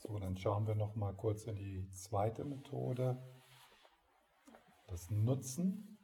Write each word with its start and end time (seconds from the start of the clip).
So, 0.00 0.16
dann 0.20 0.36
schauen 0.36 0.64
wir 0.68 0.76
noch 0.76 0.94
mal 0.94 1.12
kurz 1.12 1.44
in 1.44 1.56
die 1.56 1.90
zweite 1.90 2.44
Methode, 2.44 3.20
das 4.86 5.10
Nutzen. 5.10 5.98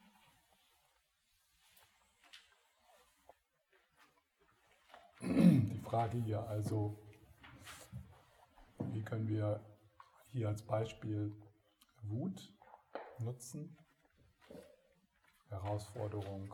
Die 5.21 5.81
Frage 5.85 6.19
hier 6.19 6.43
also, 6.49 6.99
wie 8.79 9.03
können 9.03 9.29
wir 9.29 9.65
hier 10.33 10.49
als 10.49 10.63
Beispiel 10.63 11.33
Wut 12.03 12.53
nutzen? 13.21 13.79
Herausforderung. 15.51 16.53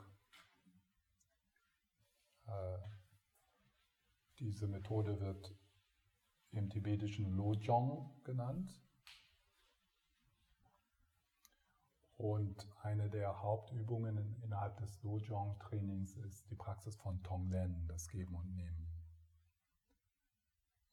Äh, 2.46 2.78
diese 4.38 4.66
Methode 4.66 5.18
wird 5.20 5.59
im 6.52 6.68
tibetischen 6.68 7.36
Lojong 7.36 8.22
genannt. 8.24 8.80
Und 12.16 12.68
eine 12.82 13.08
der 13.08 13.42
Hauptübungen 13.42 14.36
innerhalb 14.42 14.76
des 14.76 15.02
Lojong-Trainings 15.02 16.16
ist 16.18 16.50
die 16.50 16.54
Praxis 16.54 16.96
von 16.96 17.22
Tonglen, 17.22 17.86
das 17.88 18.08
Geben 18.08 18.34
und 18.34 18.54
Nehmen. 18.56 18.86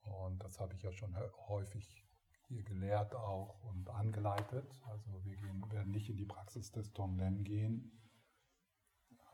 Und 0.03 0.41
das 0.41 0.59
habe 0.59 0.73
ich 0.73 0.83
ja 0.83 0.91
schon 0.93 1.13
häufig 1.49 2.07
hier 2.47 2.63
gelehrt 2.63 3.13
auch 3.13 3.61
und 3.63 3.89
angeleitet. 3.89 4.71
Also 4.85 5.21
wir 5.25 5.35
gehen, 5.35 5.69
werden 5.69 5.91
nicht 5.91 6.09
in 6.09 6.15
die 6.17 6.25
Praxis 6.25 6.71
des 6.71 6.93
Tonglen 6.93 7.43
gehen, 7.43 7.91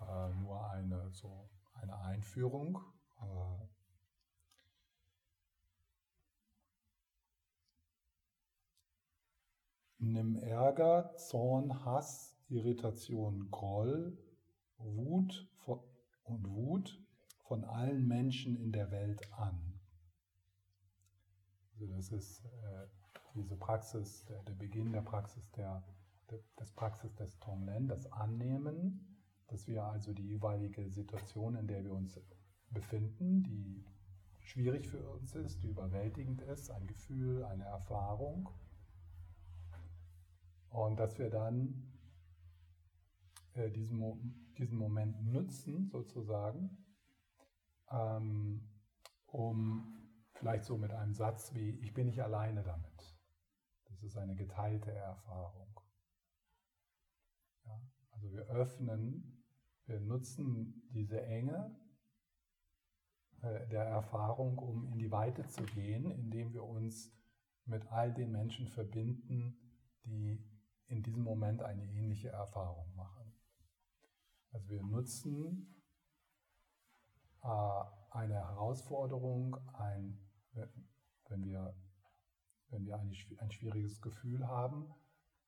äh, 0.01 0.33
nur 0.33 0.67
eine, 0.71 1.11
so 1.11 1.47
eine 1.73 1.95
Einführung. 1.99 2.79
Äh, 3.21 3.72
Nimm 10.05 10.35
Ärger, 10.35 11.15
Zorn, 11.15 11.85
Hass, 11.85 12.37
Irritation, 12.49 13.49
Groll, 13.51 14.17
Wut 14.77 15.47
und 16.25 16.49
Wut 16.49 17.01
von 17.43 17.63
allen 17.63 18.05
Menschen 18.05 18.57
in 18.57 18.73
der 18.73 18.91
Welt 18.91 19.21
an. 19.31 19.79
Also 21.71 21.87
das 21.87 22.11
ist 22.11 22.43
äh, 22.43 22.87
diese 23.33 23.55
Praxis, 23.55 24.25
der, 24.25 24.43
der, 24.43 24.55
Beginn 24.55 24.91
der 24.91 25.03
Praxis 25.03 25.49
der, 25.51 25.81
der 26.29 26.39
des 26.59 26.71
Praxis 26.73 27.15
des 27.15 27.39
Tonglen, 27.39 27.87
das 27.87 28.11
Annehmen, 28.11 29.21
dass 29.47 29.67
wir 29.67 29.85
also 29.85 30.11
die 30.11 30.27
jeweilige 30.27 30.89
Situation, 30.89 31.55
in 31.55 31.67
der 31.67 31.81
wir 31.81 31.93
uns 31.93 32.19
befinden, 32.71 33.41
die 33.43 33.85
schwierig 34.41 34.85
für 34.85 35.09
uns 35.11 35.33
ist, 35.33 35.63
die 35.63 35.69
überwältigend 35.69 36.41
ist, 36.41 36.71
ein 36.71 36.87
Gefühl, 36.87 37.45
eine 37.45 37.63
Erfahrung, 37.63 38.49
und 40.73 40.99
dass 40.99 41.19
wir 41.19 41.29
dann 41.29 41.83
äh, 43.53 43.69
diesen, 43.69 44.53
diesen 44.57 44.77
Moment 44.77 45.23
nutzen, 45.23 45.87
sozusagen, 45.87 46.77
ähm, 47.91 48.67
um 49.27 50.09
vielleicht 50.33 50.65
so 50.65 50.77
mit 50.77 50.91
einem 50.91 51.13
Satz 51.13 51.53
wie, 51.53 51.79
ich 51.81 51.93
bin 51.93 52.07
nicht 52.07 52.21
alleine 52.23 52.63
damit. 52.63 53.17
Das 53.85 54.01
ist 54.01 54.17
eine 54.17 54.35
geteilte 54.35 54.91
Erfahrung. 54.91 55.79
Ja, 57.65 57.79
also 58.09 58.31
wir 58.31 58.45
öffnen, 58.47 59.45
wir 59.85 59.99
nutzen 59.99 60.89
diese 60.89 61.21
Enge 61.21 61.79
äh, 63.43 63.67
der 63.67 63.83
Erfahrung, 63.83 64.57
um 64.57 64.87
in 64.87 64.97
die 64.97 65.11
Weite 65.11 65.47
zu 65.47 65.61
gehen, 65.63 66.09
indem 66.09 66.51
wir 66.51 66.63
uns 66.63 67.15
mit 67.65 67.85
all 67.91 68.11
den 68.11 68.31
Menschen 68.31 68.67
verbinden, 68.67 69.55
die 70.03 70.52
in 70.87 71.01
diesem 71.01 71.23
Moment 71.23 71.61
eine 71.61 71.83
ähnliche 71.83 72.29
Erfahrung 72.29 72.93
machen. 72.95 73.33
Also 74.51 74.69
wir 74.69 74.83
nutzen 74.83 75.83
äh, 77.41 77.83
eine 78.11 78.35
Herausforderung, 78.35 79.57
ein, 79.73 80.19
wenn 80.53 81.43
wir, 81.43 81.75
wenn 82.69 82.85
wir 82.85 82.97
ein 82.97 83.51
schwieriges 83.51 84.01
Gefühl 84.01 84.47
haben, 84.47 84.93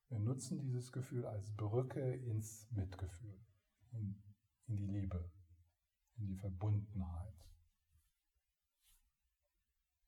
wir 0.09 0.19
nutzen 0.19 0.59
dieses 0.59 0.91
Gefühl 0.91 1.25
als 1.25 1.51
Brücke 1.55 2.13
ins 2.15 2.69
Mitgefühl, 2.71 3.39
in, 3.91 4.21
in 4.67 4.77
die 4.77 4.87
Liebe, 4.87 5.31
in 6.17 6.27
die 6.27 6.37
Verbundenheit. 6.37 7.33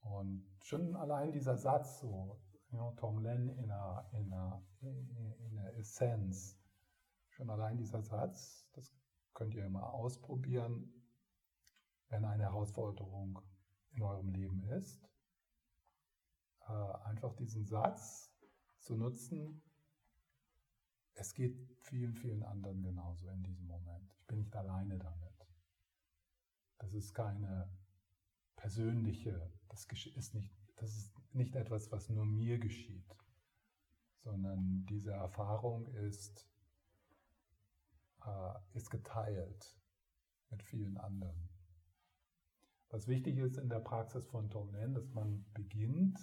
Und 0.02 0.48
schon 0.62 0.96
allein 0.96 1.32
dieser 1.32 1.58
Satz, 1.58 2.00
so, 2.00 2.40
you 2.72 2.78
know, 2.78 2.94
Tonglen 2.98 3.50
in 3.58 3.72
einer, 3.72 4.10
in, 4.14 4.32
einer, 4.34 4.62
in 4.82 5.58
einer 5.58 5.74
Essenz. 5.76 6.58
Schon 7.30 7.50
allein 7.50 7.78
dieser 7.78 8.02
Satz, 8.02 8.68
das 8.74 8.94
könnt 9.34 9.54
ihr 9.54 9.70
mal 9.70 9.84
ausprobieren, 9.84 10.92
wenn 12.10 12.26
eine 12.26 12.44
Herausforderung 12.44 13.42
in 13.92 14.02
eurem 14.02 14.30
Leben 14.30 14.64
ist. 14.64 15.08
Äh, 16.68 16.72
einfach 17.06 17.34
diesen 17.36 17.66
Satz 17.66 18.32
zu 18.80 18.96
nutzen, 18.96 19.62
es 21.14 21.34
geht 21.34 21.58
vielen, 21.80 22.14
vielen 22.14 22.44
anderen 22.44 22.84
genauso 22.84 23.28
in 23.30 23.44
diesem 23.44 23.66
Moment. 23.66 24.14
Ich 24.20 24.28
bin 24.28 24.40
nicht 24.40 24.56
alleine 24.56 24.98
damit. 24.98 25.48
Das 26.78 26.94
ist 26.94 27.14
keine 27.14 27.70
persönliche, 28.56 29.52
das 29.70 29.86
ist 30.16 30.36
nicht 30.36 30.54
das 30.78 30.96
ist 30.96 31.14
nicht 31.34 31.56
etwas, 31.56 31.92
was 31.92 32.10
nur 32.10 32.26
mir 32.26 32.60
geschieht, 32.60 33.16
sondern 34.24 34.86
diese 34.86 35.12
Erfahrung 35.12 35.88
ist, 35.88 36.50
äh, 38.26 38.54
ist 38.74 38.90
geteilt 38.90 39.78
mit 40.50 40.64
vielen 40.64 40.98
anderen. 40.98 41.50
Was 42.90 43.08
wichtig 43.08 43.38
ist 43.38 43.58
in 43.58 43.70
der 43.70 43.80
Praxis 43.80 44.28
von 44.28 44.50
Tonglen, 44.50 44.94
dass 44.94 45.10
man 45.14 45.46
beginnt, 45.54 46.18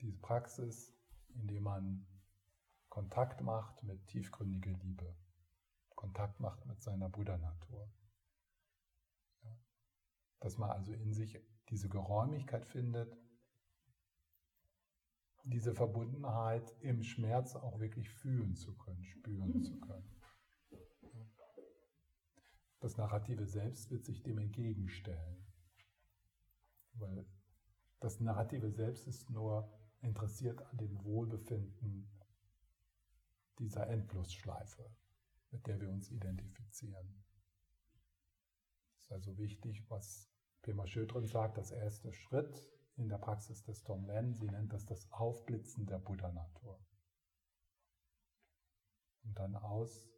diese 0.00 0.18
Praxis, 0.18 0.96
indem 1.34 1.64
man 1.64 2.06
Kontakt 2.88 3.40
macht 3.40 3.82
mit 3.82 4.06
tiefgründiger 4.06 4.72
Liebe, 4.72 5.16
Kontakt 5.94 6.40
macht 6.40 6.66
mit 6.66 6.82
seiner 6.82 7.08
Buddha-Natur. 7.08 7.90
Ja. 9.42 9.56
Dass 10.40 10.58
man 10.58 10.70
also 10.70 10.92
in 10.92 11.12
sich 11.12 11.40
diese 11.68 11.88
Geräumigkeit 11.88 12.66
findet, 12.66 13.16
diese 15.44 15.74
Verbundenheit 15.74 16.74
im 16.80 17.02
Schmerz 17.02 17.56
auch 17.56 17.80
wirklich 17.80 18.08
fühlen 18.08 18.54
zu 18.54 18.76
können, 18.76 19.04
spüren 19.04 19.62
zu 19.62 19.78
können. 19.80 20.08
Das 22.80 22.96
narrative 22.96 23.46
Selbst 23.46 23.90
wird 23.90 24.04
sich 24.04 24.22
dem 24.22 24.38
entgegenstellen. 24.38 25.46
Weil 26.94 27.26
das 28.00 28.20
narrative 28.20 28.70
Selbst 28.70 29.06
ist 29.06 29.30
nur 29.30 29.72
interessiert 30.00 30.60
an 30.66 30.78
dem 30.78 31.04
Wohlbefinden 31.04 32.10
dieser 33.58 33.86
Endlosschleife, 33.88 34.90
mit 35.50 35.66
der 35.66 35.80
wir 35.80 35.90
uns 35.90 36.10
identifizieren. 36.10 37.22
Es 38.96 39.04
ist 39.04 39.12
also 39.12 39.38
wichtig, 39.38 39.84
was 39.88 40.28
Pema 40.62 40.86
Schödrin 40.86 41.26
sagt, 41.26 41.58
das 41.58 41.70
erste 41.70 42.12
Schritt 42.12 42.64
in 42.96 43.08
der 43.08 43.18
Praxis 43.18 43.62
des 43.64 43.82
Tonglen. 43.82 44.34
Sie 44.34 44.48
nennt 44.48 44.72
das 44.72 44.86
das 44.86 45.10
Aufblitzen 45.12 45.86
der 45.86 45.98
Buddha-Natur. 45.98 46.78
Und 49.24 49.38
dann 49.38 49.56
aus, 49.56 50.08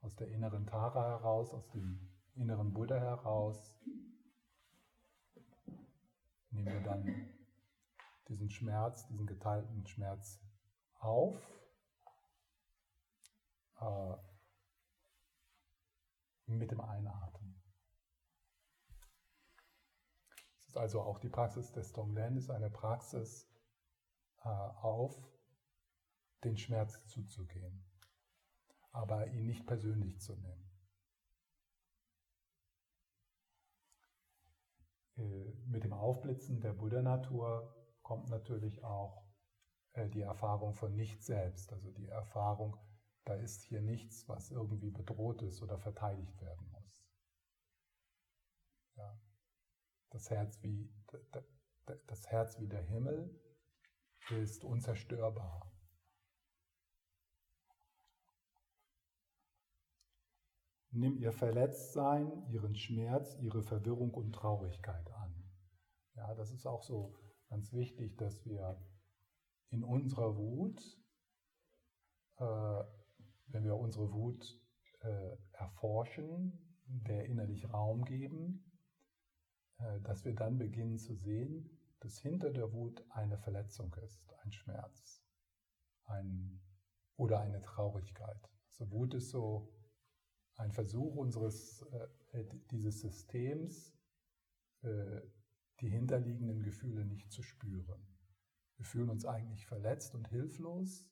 aus 0.00 0.14
der 0.16 0.28
inneren 0.28 0.66
Tara 0.66 1.18
heraus, 1.18 1.52
aus 1.54 1.68
dem 1.70 2.10
inneren 2.34 2.72
Buddha 2.72 2.98
heraus, 2.98 3.74
nehmen 6.50 6.72
wir 6.72 6.82
dann 6.82 7.28
diesen 8.28 8.50
Schmerz, 8.50 9.06
diesen 9.08 9.26
geteilten 9.26 9.86
Schmerz 9.86 10.40
auf, 10.98 11.36
äh, 13.80 14.16
mit 16.46 16.70
dem 16.70 16.80
Einatmen 16.80 17.34
ist 20.46 20.62
also 20.76 21.02
auch 21.02 21.18
die 21.18 21.28
Praxis 21.28 21.72
des 21.72 21.92
Tonglen 21.92 22.36
ist 22.36 22.50
eine 22.50 22.70
Praxis 22.70 23.48
äh, 24.44 24.48
auf 24.48 25.14
den 26.44 26.56
Schmerz 26.56 27.06
zuzugehen, 27.06 27.84
aber 28.92 29.26
ihn 29.28 29.46
nicht 29.46 29.66
persönlich 29.66 30.20
zu 30.20 30.36
nehmen. 30.36 30.70
Äh, 35.16 35.52
mit 35.66 35.84
dem 35.84 35.92
Aufblitzen 35.92 36.60
der 36.60 36.72
Buddha-Natur 36.72 37.74
kommt 38.02 38.28
natürlich 38.28 38.84
auch 38.84 39.24
äh, 39.92 40.08
die 40.08 40.22
Erfahrung 40.22 40.74
von 40.74 40.94
Nicht-Selbst, 40.94 41.72
also 41.72 41.90
die 41.90 42.08
Erfahrung, 42.08 42.76
da 43.24 43.34
ist 43.34 43.62
hier 43.62 43.80
nichts, 43.80 44.28
was 44.28 44.50
irgendwie 44.50 44.90
bedroht 44.90 45.40
ist 45.42 45.62
oder 45.62 45.78
verteidigt 45.78 46.40
werden 46.42 46.68
muss. 46.70 47.06
Ja 48.96 49.23
das 50.10 50.30
Herz 50.30 50.62
wie, 50.62 50.92
das 52.06 52.26
Herz 52.28 52.58
wie 52.60 52.68
der 52.68 52.82
Himmel, 52.82 53.40
ist 54.30 54.64
unzerstörbar. 54.64 55.70
Nimm 60.90 61.18
ihr 61.18 61.32
Verletztsein, 61.32 62.46
ihren 62.50 62.76
Schmerz, 62.76 63.36
ihre 63.40 63.62
Verwirrung 63.62 64.14
und 64.14 64.32
Traurigkeit 64.32 65.10
an. 65.12 65.34
Ja, 66.14 66.34
das 66.34 66.52
ist 66.52 66.66
auch 66.66 66.84
so 66.84 67.18
ganz 67.48 67.72
wichtig, 67.72 68.16
dass 68.16 68.44
wir 68.46 68.80
in 69.70 69.82
unserer 69.82 70.36
Wut, 70.36 70.80
äh, 72.36 72.84
wenn 73.46 73.64
wir 73.64 73.76
unsere 73.76 74.12
Wut 74.12 74.56
äh, 75.00 75.36
erforschen, 75.52 76.76
der 76.86 77.24
innerlich 77.26 77.68
Raum 77.72 78.04
geben, 78.04 78.73
dass 80.02 80.24
wir 80.24 80.34
dann 80.34 80.58
beginnen 80.58 80.98
zu 80.98 81.14
sehen, 81.14 81.70
dass 82.00 82.18
hinter 82.18 82.50
der 82.50 82.72
Wut 82.72 83.04
eine 83.10 83.38
Verletzung 83.38 83.94
ist, 83.94 84.34
ein 84.44 84.52
Schmerz 84.52 85.24
ein, 86.06 86.60
oder 87.16 87.40
eine 87.40 87.62
Traurigkeit. 87.62 88.50
Also 88.68 88.90
Wut 88.90 89.14
ist 89.14 89.30
so 89.30 89.72
ein 90.56 90.72
Versuch 90.72 91.14
unseres, 91.16 91.82
äh, 92.32 92.44
dieses 92.70 93.00
Systems, 93.00 93.96
äh, 94.82 95.20
die 95.80 95.88
hinterliegenden 95.88 96.62
Gefühle 96.62 97.04
nicht 97.04 97.32
zu 97.32 97.42
spüren. 97.42 98.06
Wir 98.76 98.84
fühlen 98.84 99.10
uns 99.10 99.24
eigentlich 99.24 99.66
verletzt 99.66 100.14
und 100.14 100.28
hilflos 100.28 101.08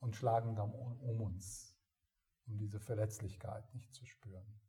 und 0.00 0.16
schlagen 0.16 0.54
dann 0.54 0.72
um 0.72 1.20
uns, 1.20 1.76
um 2.46 2.56
diese 2.56 2.80
Verletzlichkeit 2.80 3.74
nicht 3.74 3.94
zu 3.94 4.04
spüren. 4.04 4.60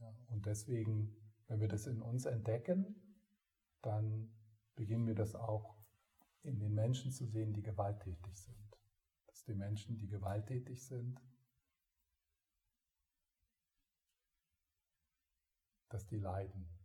Ja, 0.00 0.14
und 0.28 0.46
deswegen, 0.46 1.14
wenn 1.46 1.60
wir 1.60 1.68
das 1.68 1.86
in 1.86 2.00
uns 2.00 2.24
entdecken, 2.24 2.94
dann 3.82 4.32
beginnen 4.74 5.06
wir 5.06 5.14
das 5.14 5.34
auch 5.34 5.76
in 6.42 6.58
den 6.58 6.74
Menschen 6.74 7.12
zu 7.12 7.26
sehen, 7.26 7.52
die 7.52 7.62
gewalttätig 7.62 8.36
sind. 8.38 8.78
Dass 9.26 9.44
die 9.44 9.54
Menschen, 9.54 9.98
die 9.98 10.08
gewalttätig 10.08 10.82
sind, 10.82 11.20
dass 15.90 16.06
die 16.06 16.18
leiden. 16.18 16.79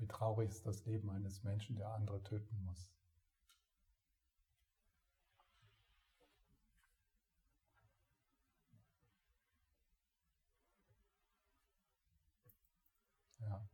Wie 0.00 0.06
traurig 0.06 0.48
ist 0.48 0.66
das 0.66 0.86
Leben 0.86 1.10
eines 1.10 1.44
Menschen, 1.44 1.76
der 1.76 1.92
andere 1.92 2.22
töten 2.22 2.64
muss. 2.64 2.90
Ja. 13.40 13.68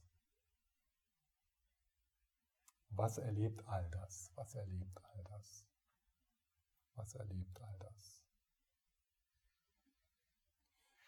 Was 2.91 3.19
erlebt 3.19 3.67
all 3.67 3.89
das? 3.91 4.31
Was 4.35 4.55
erlebt 4.55 5.03
all 5.03 5.25
das? 5.25 5.67
Was 6.95 7.15
erlebt 7.15 7.61
all 7.63 7.79
das? 7.79 8.23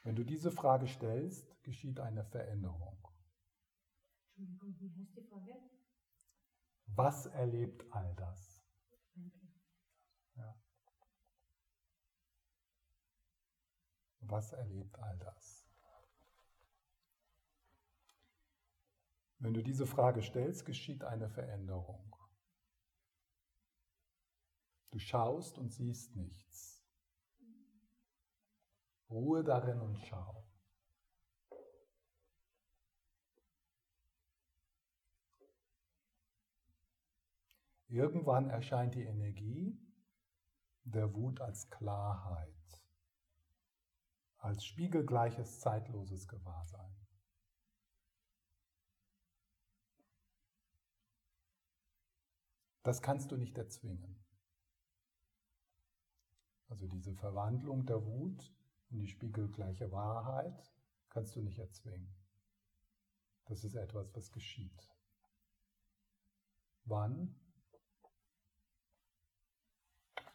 Wenn 0.03 0.17
du 0.17 0.25
diese 0.25 0.51
Frage 0.51 0.89
stellst, 0.89 1.63
geschieht 1.63 2.01
eine 2.01 2.25
Veränderung. 2.25 3.09
Entschuldigung, 4.37 4.95
wie 4.95 5.03
heißt 5.03 5.17
die 5.17 5.23
Frage? 5.23 5.71
Was 6.87 7.27
erlebt 7.27 7.85
all 7.93 8.15
das? 8.17 8.63
Ja. 10.37 10.55
Was 14.21 14.53
erlebt 14.53 14.99
all 14.99 15.19
das? 15.19 15.54
Wenn 19.45 19.53
du 19.53 19.63
diese 19.63 19.85
Frage 19.85 20.23
stellst, 20.23 20.65
geschieht 20.65 21.05
eine 21.05 21.29
Veränderung. 21.29 22.17
Du 24.91 24.99
schaust 24.99 25.59
und 25.59 25.71
siehst 25.71 26.17
nichts. 26.17 26.83
Ruhe 29.11 29.45
darin 29.45 29.83
und 29.83 29.99
schau. 29.99 30.49
Irgendwann 37.89 38.49
erscheint 38.49 38.95
die 38.95 39.05
Energie 39.05 39.79
der 40.85 41.13
Wut 41.13 41.43
als 41.43 41.69
Klarheit, 41.69 42.83
als 44.39 44.65
spiegelgleiches 44.65 45.61
zeitloses 45.61 46.27
Gewahrsein. 46.29 47.04
Das 52.85 53.01
kannst 53.01 53.33
du 53.33 53.37
nicht 53.37 53.57
erzwingen. 53.57 54.23
Also 56.69 56.87
diese 56.87 57.15
Verwandlung 57.15 57.87
der 57.87 58.05
Wut 58.05 58.55
in 58.91 58.99
die 58.99 59.09
spiegelgleiche 59.09 59.91
Wahrheit 59.91 60.71
kannst 61.09 61.35
du 61.35 61.41
nicht 61.41 61.59
erzwingen. 61.59 62.15
Das 63.47 63.65
ist 63.65 63.75
etwas, 63.75 64.15
was 64.15 64.31
geschieht. 64.33 64.93
Wann? 66.85 67.35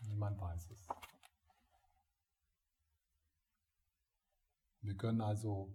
Niemand 0.01 0.41
weiß 0.41 0.71
es. 0.71 0.87
Wir 4.81 4.97
können 4.97 5.21
also 5.21 5.71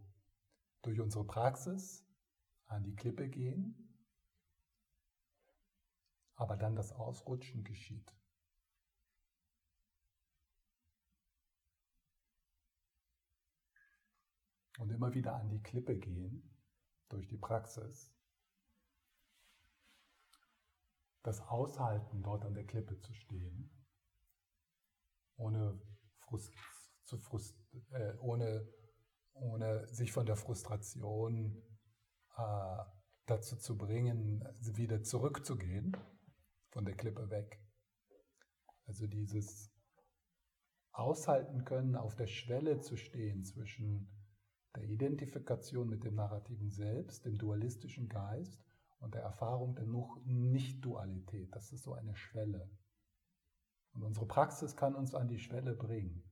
durch 0.82 0.98
unsere 1.00 1.24
Praxis 1.24 2.04
an 2.66 2.82
die 2.82 2.96
Klippe 2.96 3.28
gehen, 3.28 3.83
aber 6.36 6.56
dann 6.56 6.76
das 6.76 6.92
Ausrutschen 6.92 7.64
geschieht. 7.64 8.12
Und 14.78 14.90
immer 14.90 15.14
wieder 15.14 15.36
an 15.36 15.48
die 15.50 15.62
Klippe 15.62 15.96
gehen 15.96 16.50
durch 17.08 17.28
die 17.28 17.36
Praxis. 17.36 18.12
Das 21.22 21.40
Aushalten, 21.40 22.22
dort 22.22 22.44
an 22.44 22.54
der 22.54 22.66
Klippe 22.66 22.98
zu 22.98 23.14
stehen, 23.14 23.70
ohne, 25.36 25.80
Frust, 26.18 26.52
zu 27.04 27.18
Frust, 27.18 27.56
äh, 27.92 28.14
ohne 28.18 28.68
ohne 29.34 29.86
sich 29.88 30.12
von 30.12 30.26
der 30.26 30.36
Frustration 30.36 31.62
äh, 32.36 32.84
dazu 33.26 33.56
zu 33.56 33.76
bringen, 33.76 34.44
wieder 34.60 35.02
zurückzugehen, 35.02 35.96
von 36.74 36.84
der 36.84 36.96
Klippe 36.96 37.30
weg. 37.30 37.58
Also 38.86 39.06
dieses 39.06 39.72
Aushalten 40.90 41.64
können, 41.64 41.96
auf 41.96 42.16
der 42.16 42.26
Schwelle 42.26 42.80
zu 42.80 42.96
stehen 42.96 43.44
zwischen 43.44 44.10
der 44.74 44.82
Identifikation 44.84 45.88
mit 45.88 46.04
dem 46.04 46.16
narrativen 46.16 46.70
Selbst, 46.70 47.24
dem 47.24 47.38
dualistischen 47.38 48.08
Geist 48.08 48.64
und 48.98 49.14
der 49.14 49.22
Erfahrung 49.22 49.76
der 49.76 49.86
Nicht-Dualität. 49.86 51.54
Das 51.54 51.72
ist 51.72 51.84
so 51.84 51.94
eine 51.94 52.16
Schwelle. 52.16 52.68
Und 53.92 54.02
unsere 54.02 54.26
Praxis 54.26 54.76
kann 54.76 54.96
uns 54.96 55.14
an 55.14 55.28
die 55.28 55.38
Schwelle 55.38 55.74
bringen. 55.74 56.28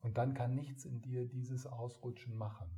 Und 0.00 0.18
dann 0.18 0.34
kann 0.34 0.56
nichts 0.56 0.84
in 0.84 1.00
dir 1.00 1.26
dieses 1.28 1.66
Ausrutschen 1.66 2.36
machen. 2.36 2.68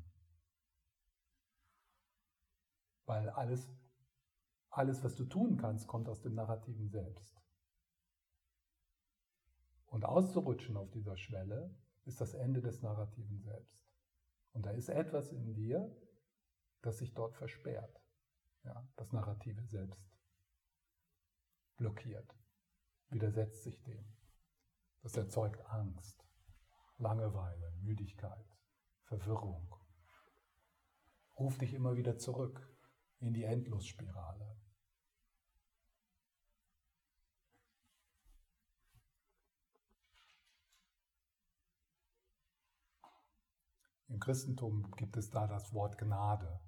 Weil 3.07 3.31
alles, 3.31 3.69
alles, 4.77 5.03
was 5.03 5.15
du 5.15 5.25
tun 5.25 5.57
kannst, 5.57 5.87
kommt 5.87 6.09
aus 6.09 6.21
dem 6.21 6.35
narrativen 6.35 6.89
Selbst. 6.89 7.41
Und 9.87 10.05
auszurutschen 10.05 10.77
auf 10.77 10.91
dieser 10.91 11.17
Schwelle 11.17 11.75
ist 12.05 12.21
das 12.21 12.35
Ende 12.35 12.61
des 12.61 12.83
narrativen 12.83 13.41
Selbst. 13.41 13.89
Und 14.53 14.67
da 14.67 14.71
ist 14.71 14.89
etwas 14.89 15.33
in 15.33 15.55
dir, 15.55 15.95
das 16.83 16.99
sich 16.99 17.15
dort 17.15 17.35
versperrt. 17.35 18.03
Ja, 18.65 18.87
das 18.97 19.13
narrative 19.13 19.65
Selbst 19.67 20.17
blockiert, 21.77 22.35
widersetzt 23.09 23.63
sich 23.63 23.83
dem. 23.83 24.05
Das 25.03 25.17
erzeugt 25.17 25.65
Angst. 25.67 26.25
Langeweile, 26.99 27.73
Müdigkeit, 27.83 28.57
Verwirrung. 29.05 29.75
Ruf 31.39 31.59
dich 31.59 31.75
immer 31.75 31.97
wieder 31.97 32.17
zurück 32.19 32.67
in 33.21 33.35
die 33.35 33.45
Endlosspirale. 33.45 34.57
Im 44.09 44.21
Christentum 44.21 44.91
gibt 44.93 45.17
es 45.17 45.31
da 45.31 45.47
das 45.47 45.73
Wort 45.73 45.99
Gnade. 45.99 46.61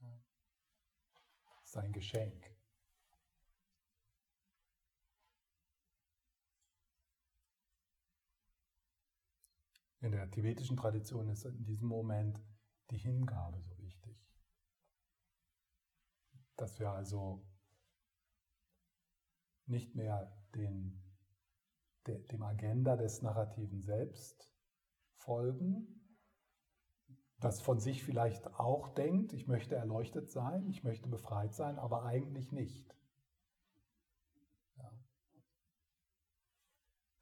Das 0.00 1.64
ist 1.64 1.76
ein 1.76 1.92
Geschenk. 1.92 2.58
In 10.00 10.12
der 10.12 10.30
tibetischen 10.30 10.76
Tradition 10.76 11.28
ist 11.28 11.44
in 11.44 11.64
diesem 11.64 11.88
Moment 11.88 12.40
die 12.90 12.98
Hingabe 12.98 13.60
so 13.60 13.76
wichtig. 13.78 14.16
Dass 16.56 16.78
wir 16.78 16.90
also 16.90 17.46
nicht 19.66 19.94
mehr 19.94 20.36
den, 20.54 21.02
de, 22.06 22.24
dem 22.26 22.42
Agenda 22.42 22.96
des 22.96 23.22
narrativen 23.22 23.82
Selbst 23.82 24.50
folgen, 25.18 25.98
das 27.40 27.60
von 27.60 27.78
sich 27.78 28.02
vielleicht 28.02 28.46
auch 28.54 28.88
denkt, 28.88 29.32
ich 29.32 29.46
möchte 29.46 29.76
erleuchtet 29.76 30.30
sein, 30.30 30.66
ich 30.68 30.82
möchte 30.82 31.08
befreit 31.08 31.54
sein, 31.54 31.78
aber 31.78 32.04
eigentlich 32.04 32.50
nicht. 32.50 32.96
Ja. 34.76 34.90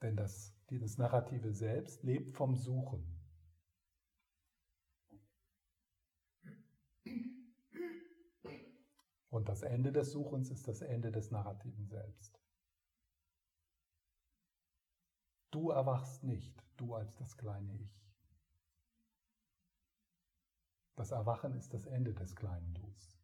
Denn 0.02 0.16
das 0.16 0.54
dieses 0.70 0.98
narrative 0.98 1.52
Selbst 1.52 2.02
lebt 2.02 2.34
vom 2.34 2.56
Suchen. 2.56 3.12
Und 9.28 9.48
das 9.48 9.62
Ende 9.62 9.92
des 9.92 10.12
Suchens 10.12 10.50
ist 10.50 10.66
das 10.66 10.80
Ende 10.80 11.12
des 11.12 11.30
narrativen 11.30 11.86
Selbst. 11.86 12.40
Du 15.56 15.70
erwachst 15.70 16.22
nicht, 16.22 16.62
du 16.76 16.94
als 16.94 17.16
das 17.16 17.34
kleine 17.38 17.72
Ich. 17.76 18.04
Das 20.96 21.12
Erwachen 21.12 21.54
ist 21.54 21.72
das 21.72 21.86
Ende 21.86 22.12
des 22.12 22.36
kleinen 22.36 22.75
Dus. 22.75 23.15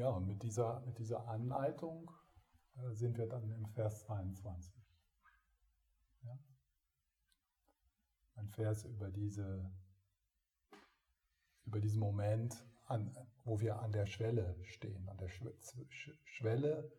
Ja, 0.00 0.08
und 0.08 0.26
mit 0.26 0.42
dieser, 0.42 0.80
mit 0.86 0.96
dieser 0.98 1.28
Anleitung 1.28 2.10
äh, 2.76 2.90
sind 2.94 3.18
wir 3.18 3.26
dann 3.26 3.50
im 3.50 3.66
Vers 3.66 4.00
22. 4.06 4.74
Ja? 6.22 6.38
Ein 8.36 8.48
Vers 8.48 8.84
über, 8.86 9.10
diese, 9.10 9.70
über 11.66 11.80
diesen 11.80 12.00
Moment, 12.00 12.66
an, 12.86 13.14
wo 13.44 13.60
wir 13.60 13.78
an 13.80 13.92
der 13.92 14.06
Schwelle 14.06 14.56
stehen, 14.64 15.06
an 15.10 15.18
der 15.18 15.28
Schwelle 15.28 16.90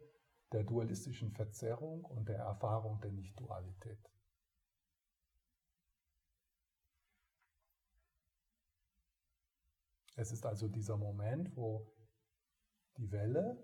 der 0.51 0.63
dualistischen 0.63 1.31
Verzerrung 1.31 2.05
und 2.05 2.29
der 2.29 2.37
Erfahrung 2.37 3.01
der 3.01 3.13
Nicht-Dualität. 3.13 4.11
Es 10.15 10.31
ist 10.31 10.45
also 10.45 10.67
dieser 10.67 10.97
Moment, 10.97 11.55
wo 11.55 11.91
die 12.97 13.11
Welle, 13.11 13.63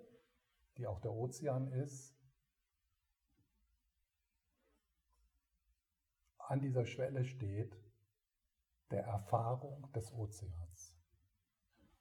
die 0.78 0.88
auch 0.88 1.00
der 1.00 1.14
Ozean 1.14 1.72
ist, 1.72 2.16
an 6.38 6.62
dieser 6.62 6.86
Schwelle 6.86 7.26
steht 7.26 7.78
der 8.92 9.04
Erfahrung 9.04 9.92
des 9.92 10.14
Ozeans. 10.14 10.96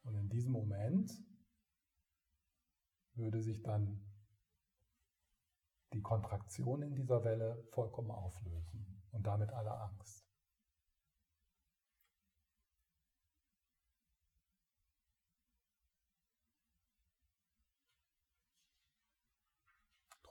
Und 0.05 0.15
in 0.15 0.29
diesem 0.29 0.53
Moment 0.53 1.11
würde 3.15 3.43
sich 3.43 3.63
dann 3.63 4.05
die 5.93 6.03
Kontraktion 6.03 6.83
in 6.83 6.95
dieser 6.95 7.25
Welle 7.25 7.65
vollkommen 7.73 8.11
auflösen 8.11 9.03
und 9.13 9.27
damit 9.27 9.51
alle 9.51 9.73
Angst. 9.81 10.26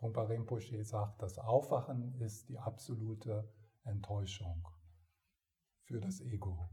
Trungpa 0.06 0.22
Rinpoche 0.22 0.84
sagt, 0.84 1.24
das 1.24 1.40
Aufwachen 1.40 2.14
ist 2.22 2.48
die 2.48 2.60
absolute 2.60 3.52
Enttäuschung 3.86 4.68
für 5.82 6.00
das 6.00 6.22
Ego. 6.22 6.70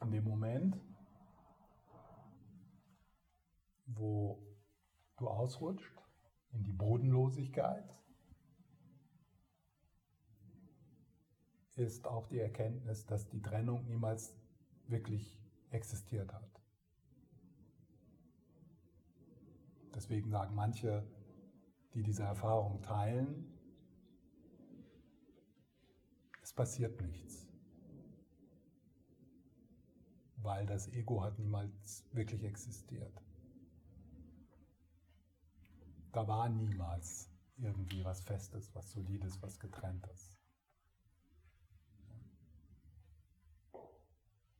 In 0.00 0.12
dem 0.12 0.22
Moment, 0.22 0.80
du 3.86 4.40
ausrutscht 5.16 5.99
in 6.52 6.64
die 6.64 6.72
Bodenlosigkeit, 6.72 8.00
ist 11.80 12.06
auch 12.06 12.26
die 12.26 12.38
Erkenntnis, 12.38 13.06
dass 13.06 13.26
die 13.28 13.40
Trennung 13.40 13.86
niemals 13.86 14.34
wirklich 14.86 15.40
existiert 15.70 16.32
hat. 16.32 16.60
Deswegen 19.94 20.30
sagen 20.30 20.54
manche, 20.54 21.06
die 21.94 22.02
diese 22.02 22.22
Erfahrung 22.22 22.82
teilen, 22.82 23.46
es 26.42 26.52
passiert 26.52 27.00
nichts. 27.00 27.48
Weil 30.36 30.66
das 30.66 30.88
Ego 30.88 31.22
hat 31.22 31.38
niemals 31.38 32.04
wirklich 32.12 32.44
existiert. 32.44 33.22
Da 36.12 36.26
war 36.28 36.48
niemals 36.48 37.28
irgendwie 37.56 38.04
was 38.04 38.20
Festes, 38.20 38.74
was 38.74 38.90
Solides, 38.92 39.40
was 39.42 39.58
Getrenntes. 39.58 40.36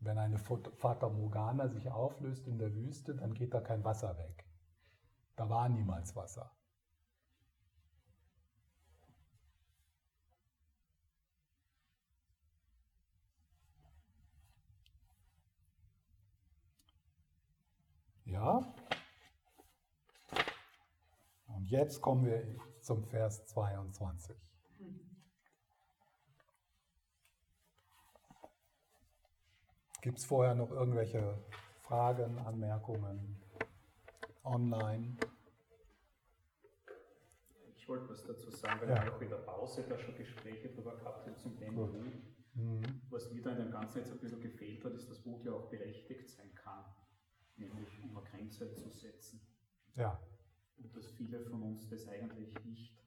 Wenn 0.01 0.19
eine 0.19 0.39
Fata 0.39 1.09
Morgana 1.09 1.69
sich 1.69 1.89
auflöst 1.91 2.47
in 2.47 2.59
der 2.59 2.75
Wüste, 2.75 3.15
dann 3.15 3.35
geht 3.35 3.53
da 3.55 3.61
kein 3.61 3.85
Wasser 3.85 4.17
weg. 4.19 4.45
Da 5.37 5.49
war 5.49 5.69
niemals 5.69 6.17
Wasser. 6.17 6.51
Ja. 18.25 18.65
Jetzt 21.71 22.01
kommen 22.01 22.27
wir 22.27 22.45
zum 22.81 23.05
Vers 23.05 23.47
22. 23.47 24.37
Gibt 30.03 30.19
es 30.19 30.25
vorher 30.25 30.57
noch 30.57 30.73
irgendwelche 30.73 31.39
Fragen, 31.79 32.39
Anmerkungen 32.39 33.41
online? 34.43 35.17
Ich 37.77 37.89
wollte 37.89 38.09
was 38.09 38.25
dazu 38.25 38.51
sagen, 38.51 38.81
weil 38.81 38.89
ja. 38.89 39.05
wir 39.05 39.15
auch 39.15 39.21
in 39.21 39.29
der 39.29 39.37
Pause 39.37 39.85
da 39.89 39.97
schon 39.97 40.17
Gespräche 40.17 40.71
darüber 40.71 40.97
gehabt 40.97 41.25
haben 41.25 41.37
zum 41.37 41.57
Thema 41.57 41.83
Wut. 41.83 41.95
Mhm. 42.55 43.01
Was 43.11 43.31
mir 43.31 43.43
da 43.43 43.53
in 43.53 43.59
dem 43.59 43.71
Ganzen 43.71 43.99
jetzt 43.99 44.11
ein 44.11 44.19
bisschen 44.19 44.41
gefehlt 44.41 44.85
hat, 44.85 44.95
ist, 44.95 45.09
dass 45.09 45.25
Wut 45.25 45.45
ja 45.45 45.53
auch 45.53 45.71
berechtigt 45.71 46.31
sein 46.31 46.53
kann 46.57 46.85
nämlich 47.57 48.03
um 48.03 48.17
eine 48.17 48.27
Grenze 48.27 48.75
zu 48.75 48.89
setzen. 48.89 49.41
Ja. 49.95 50.21
Und 50.83 50.97
dass 50.97 51.11
viele 51.13 51.41
von 51.41 51.63
uns 51.63 51.89
das 51.89 52.09
eigentlich 52.09 52.55
nicht 52.65 53.01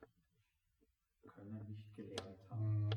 können, 1.27 1.65
nicht 1.67 1.95
gelernt 1.95 2.39
haben. 2.49 2.85
Mhm. 2.85 2.89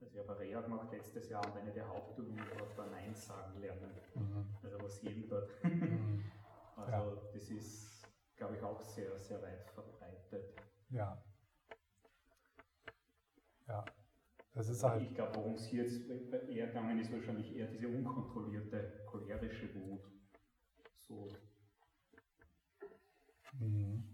Also 0.00 0.14
ich 0.14 0.18
habe 0.18 0.38
Reha 0.38 0.60
gemacht 0.60 0.92
letztes 0.92 1.28
Jahr 1.28 1.44
und 1.46 1.56
eine 1.56 1.72
der 1.72 1.88
Hauptübungen 1.88 2.44
war 2.76 2.86
Nein 2.86 3.14
sagen 3.14 3.60
lernen. 3.60 3.92
Mhm. 4.14 4.46
Also 4.62 4.80
was 4.80 5.02
jedem 5.02 5.28
dort. 5.28 5.50
Mhm. 5.64 6.24
also 6.76 7.16
ja. 7.16 7.22
das 7.32 7.50
ist, 7.50 8.02
glaube 8.36 8.56
ich, 8.56 8.62
auch 8.62 8.82
sehr, 8.82 9.18
sehr 9.20 9.40
weit 9.42 9.64
verbreitet. 9.70 10.54
Ja. 10.90 11.22
Ja. 13.68 13.84
Das 14.54 14.68
ist 14.68 14.82
halt 14.82 15.02
ich 15.02 15.14
glaube, 15.14 15.36
worum 15.36 15.54
es 15.54 15.66
hier 15.66 15.84
jetzt 15.84 16.10
eher 16.10 16.66
gegangen 16.66 16.98
ist, 16.98 17.10
wahrscheinlich 17.10 17.56
eher 17.56 17.68
diese 17.68 17.88
unkontrollierte 17.88 19.02
cholerische 19.06 19.74
Wut. 19.74 20.04
So. 20.98 21.28
Mhm. 23.58 24.11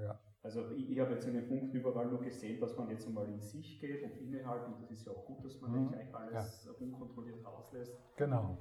Ja. 0.00 0.18
Also 0.42 0.70
ich, 0.70 0.90
ich 0.90 0.98
habe 0.98 1.12
jetzt 1.12 1.26
in 1.26 1.34
den 1.34 1.46
Punkten 1.46 1.76
überall 1.76 2.06
nur 2.06 2.20
gesehen, 2.20 2.60
dass 2.60 2.76
man 2.76 2.88
jetzt 2.90 3.06
einmal 3.06 3.28
in 3.28 3.40
sich 3.40 3.80
geht 3.80 4.02
und 4.02 4.16
innehalten. 4.16 4.74
Das 4.80 4.90
ist 4.90 5.06
ja 5.06 5.12
auch 5.12 5.24
gut, 5.24 5.44
dass 5.44 5.60
man 5.60 5.70
mhm. 5.70 5.78
nicht 5.78 5.92
gleich 5.92 6.14
alles 6.14 6.64
ja. 6.64 6.72
unkontrolliert 6.72 7.44
rauslässt. 7.44 7.96
Genau. 8.16 8.58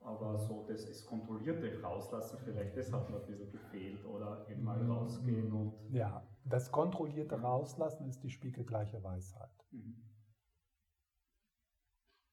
Aber 0.00 0.38
so 0.38 0.64
das, 0.66 0.86
das 0.86 1.04
kontrollierte 1.04 1.82
Rauslassen, 1.82 2.38
vielleicht 2.44 2.76
das 2.76 2.90
hat 2.92 3.10
mir 3.10 3.16
ein 3.16 3.26
bisschen 3.26 3.50
gefehlt. 3.52 4.04
Oder 4.06 4.48
eben 4.48 4.64
mal 4.64 4.82
mhm. 4.82 4.90
rausgehen 4.90 5.52
und. 5.52 5.74
Ja, 5.90 6.26
das 6.44 6.72
kontrollierte 6.72 7.38
Rauslassen 7.40 8.06
ist 8.08 8.22
die 8.22 8.30
spiegelgleiche 8.30 9.02
Weisheit. 9.02 9.66
Mhm. 9.70 10.02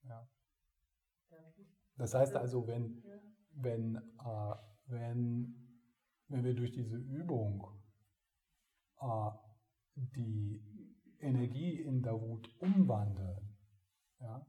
Ja. 0.04 0.30
Das 1.98 2.14
heißt 2.14 2.36
also, 2.36 2.68
wenn, 2.68 3.04
wenn, 3.52 3.96
äh, 3.96 4.56
wenn, 4.88 5.56
wenn 6.28 6.44
wir 6.44 6.54
durch 6.54 6.72
diese 6.72 6.98
Übung 6.98 7.68
die 9.96 10.62
Energie 11.20 11.82
in 11.82 12.02
der 12.02 12.20
Wut 12.20 12.50
umwandeln, 12.60 13.58
ja, 14.20 14.46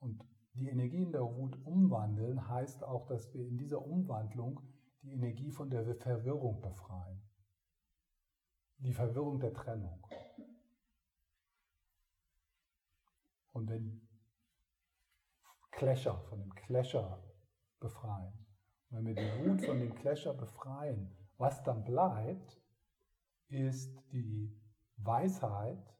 und 0.00 0.24
die 0.54 0.68
Energie 0.68 1.02
in 1.02 1.12
der 1.12 1.22
Wut 1.22 1.56
umwandeln 1.64 2.48
heißt 2.48 2.82
auch, 2.82 3.06
dass 3.06 3.32
wir 3.32 3.46
in 3.46 3.58
dieser 3.58 3.84
Umwandlung 3.84 4.60
die 5.02 5.12
Energie 5.12 5.50
von 5.50 5.70
der 5.70 5.94
Verwirrung 5.96 6.60
befreien. 6.60 7.22
Die 8.78 8.92
Verwirrung 8.92 9.40
der 9.40 9.52
Trennung. 9.52 10.04
Und 13.52 13.68
wenn 13.68 14.08
Clasher, 15.70 16.18
von 16.28 16.40
dem 16.40 16.52
Clasher 16.54 17.22
befreien. 17.78 18.32
Und 18.90 18.98
wenn 18.98 19.06
wir 19.06 19.14
die 19.14 19.44
Wut 19.44 19.62
von 19.62 19.78
dem 19.78 19.94
Clasher 19.94 20.34
befreien, 20.34 21.16
was 21.36 21.62
dann 21.62 21.84
bleibt, 21.84 22.57
ist 23.48 23.96
die 24.12 24.54
Weisheit, 24.96 25.94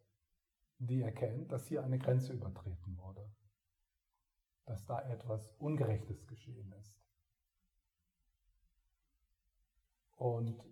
die 0.79 1.03
erkennt, 1.03 1.51
dass 1.53 1.67
hier 1.67 1.83
eine 1.83 1.99
Grenze 1.99 2.33
übertreten 2.33 2.97
wurde. 2.99 3.31
Dass 4.67 4.85
da 4.85 5.01
etwas 5.09 5.51
Ungerechtes 5.59 6.27
geschehen 6.27 6.73
ist. 6.73 7.01
Und 10.17 10.63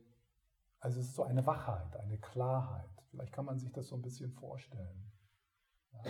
also 0.81 1.01
es 1.01 1.09
ist 1.09 1.15
so 1.15 1.25
eine 1.25 1.47
Wachheit, 1.47 1.97
eine 1.97 2.19
Klarheit. 2.19 2.91
Vielleicht 3.11 3.33
kann 3.33 3.47
man 3.47 3.59
sich 3.59 3.73
das 3.73 3.89
so 3.89 3.97
ein 3.97 4.03
bisschen 4.03 4.33
vorstellen. 4.33 5.11
Ja? 5.93 6.03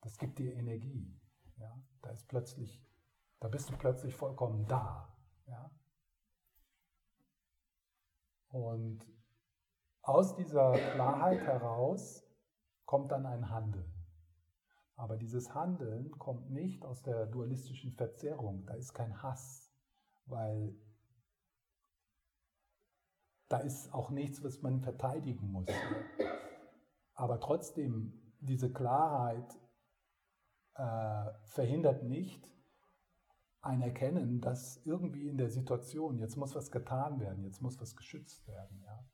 Das 0.00 0.16
gibt 0.16 0.38
dir 0.38 0.54
Energie. 0.54 1.20
Ja? 1.56 1.82
Da 2.00 2.10
ist 2.10 2.28
plötzlich 2.28 2.88
da 3.40 3.48
bist 3.48 3.70
du 3.70 3.76
plötzlich 3.76 4.14
vollkommen 4.14 4.66
da. 4.66 5.08
Ja? 5.46 5.70
Und 8.48 9.00
aus 10.02 10.34
dieser 10.36 10.72
Klarheit 10.72 11.40
heraus 11.40 12.24
kommt 12.86 13.12
dann 13.12 13.26
ein 13.26 13.50
Handeln. 13.50 13.92
Aber 14.96 15.16
dieses 15.16 15.54
Handeln 15.54 16.10
kommt 16.18 16.50
nicht 16.50 16.84
aus 16.84 17.02
der 17.02 17.26
dualistischen 17.26 17.92
Verzerrung. 17.92 18.64
Da 18.66 18.74
ist 18.74 18.94
kein 18.94 19.22
Hass, 19.22 19.70
weil 20.26 20.74
da 23.48 23.58
ist 23.58 23.92
auch 23.94 24.10
nichts, 24.10 24.42
was 24.42 24.60
man 24.62 24.80
verteidigen 24.80 25.52
muss. 25.52 25.68
Aber 27.14 27.40
trotzdem, 27.40 28.12
diese 28.40 28.72
Klarheit 28.72 29.58
äh, 30.74 31.32
verhindert 31.44 32.04
nicht, 32.04 32.50
ein 33.60 33.82
Erkennen, 33.82 34.40
dass 34.40 34.80
irgendwie 34.84 35.28
in 35.28 35.36
der 35.36 35.50
Situation, 35.50 36.18
jetzt 36.18 36.36
muss 36.36 36.54
was 36.54 36.70
getan 36.70 37.20
werden, 37.20 37.42
jetzt 37.44 37.60
muss 37.60 37.80
was 37.80 37.96
geschützt 37.96 38.46
werden. 38.46 38.82
Ja? 38.84 39.04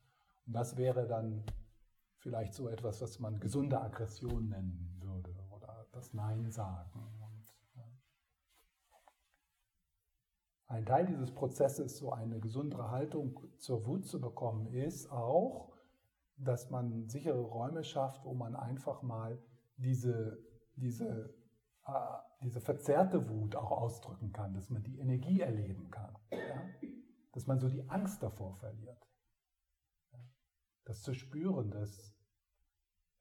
Und 0.45 0.53
das 0.53 0.77
wäre 0.77 1.07
dann 1.07 1.43
vielleicht 2.19 2.53
so 2.53 2.69
etwas, 2.69 3.01
was 3.01 3.19
man 3.19 3.39
gesunde 3.39 3.81
Aggression 3.81 4.49
nennen 4.49 4.97
würde 4.99 5.35
oder 5.51 5.87
das 5.91 6.13
Nein 6.13 6.51
sagen. 6.51 6.91
Und, 6.93 7.47
ja. 7.75 7.83
Ein 10.67 10.85
Teil 10.85 11.07
dieses 11.07 11.33
Prozesses, 11.33 11.97
so 11.97 12.11
eine 12.11 12.39
gesundere 12.39 12.91
Haltung 12.91 13.39
zur 13.57 13.85
Wut 13.85 14.05
zu 14.05 14.21
bekommen, 14.21 14.67
ist 14.67 15.11
auch, 15.11 15.73
dass 16.37 16.69
man 16.69 17.07
sichere 17.07 17.41
Räume 17.41 17.83
schafft, 17.83 18.25
wo 18.25 18.33
man 18.33 18.55
einfach 18.55 19.01
mal 19.01 19.41
diese, 19.77 20.37
diese 20.75 21.33
äh, 21.85 21.91
diese 22.41 22.61
verzerrte 22.61 23.29
Wut 23.29 23.55
auch 23.55 23.71
ausdrücken 23.71 24.31
kann, 24.31 24.53
dass 24.53 24.69
man 24.69 24.83
die 24.83 24.99
Energie 24.99 25.41
erleben 25.41 25.89
kann, 25.89 26.15
ja? 26.31 26.69
dass 27.31 27.47
man 27.47 27.59
so 27.59 27.69
die 27.69 27.87
Angst 27.89 28.21
davor 28.21 28.55
verliert. 28.55 29.07
Ja? 30.11 30.19
Das 30.85 31.01
zu 31.01 31.13
spüren, 31.13 31.71
dass, 31.71 32.13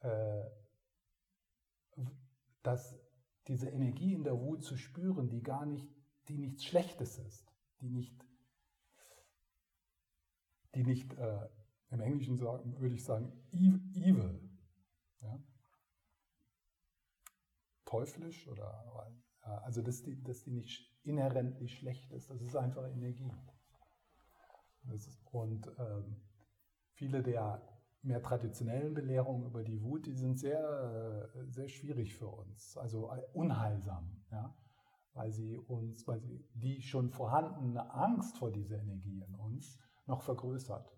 äh, 0.00 0.44
dass 2.62 2.98
diese 3.46 3.68
Energie 3.68 4.14
in 4.14 4.24
der 4.24 4.38
Wut 4.38 4.64
zu 4.64 4.76
spüren, 4.76 5.28
die 5.28 5.42
gar 5.42 5.66
nicht, 5.66 5.88
die 6.28 6.38
nichts 6.38 6.64
Schlechtes 6.64 7.18
ist, 7.18 7.54
die 7.80 7.90
nicht, 7.90 8.26
die 10.74 10.84
nicht 10.84 11.12
äh, 11.14 11.48
im 11.90 12.00
Englischen 12.00 12.36
sagen, 12.36 12.78
würde 12.80 12.94
ich 12.94 13.04
sagen, 13.04 13.32
evil. 13.52 14.40
Ja? 15.20 15.38
Teuflisch 17.94 18.48
oder 18.48 18.84
also 19.62 19.82
dass 19.82 20.02
die, 20.02 20.22
dass 20.22 20.42
die 20.42 20.52
nicht 20.52 20.90
inhärent 21.02 21.60
nicht 21.60 21.78
schlecht 21.78 22.10
ist, 22.12 22.30
das 22.30 22.40
ist 22.40 22.56
einfach 22.56 22.88
Energie. 22.88 23.30
und 25.30 25.70
ähm, 25.78 26.16
viele 26.92 27.22
der 27.22 27.62
mehr 28.02 28.22
traditionellen 28.22 28.94
Belehrungen 28.94 29.46
über 29.46 29.62
die 29.62 29.82
Wut, 29.82 30.06
die 30.06 30.14
sind 30.14 30.38
sehr, 30.38 31.30
sehr 31.48 31.68
schwierig 31.68 32.14
für 32.14 32.28
uns, 32.28 32.76
also 32.76 33.10
äh, 33.10 33.22
unheilsam, 33.32 34.24
ja? 34.30 34.54
weil 35.14 35.32
sie 35.32 35.56
uns, 35.56 36.06
weil 36.06 36.20
sie 36.20 36.44
die 36.54 36.82
schon 36.82 37.10
vorhandene 37.10 37.92
Angst 37.94 38.36
vor 38.36 38.50
dieser 38.50 38.78
Energie 38.78 39.22
in 39.26 39.34
uns 39.34 39.78
noch 40.06 40.22
vergrößert. 40.22 40.90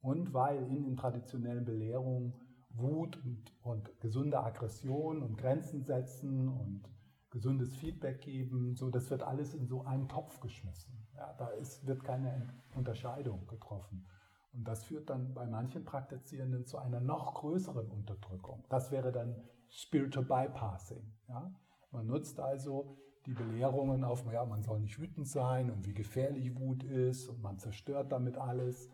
Und 0.00 0.34
weil 0.34 0.66
in 0.70 0.82
den 0.82 0.96
traditionellen 0.96 1.64
Belehrungen 1.64 2.34
Wut 2.76 3.16
und, 3.24 3.52
und 3.62 4.00
gesunde 4.00 4.38
Aggression 4.40 5.22
und 5.22 5.36
Grenzen 5.38 5.84
setzen 5.84 6.48
und 6.48 6.82
gesundes 7.30 7.74
Feedback 7.76 8.20
geben, 8.20 8.76
so 8.76 8.90
das 8.90 9.10
wird 9.10 9.22
alles 9.22 9.54
in 9.54 9.66
so 9.66 9.84
einen 9.84 10.08
Topf 10.08 10.40
geschmissen. 10.40 10.94
Ja, 11.16 11.32
da 11.38 11.48
ist, 11.48 11.86
wird 11.86 12.04
keine 12.04 12.48
Unterscheidung 12.74 13.46
getroffen. 13.46 14.06
Und 14.52 14.68
das 14.68 14.84
führt 14.84 15.10
dann 15.10 15.34
bei 15.34 15.46
manchen 15.46 15.84
Praktizierenden 15.84 16.64
zu 16.64 16.78
einer 16.78 17.00
noch 17.00 17.34
größeren 17.34 17.90
Unterdrückung. 17.90 18.64
Das 18.68 18.92
wäre 18.92 19.10
dann 19.10 19.34
Spiritual 19.68 20.24
Bypassing. 20.24 21.12
Ja? 21.28 21.52
Man 21.90 22.06
nutzt 22.06 22.38
also 22.38 22.96
die 23.26 23.32
Belehrungen 23.32 24.04
auf, 24.04 24.24
ja, 24.32 24.44
man 24.44 24.62
soll 24.62 24.80
nicht 24.80 25.00
wütend 25.00 25.26
sein 25.26 25.70
und 25.70 25.86
wie 25.86 25.94
gefährlich 25.94 26.56
Wut 26.58 26.84
ist 26.84 27.28
und 27.28 27.42
man 27.42 27.58
zerstört 27.58 28.12
damit 28.12 28.36
alles. 28.36 28.90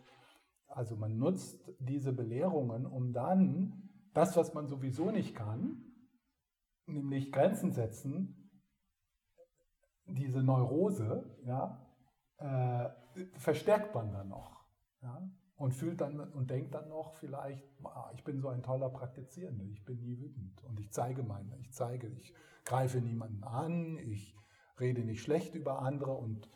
Also 0.71 0.95
man 0.95 1.17
nutzt 1.17 1.71
diese 1.79 2.13
Belehrungen, 2.13 2.85
um 2.85 3.13
dann 3.13 3.89
das, 4.13 4.35
was 4.37 4.53
man 4.53 4.67
sowieso 4.67 5.11
nicht 5.11 5.35
kann, 5.35 5.83
nämlich 6.85 7.31
Grenzen 7.31 7.71
setzen, 7.71 8.49
diese 10.05 10.43
Neurose, 10.43 11.37
ja, 11.45 11.87
äh, 12.37 12.89
verstärkt 13.37 13.95
man 13.95 14.11
dann 14.11 14.29
noch. 14.29 14.65
Ja? 15.01 15.31
und 15.61 15.75
fühlt 15.75 16.01
dann 16.01 16.19
und 16.19 16.49
denkt 16.49 16.73
dann 16.73 16.89
noch 16.89 17.13
vielleicht, 17.13 17.63
ah, 17.83 18.09
ich 18.15 18.23
bin 18.23 18.41
so 18.41 18.47
ein 18.47 18.63
toller 18.63 18.89
Praktizierender, 18.89 19.63
ich 19.65 19.85
bin 19.85 19.99
nie 19.99 20.17
wütend 20.17 20.63
und 20.63 20.79
ich 20.79 20.91
zeige 20.91 21.21
meine, 21.21 21.55
ich 21.59 21.71
zeige, 21.71 22.07
ich 22.07 22.33
greife 22.65 22.99
niemanden 22.99 23.43
an, 23.43 23.99
ich 23.99 24.35
rede 24.79 25.01
nicht 25.01 25.21
schlecht 25.21 25.53
über 25.53 25.83
andere 25.83 26.13
und, 26.13 26.49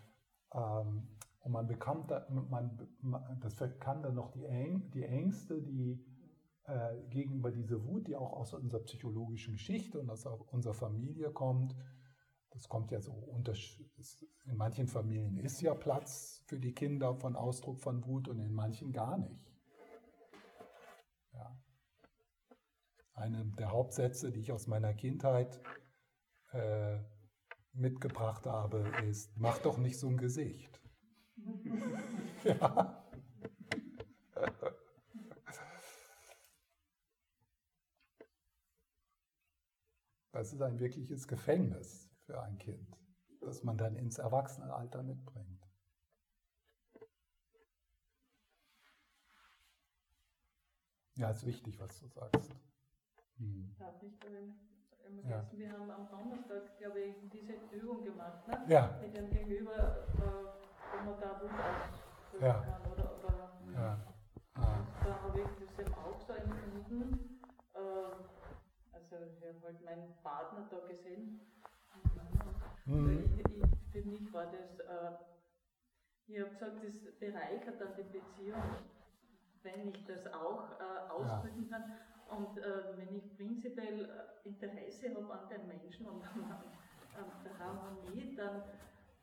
ähm, 0.54 1.08
und 1.45 1.51
man 1.51 1.67
bekommt, 1.67 2.10
da, 2.10 2.27
man, 2.29 2.75
das 3.39 3.55
kann 3.79 4.01
dann 4.01 4.15
noch 4.15 4.31
die, 4.31 4.45
Äng, 4.45 4.89
die 4.89 5.03
Ängste, 5.03 5.62
die 5.62 6.03
äh, 6.63 7.03
gegenüber 7.12 7.51
dieser 7.51 7.86
Wut, 7.86 8.08
die 8.08 8.15
auch 8.15 8.34
aus 8.34 8.55
unserer 8.55 8.81
psychologischen 8.81 9.53
Geschichte 9.53 9.99
und 9.99 10.10
aus 10.10 10.25
unserer 10.25 10.73
Familie 10.73 11.29
kommt, 11.29 11.75
das 12.49 12.67
kommt 12.67 12.89
ja 12.89 12.99
so 12.99 13.12
unter, 13.12 13.53
in 14.45 14.58
manchen 14.58 14.88
Familien 14.88 15.38
ist 15.38 15.62
ja 15.62 15.75
Platz 15.75 16.43
für 16.47 16.58
die 16.58 16.73
Kinder 16.73 17.13
von 17.13 17.36
Ausdruck 17.36 17.79
von 17.79 18.03
Wut 18.08 18.27
und 18.27 18.39
in 18.39 18.51
manchen 18.51 18.91
gar 18.91 19.19
nicht. 19.19 19.53
Ja. 21.31 21.55
Eine 23.13 23.45
der 23.60 23.69
Hauptsätze, 23.71 24.31
die 24.31 24.39
ich 24.39 24.51
aus 24.51 24.65
meiner 24.65 24.95
Kindheit 24.95 25.62
äh, 26.53 26.97
mitgebracht 27.73 28.47
habe, 28.47 28.89
ist, 29.08 29.38
mach 29.38 29.60
doch 29.60 29.77
nicht 29.77 29.99
so 29.99 30.08
ein 30.08 30.17
Gesicht. 30.17 30.81
Ja. 32.43 33.01
Das 40.32 40.51
ist 40.51 40.62
ein 40.62 40.80
wirkliches 40.80 41.28
Gefängnis 41.28 42.10
für 42.25 42.41
ein 42.41 42.58
Kind, 42.58 42.99
das 43.39 43.63
man 43.63 43.78
dann 43.78 43.95
ins 43.95 44.17
Erwachsenenalter 44.17 45.01
mitbringt. 45.01 45.65
Ja, 51.15 51.30
ist 51.30 51.45
wichtig, 51.45 51.80
was 51.80 51.97
du 52.01 52.08
sagst. 52.08 52.54
Hm. 53.38 53.73
Darf 53.80 54.04
ich 54.04 54.19
ja. 55.23 55.47
Wir 55.51 55.71
haben 55.71 55.89
am 55.89 56.08
Donnerstag, 56.10 56.78
glaube 56.78 56.99
ich, 57.01 57.15
diese 57.32 57.54
Übung 57.71 58.04
gemacht, 58.04 58.47
ne? 58.47 58.63
Ja. 58.67 58.99
Mit 59.01 59.15
dem 59.15 59.30
Gegenüber, 59.30 60.08
äh, 60.17 60.64
wo 60.91 61.12
man 61.12 61.19
da 61.19 61.41
Wut 61.41 61.52
ausdrücken 61.52 62.45
ja. 62.45 62.54
kann. 62.54 62.91
Oder, 62.91 63.19
oder 63.19 63.52
ja. 63.74 63.98
Da 65.04 65.21
habe 65.21 65.39
ich 65.41 65.67
das 65.67 65.80
eben 65.80 65.93
auch 65.95 66.19
so 66.19 66.34
empfunden. 66.34 67.39
Äh, 67.74 67.80
also 68.93 69.15
ich 69.26 69.43
habe 69.45 69.62
halt 69.63 69.86
meinen 69.86 70.13
Partner 70.24 70.65
da 70.69 70.80
gesehen 70.88 71.41
Mhm. 72.86 73.24
Ich, 73.38 73.39
ich, 73.39 73.91
für 73.91 74.08
mich 74.08 74.34
war 74.34 74.45
das, 74.45 74.80
äh, 74.80 75.15
ich 76.28 76.39
habe 76.39 76.52
gesagt, 76.52 76.84
das 76.84 77.19
bereichert 77.19 77.82
dann 77.82 77.95
die 77.98 78.04
Beziehung, 78.04 78.62
wenn 79.63 79.89
ich 79.89 80.06
das 80.06 80.32
auch 80.34 80.69
äh, 80.80 81.10
ausdrücken 81.10 81.67
ja. 81.69 81.78
kann. 81.78 81.93
Und 82.30 82.58
äh, 82.58 82.98
wenn 82.98 83.15
ich 83.15 83.36
prinzipiell 83.36 84.10
Interesse 84.43 85.15
habe 85.15 85.34
an 85.34 85.50
den 85.50 85.67
Menschen 85.67 86.08
und 86.08 86.24
an, 86.36 86.63
an 87.15 87.32
der 87.43 87.60
Harmonie, 87.60 88.36
dann 88.36 88.63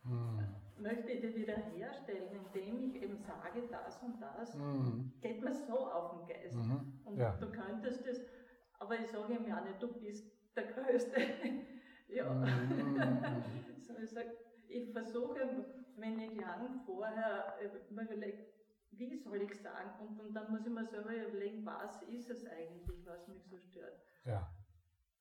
mhm. 0.05 0.55
Möchte 0.83 1.13
ich 1.13 1.21
die 1.21 1.35
wieder 1.35 1.57
herstellen, 1.57 2.29
indem 2.33 2.79
ich 2.83 3.03
eben 3.03 3.17
sage, 3.17 3.63
das 3.71 4.03
und 4.03 4.21
das 4.21 4.55
mhm. 4.55 5.13
geht 5.21 5.43
mir 5.43 5.55
so 5.55 5.87
auf 5.87 6.11
den 6.11 6.27
Geist. 6.27 6.57
Mhm. 6.57 7.01
Und 7.05 7.17
ja. 7.17 7.37
du 7.37 7.51
könntest 7.51 8.07
das, 8.07 8.21
aber 8.79 8.99
ich 8.99 9.07
sage 9.09 9.35
ihm 9.35 9.47
ja 9.47 9.61
nicht, 9.61 9.83
du 9.83 9.93
bist 10.01 10.31
der 10.57 10.65
Größte. 10.65 11.21
Ja. 12.09 12.31
Mhm. 12.31 13.43
so 13.79 13.95
ich 13.97 14.11
ich 14.69 14.93
versuche, 14.93 15.65
wenn 15.97 16.19
ich 16.19 16.39
lang 16.39 16.81
vorher 16.85 17.57
äh, 17.61 17.93
mir 17.93 18.03
überlege, 18.03 18.47
wie 18.91 19.17
soll 19.17 19.43
ich 19.43 19.61
sagen? 19.61 19.91
Und, 20.01 20.21
und, 20.21 20.35
dann 20.35 20.51
muss 20.51 20.67
ich 20.67 20.73
mir 20.73 20.85
selber 20.85 21.15
überlegen, 21.15 21.65
was 21.65 22.03
ist 22.03 22.31
es 22.31 22.45
eigentlich, 22.47 23.07
was 23.07 23.27
mich 23.29 23.43
so 23.45 23.59
stört. 23.59 24.03
Ja. 24.25 24.55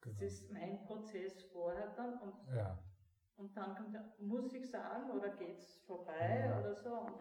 Genau. 0.02 0.20
Das 0.20 0.34
ist 0.34 0.52
mein 0.52 0.84
Prozess 0.84 1.44
vorher 1.54 1.94
dann. 1.96 2.20
Und, 2.20 2.34
ja. 2.54 2.78
Und 3.42 3.58
dann 3.58 3.76
kommt, 3.76 3.98
muss 4.20 4.54
ich 4.54 4.70
sagen 4.70 5.10
oder 5.12 5.30
geht 5.30 5.58
es 5.58 5.78
vorbei 5.88 6.46
ja. 6.46 6.60
oder 6.60 6.76
so. 6.76 6.94
Und 6.94 7.16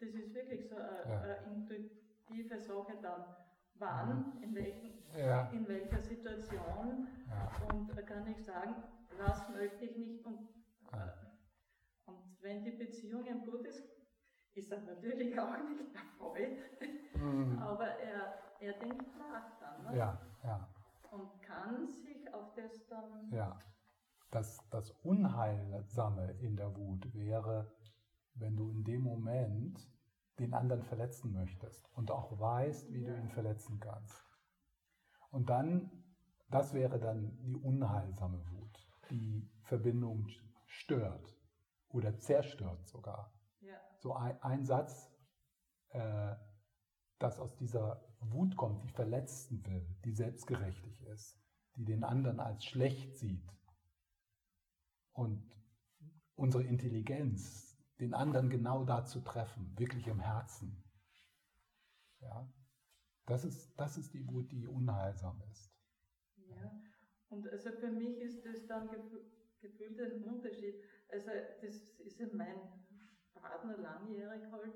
das 0.00 0.08
ist 0.14 0.34
wirklich 0.34 0.68
so 0.68 0.76
eine, 0.76 1.02
ja. 1.06 1.20
eine 1.20 1.36
intuitive 1.54 2.58
Sache 2.58 2.96
dann 3.02 3.36
wann, 3.78 4.34
mhm. 4.36 4.42
in, 4.42 4.54
welchen, 4.54 5.04
ja. 5.14 5.50
in 5.50 5.68
welcher 5.68 6.00
Situation 6.00 7.08
und 7.70 7.96
da 7.96 8.02
kann 8.02 8.26
ich 8.26 8.42
sagen, 8.42 8.74
was 9.18 9.50
möchte 9.50 9.84
ich 9.84 9.96
nicht 9.96 10.24
und, 10.24 10.48
ja. 10.92 11.14
und 12.06 12.18
wenn 12.40 12.64
die 12.64 12.70
Beziehung 12.70 13.26
ein 13.28 13.44
gut 13.44 13.66
ist, 13.66 13.82
ist 14.54 14.72
er 14.72 14.80
natürlich 14.80 15.38
auch 15.38 15.58
nicht 15.58 15.94
erfreut, 15.94 16.58
mhm. 17.14 17.58
aber 17.58 17.86
er, 17.98 18.38
er 18.60 18.72
denkt 18.78 19.14
nach 19.18 19.58
dann 19.60 19.84
ne? 19.84 19.98
ja, 19.98 20.20
ja. 20.42 20.68
und 21.10 21.42
kann 21.42 21.86
sich 21.86 22.32
auf 22.32 22.54
das 22.54 22.86
dann... 22.86 23.30
Ja, 23.30 23.58
das, 24.30 24.58
das 24.70 24.90
Unheilsame 25.02 26.32
in 26.40 26.56
der 26.56 26.76
Wut 26.76 27.12
wäre, 27.14 27.72
wenn 28.34 28.56
du 28.56 28.70
in 28.70 28.84
dem 28.84 29.02
Moment 29.02 29.88
den 30.38 30.52
anderen 30.52 30.82
verletzen 30.82 31.32
möchtest 31.32 31.88
und 31.94 32.10
auch 32.10 32.38
weißt, 32.38 32.92
wie 32.92 33.04
du 33.04 33.16
ihn 33.16 33.30
verletzen 33.30 33.80
kannst. 33.80 34.22
Und 35.30 35.48
dann, 35.48 35.90
das 36.50 36.74
wäre 36.74 36.98
dann 36.98 37.38
die 37.42 37.56
unheilsame 37.56 38.42
Wut, 38.50 38.88
die 39.10 39.48
Verbindung 39.62 40.28
stört 40.66 41.36
oder 41.88 42.18
zerstört 42.18 42.86
sogar. 42.86 43.32
Ja. 43.60 43.78
So 43.98 44.14
ein, 44.14 44.40
ein 44.42 44.64
Satz, 44.64 45.10
äh, 45.90 46.34
das 47.18 47.38
aus 47.38 47.56
dieser 47.56 48.04
Wut 48.20 48.56
kommt, 48.56 48.84
die 48.84 48.90
verletzen 48.90 49.64
will, 49.64 49.86
die 50.04 50.12
selbstgerechtig 50.12 51.00
ist, 51.06 51.40
die 51.76 51.84
den 51.84 52.04
anderen 52.04 52.40
als 52.40 52.64
schlecht 52.64 53.16
sieht. 53.16 53.55
Und 55.16 55.42
unsere 56.34 56.62
Intelligenz 56.62 57.74
den 57.98 58.12
anderen 58.12 58.50
genau 58.50 58.84
da 58.84 59.04
zu 59.06 59.20
treffen, 59.20 59.72
wirklich 59.78 60.06
im 60.06 60.20
Herzen. 60.20 60.84
Ja, 62.20 62.46
das 63.24 63.44
ist, 63.44 63.74
das 63.76 63.96
ist 63.96 64.12
die 64.12 64.28
Wut, 64.28 64.52
die 64.52 64.66
unheilsam 64.66 65.40
ist. 65.50 65.72
Ja, 66.50 66.70
und 67.30 67.48
also 67.48 67.70
für 67.72 67.90
mich 67.90 68.18
ist 68.18 68.44
das 68.44 68.66
dann 68.66 68.90
gefühlt 69.60 69.98
ein 70.00 70.22
Unterschied. 70.24 70.74
Also 71.10 71.30
das 71.62 71.76
ist 72.04 72.20
ja 72.20 72.26
mein 72.34 72.56
Partner 73.34 73.78
langjährig 73.78 74.42
halt 74.52 74.74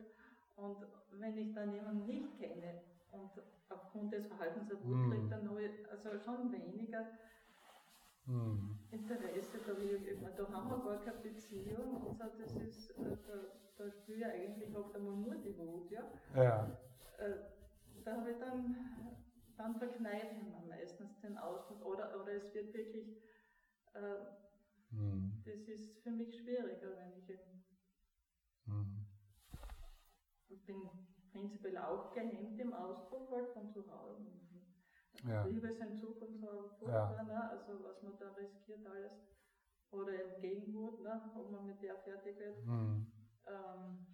und 0.56 0.86
wenn 1.12 1.36
ich 1.36 1.52
dann 1.54 1.74
jemanden 1.74 2.06
nicht 2.06 2.38
kenne 2.38 2.82
und 3.10 3.30
aufgrund 3.68 4.12
des 4.12 4.26
Verhaltens 4.26 4.68
der 4.68 4.82
Wut 4.84 4.96
mm. 4.96 5.10
kriegt, 5.10 5.32
dann 5.32 5.48
habe 5.48 5.64
ich 5.64 5.88
also 5.90 6.18
schon 6.18 6.52
weniger 6.52 7.06
hm. 8.30 8.78
Interesse, 8.92 9.58
da, 9.66 9.72
ich, 9.78 10.36
da 10.36 10.52
haben 10.52 10.70
wir 10.70 10.84
gar 10.84 11.04
keine 11.04 11.18
Beziehung 11.18 11.96
und 11.96 12.16
so, 12.16 12.24
das 12.38 12.52
ist, 12.62 12.90
äh, 12.98 13.16
da, 13.26 13.84
da 13.84 13.90
spüre 13.90 14.18
ich 14.18 14.24
eigentlich 14.24 14.76
oft 14.76 14.94
einmal 14.94 15.16
nur 15.16 15.34
die 15.34 15.56
Wut, 15.58 15.90
ja. 15.90 16.02
ja. 16.36 16.70
Äh, 17.18 17.34
da 18.04 18.16
habe 18.18 18.30
ich 18.30 18.38
dann, 18.38 18.76
dann 19.56 19.78
verkneife 19.78 20.36
ich 20.36 20.68
meistens 20.68 21.20
den 21.22 21.36
Ausdruck 21.38 21.84
oder, 21.84 22.20
oder 22.20 22.32
es 22.34 22.54
wird 22.54 22.72
wirklich, 22.72 23.16
äh, 23.94 24.16
hm. 24.90 25.42
das 25.44 25.68
ist 25.68 26.02
für 26.02 26.10
mich 26.10 26.40
schwieriger, 26.40 26.96
wenn 26.96 27.18
ich 27.18 27.26
hm. 28.66 29.06
bin 30.66 30.88
prinzipiell 31.32 31.78
auch 31.78 32.14
gehemmt 32.14 32.60
im 32.60 32.72
Ausdruck 32.74 33.28
halt 33.32 33.48
von 33.54 33.72
zu 33.72 33.90
Hause. 33.90 34.30
Ja. 35.22 35.44
Liebesentzug 35.44 36.22
und 36.22 36.38
so 36.38 36.70
furchtbar, 36.78 37.24
ne? 37.24 37.50
also 37.50 37.84
was 37.84 38.02
man 38.02 38.18
da 38.18 38.32
riskiert 38.34 38.86
alles. 38.86 39.12
Oder 39.90 40.22
im 40.22 40.40
Gegenwart, 40.40 41.00
ne? 41.00 41.32
ob 41.36 41.50
man 41.50 41.66
mit 41.66 41.82
der 41.82 41.96
fertig 41.96 42.38
wird. 42.38 42.64
Mhm. 42.64 43.06
Ähm, 43.46 44.06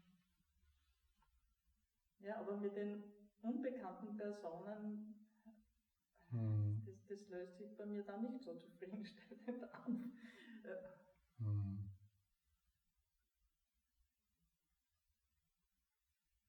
ja, 2.21 2.41
aber 2.41 2.57
mit 2.57 2.75
den 2.75 3.05
unbekannten 3.43 4.17
Personen, 4.17 5.15
mhm. 6.31 6.83
das, 6.87 7.07
das, 7.07 7.29
löst 7.29 7.59
sich 7.59 7.77
bei 7.77 7.87
mir 7.87 8.03
dann 8.03 8.23
nicht 8.23 8.43
so 8.43 8.55
zufriedenstellend 8.55 9.75
an. 9.87 10.13
Mhm. 11.39 11.91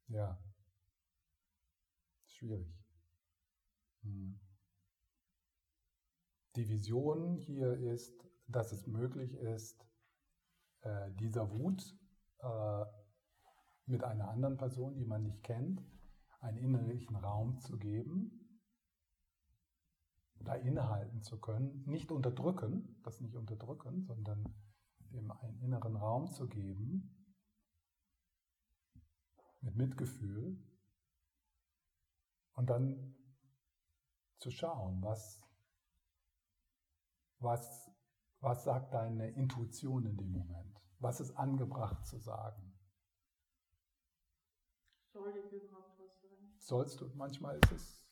Ja, 0.07 0.39
schwierig. 2.25 2.76
Die 6.57 6.67
Vision 6.69 7.37
hier 7.37 7.71
ist, 7.73 8.27
dass 8.47 8.71
es 8.71 8.87
möglich 8.87 9.35
ist, 9.35 9.85
äh, 10.81 11.11
dieser 11.11 11.51
Wut 11.51 11.95
äh, 12.39 12.85
mit 13.85 14.03
einer 14.03 14.27
anderen 14.29 14.57
Person, 14.57 14.95
die 14.95 15.05
man 15.05 15.21
nicht 15.21 15.43
kennt, 15.43 15.85
einen 16.39 16.57
innerlichen 16.57 17.15
Raum 17.15 17.59
zu 17.59 17.77
geben, 17.77 18.59
da 20.39 20.55
innehalten 20.55 21.21
zu 21.21 21.39
können, 21.39 21.83
nicht 21.85 22.11
unterdrücken, 22.11 22.99
das 23.03 23.21
nicht 23.21 23.35
unterdrücken, 23.35 24.03
sondern 24.05 24.55
dem 25.11 25.29
einen 25.29 25.59
inneren 25.59 25.95
Raum 25.95 26.31
zu 26.31 26.47
geben, 26.47 27.31
mit 29.61 29.75
Mitgefühl 29.75 30.59
und 32.53 32.67
dann 32.67 33.15
zu 34.39 34.49
schauen, 34.49 35.03
was, 35.03 35.46
was, 37.39 37.91
was 38.39 38.63
sagt 38.63 38.93
deine 38.93 39.29
Intuition 39.31 40.05
in 40.05 40.17
dem 40.17 40.31
Moment, 40.31 40.81
was 40.99 41.19
ist 41.19 41.31
angebracht 41.37 42.05
zu 42.05 42.17
sagen. 42.19 42.73
Soll 45.11 45.35
ich 45.37 45.51
überhaupt 45.51 45.99
was 45.99 46.21
sagen? 46.21 46.53
Sollst 46.57 47.01
du, 47.01 47.09
manchmal 47.15 47.57
ist 47.57 47.71
es 47.71 48.07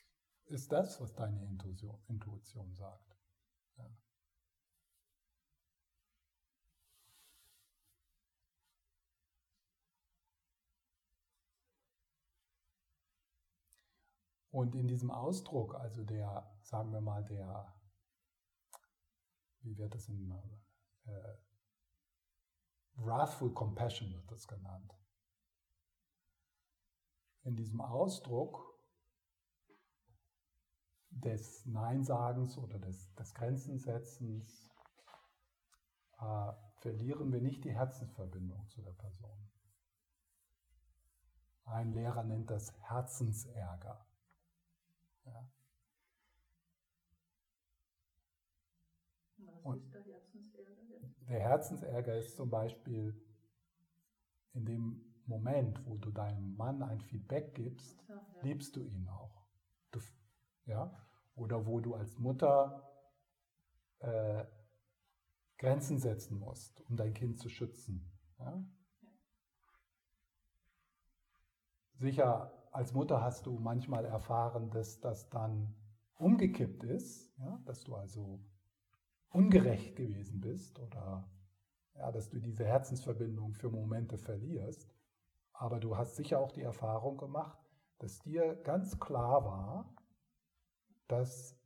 ist 0.47 0.71
das, 0.71 1.01
was 1.01 1.13
deine 1.15 1.43
Intuition, 1.43 1.97
Intuition 2.07 2.71
sagt. 2.73 3.17
Ja. 3.77 3.89
Und 14.51 14.75
in 14.75 14.87
diesem 14.87 15.09
Ausdruck, 15.11 15.75
also 15.75 16.03
der, 16.03 16.55
sagen 16.61 16.93
wir 16.93 17.01
mal, 17.01 17.23
der, 17.25 17.73
wie 19.65 19.77
wird 19.77 19.93
das 19.93 20.07
in 20.07 20.31
äh, 21.05 21.37
Wrathful 22.95 23.53
Compassion 23.53 24.13
wird 24.13 24.31
das 24.31 24.47
genannt 24.47 24.95
in 27.45 27.55
diesem 27.55 27.79
Ausdruck 27.79 28.75
des 31.11 31.65
Neinsagens 31.65 32.57
oder 32.57 32.79
des, 32.79 33.13
des 33.13 33.33
Grenzensetzens 33.33 34.69
äh, 36.19 36.51
verlieren 36.79 37.31
wir 37.31 37.41
nicht 37.41 37.63
die 37.63 37.73
Herzensverbindung 37.73 38.67
zu 38.67 38.81
der 38.81 38.91
Person. 38.91 39.49
Ein 41.65 41.93
Lehrer 41.93 42.23
nennt 42.23 42.49
das 42.49 42.73
Herzensärger. 42.81 44.05
Ja. 45.25 45.51
Ist 49.73 49.93
der 49.93 50.03
Herzensärger? 50.03 50.75
Der 51.27 51.39
Herzensärger 51.39 52.17
ist 52.17 52.35
zum 52.35 52.49
Beispiel 52.49 53.19
in 54.53 54.65
dem 54.65 55.01
Moment, 55.25 55.83
wo 55.85 55.97
du 55.97 56.11
deinem 56.11 56.55
Mann 56.55 56.83
ein 56.83 57.01
Feedback 57.01 57.55
gibst, 57.55 58.05
ja, 58.07 58.15
ja. 58.15 58.41
liebst 58.43 58.75
du 58.75 58.83
ihn 58.83 59.07
auch. 59.07 59.47
Du, 59.91 59.99
ja? 60.65 60.93
Oder 61.35 61.65
wo 61.65 61.79
du 61.79 61.95
als 61.95 62.17
Mutter 62.19 62.87
äh, 63.99 64.45
Grenzen 65.57 65.97
setzen 65.97 66.37
musst, 66.37 66.81
um 66.89 66.95
dein 66.95 67.13
Kind 67.13 67.39
zu 67.39 67.49
schützen. 67.49 68.11
Ja? 68.39 68.63
Sicher, 71.95 72.51
als 72.71 72.93
Mutter 72.93 73.21
hast 73.21 73.45
du 73.45 73.57
manchmal 73.57 74.05
erfahren, 74.05 74.69
dass 74.69 74.99
das 74.99 75.29
dann 75.29 75.75
umgekippt 76.17 76.83
ist, 76.83 77.35
ja? 77.39 77.59
dass 77.65 77.83
du 77.83 77.95
also 77.95 78.43
ungerecht 79.35 79.95
gewesen 79.95 80.39
bist 80.41 80.79
oder 80.79 81.29
ja, 81.95 82.11
dass 82.11 82.29
du 82.29 82.39
diese 82.39 82.65
Herzensverbindung 82.65 83.53
für 83.53 83.69
Momente 83.69 84.17
verlierst. 84.17 84.93
Aber 85.53 85.79
du 85.79 85.95
hast 85.97 86.15
sicher 86.15 86.39
auch 86.39 86.51
die 86.51 86.61
Erfahrung 86.63 87.17
gemacht, 87.17 87.57
dass 87.99 88.19
dir 88.19 88.55
ganz 88.63 88.99
klar 88.99 89.45
war, 89.45 89.95
dass 91.07 91.57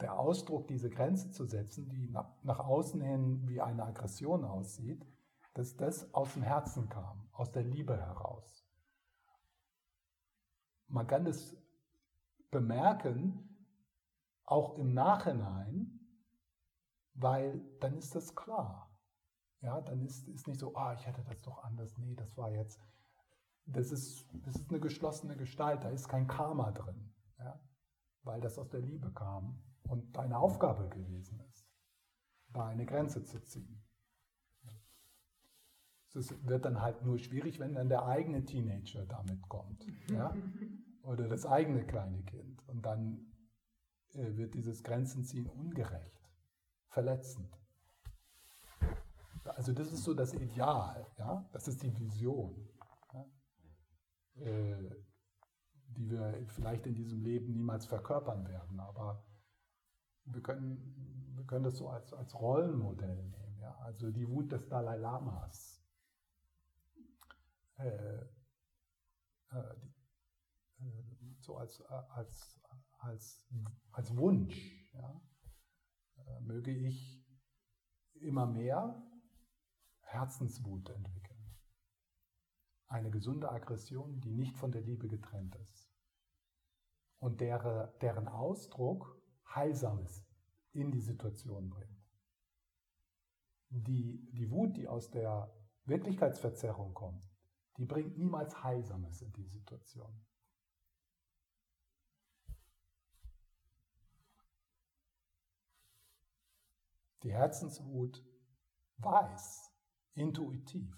der 0.00 0.18
Ausdruck, 0.18 0.66
diese 0.68 0.90
Grenze 0.90 1.30
zu 1.30 1.44
setzen, 1.44 1.88
die 1.88 2.10
nach 2.42 2.58
außen 2.58 3.00
hin 3.00 3.48
wie 3.48 3.60
eine 3.60 3.84
Aggression 3.84 4.44
aussieht, 4.44 5.06
dass 5.54 5.76
das 5.76 6.12
aus 6.14 6.34
dem 6.34 6.42
Herzen 6.42 6.88
kam, 6.88 7.28
aus 7.32 7.52
der 7.52 7.62
Liebe 7.62 7.96
heraus. 7.96 8.66
Man 10.88 11.06
kann 11.06 11.26
es 11.26 11.56
bemerken, 12.50 13.66
auch 14.44 14.76
im 14.78 14.92
Nachhinein, 14.92 16.03
weil 17.14 17.60
dann 17.80 17.96
ist 17.96 18.14
das 18.14 18.34
klar. 18.34 18.90
Ja, 19.60 19.80
dann 19.80 20.04
ist 20.04 20.28
es 20.28 20.46
nicht 20.46 20.60
so, 20.60 20.76
ah, 20.76 20.92
ich 20.92 21.06
hätte 21.06 21.22
das 21.22 21.40
doch 21.40 21.64
anders, 21.64 21.96
nee, 21.96 22.14
das 22.14 22.36
war 22.36 22.50
jetzt, 22.50 22.80
das 23.64 23.92
ist, 23.92 24.28
das 24.44 24.56
ist 24.56 24.70
eine 24.70 24.80
geschlossene 24.80 25.36
Gestalt, 25.36 25.84
da 25.84 25.88
ist 25.88 26.06
kein 26.08 26.26
Karma 26.26 26.70
drin, 26.70 27.14
ja? 27.38 27.58
weil 28.24 28.42
das 28.42 28.58
aus 28.58 28.68
der 28.68 28.80
Liebe 28.80 29.10
kam 29.12 29.58
und 29.88 30.14
deine 30.16 30.38
Aufgabe 30.38 30.88
gewesen 30.90 31.40
ist, 31.48 31.66
da 32.48 32.66
eine 32.66 32.84
Grenze 32.84 33.24
zu 33.24 33.42
ziehen. 33.42 33.80
Es 36.16 36.32
wird 36.46 36.64
dann 36.64 36.80
halt 36.80 37.02
nur 37.04 37.18
schwierig, 37.18 37.58
wenn 37.58 37.74
dann 37.74 37.88
der 37.88 38.06
eigene 38.06 38.44
Teenager 38.44 39.04
damit 39.04 39.48
kommt. 39.48 39.84
Ja? 40.08 40.32
Oder 41.02 41.26
das 41.26 41.44
eigene 41.44 41.84
kleine 41.84 42.22
Kind. 42.22 42.62
Und 42.68 42.82
dann 42.82 43.32
äh, 44.12 44.36
wird 44.36 44.54
dieses 44.54 44.84
Grenzenziehen 44.84 45.46
ungerecht, 45.46 46.23
verletzend. 46.94 47.50
Also 49.44 49.72
das 49.72 49.92
ist 49.92 50.04
so 50.04 50.14
das 50.14 50.32
Ideal, 50.32 51.06
ja? 51.18 51.44
das 51.52 51.68
ist 51.68 51.82
die 51.82 51.94
Vision. 51.98 52.68
Äh, 54.36 54.90
die 55.96 56.10
wir 56.10 56.44
vielleicht 56.48 56.86
in 56.86 56.94
diesem 56.94 57.22
Leben 57.22 57.52
niemals 57.52 57.86
verkörpern 57.86 58.48
werden. 58.48 58.80
Aber 58.80 59.24
wir 60.24 60.42
können, 60.42 61.32
wir 61.36 61.44
können 61.44 61.64
das 61.64 61.76
so 61.76 61.88
als, 61.88 62.12
als 62.12 62.34
Rollenmodell 62.34 63.22
nehmen. 63.26 63.58
Ja? 63.60 63.76
Also 63.78 64.10
die 64.10 64.28
Wut 64.28 64.50
des 64.50 64.66
Dalai 64.68 64.96
Lamas. 64.96 65.84
Äh, 67.76 68.24
äh, 69.50 69.74
die, 69.82 70.84
äh, 70.84 71.36
so 71.38 71.56
als, 71.56 71.80
als, 71.82 72.60
als, 72.98 73.46
als 73.92 74.16
Wunsch. 74.16 74.90
Ja? 74.94 75.20
Äh, 76.26 76.40
möge 76.40 76.70
ich 76.70 77.24
immer 78.14 78.46
mehr 78.46 79.02
Herzenswut 80.00 80.88
entwickeln. 80.90 81.56
Eine 82.86 83.10
gesunde 83.10 83.50
Aggression, 83.50 84.20
die 84.20 84.32
nicht 84.32 84.56
von 84.56 84.70
der 84.70 84.82
Liebe 84.82 85.08
getrennt 85.08 85.56
ist. 85.56 85.90
Und 87.18 87.40
deren, 87.40 87.88
deren 88.00 88.28
Ausdruck 88.28 89.20
Heilsames 89.54 90.24
in 90.72 90.90
die 90.90 91.00
Situation 91.00 91.70
bringt. 91.70 91.90
Die, 93.70 94.28
die 94.32 94.50
Wut, 94.50 94.76
die 94.76 94.86
aus 94.86 95.10
der 95.10 95.52
Wirklichkeitsverzerrung 95.84 96.94
kommt, 96.94 97.28
die 97.76 97.86
bringt 97.86 98.16
niemals 98.16 98.62
Heilsames 98.62 99.22
in 99.22 99.32
die 99.32 99.46
Situation. 99.46 100.24
Die 107.24 107.32
Herzenswut 107.32 108.24
weiß, 108.98 109.72
intuitiv, 110.14 110.96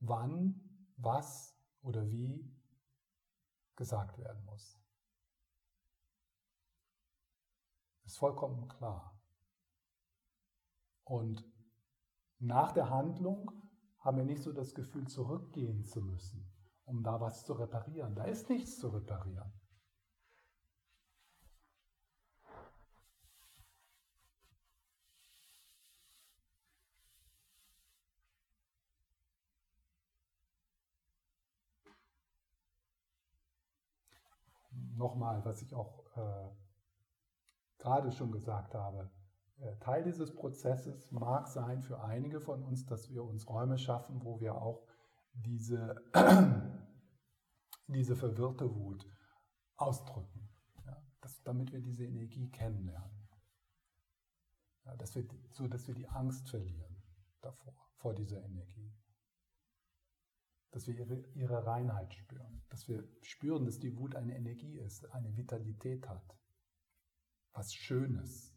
wann, 0.00 0.60
was 0.98 1.58
oder 1.80 2.10
wie 2.10 2.54
gesagt 3.76 4.18
werden 4.18 4.44
muss. 4.44 4.78
Ist 8.04 8.18
vollkommen 8.18 8.68
klar. 8.68 9.18
Und 11.04 11.42
nach 12.38 12.72
der 12.72 12.90
Handlung 12.90 13.50
haben 14.00 14.18
wir 14.18 14.24
nicht 14.24 14.42
so 14.42 14.52
das 14.52 14.74
Gefühl, 14.74 15.08
zurückgehen 15.08 15.86
zu 15.86 16.02
müssen 16.02 16.52
um 16.86 17.02
da 17.02 17.20
was 17.20 17.44
zu 17.44 17.52
reparieren. 17.52 18.14
Da 18.14 18.24
ist 18.24 18.48
nichts 18.48 18.78
zu 18.78 18.88
reparieren. 18.88 19.52
Nochmal, 34.96 35.44
was 35.44 35.62
ich 35.62 35.74
auch 35.74 36.04
äh, 36.16 36.50
gerade 37.78 38.10
schon 38.12 38.32
gesagt 38.32 38.74
habe, 38.74 39.10
äh, 39.58 39.76
Teil 39.76 40.04
dieses 40.04 40.34
Prozesses 40.34 41.10
mag 41.12 41.48
sein 41.48 41.82
für 41.82 42.02
einige 42.02 42.40
von 42.40 42.62
uns, 42.62 42.86
dass 42.86 43.10
wir 43.10 43.24
uns 43.24 43.48
Räume 43.48 43.78
schaffen, 43.78 44.22
wo 44.24 44.40
wir 44.40 44.54
auch 44.54 44.86
diese, 45.32 46.02
diese 47.88 48.16
verwirrte 48.16 48.74
Wut 48.74 49.06
ausdrücken, 49.76 50.48
ja, 50.84 51.02
dass, 51.20 51.42
damit 51.42 51.72
wir 51.72 51.80
diese 51.80 52.04
Energie 52.04 52.50
kennenlernen. 52.50 53.28
Ja, 54.84 54.96
dass 54.96 55.14
wir, 55.14 55.26
so 55.50 55.66
dass 55.66 55.86
wir 55.86 55.94
die 55.94 56.08
Angst 56.08 56.48
verlieren 56.48 57.02
davor, 57.40 57.74
vor 57.96 58.14
dieser 58.14 58.42
Energie. 58.42 58.92
Dass 60.70 60.86
wir 60.86 60.94
ihre, 60.94 61.24
ihre 61.34 61.66
Reinheit 61.66 62.14
spüren, 62.14 62.62
dass 62.68 62.88
wir 62.88 63.08
spüren, 63.22 63.64
dass 63.64 63.78
die 63.78 63.96
Wut 63.96 64.14
eine 64.14 64.36
Energie 64.36 64.78
ist, 64.78 65.06
eine 65.12 65.36
Vitalität 65.36 66.08
hat, 66.08 66.36
was 67.52 67.72
Schönes, 67.72 68.56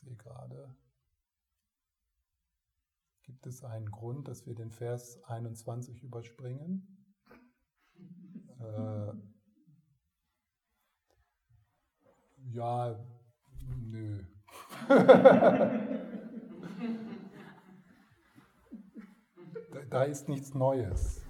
sehe 0.00 0.16
gerade, 0.16 0.74
gibt 3.22 3.46
es 3.46 3.64
einen 3.64 3.90
Grund, 3.90 4.28
dass 4.28 4.46
wir 4.46 4.54
den 4.54 4.70
Vers 4.70 5.22
21 5.24 6.02
überspringen? 6.02 6.99
Äh, 8.60 9.12
ja, 12.52 12.98
nö. 13.78 14.24
da, 19.90 20.02
ist 20.04 20.28
nichts 20.28 20.54
Neues. 20.54 21.24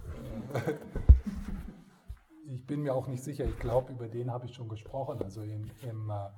ich 2.46 2.66
bin 2.66 2.82
mir 2.82 2.94
auch 2.94 3.06
nicht 3.06 3.22
sicher, 3.22 3.44
ich 3.44 3.58
glaube, 3.58 3.92
über 3.92 4.08
den 4.08 4.30
habe 4.30 4.46
ich 4.46 4.54
schon 4.54 4.68
gesprochen. 4.68 5.22
Also 5.22 5.42
im, 5.42 5.70
im 5.82 6.10
äh, 6.10 6.30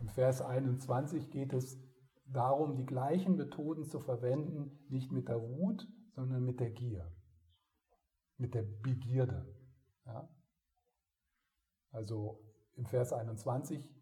im 0.00 0.08
Vers 0.08 0.42
21 0.42 1.30
geht 1.30 1.52
es 1.52 1.78
darum, 2.26 2.76
die 2.76 2.86
gleichen 2.86 3.36
Methoden 3.36 3.84
zu 3.84 4.00
verwenden, 4.00 4.78
nicht 4.88 5.12
mit 5.12 5.28
der 5.28 5.40
Wut, 5.40 5.86
sondern 6.14 6.44
mit 6.44 6.60
der 6.60 6.70
Gier, 6.70 7.12
mit 8.36 8.54
der 8.54 8.62
Begierde. 8.62 9.46
Ja? 10.08 10.28
Also 11.90 12.40
im 12.74 12.86
Vers 12.86 13.12
21 13.12 13.94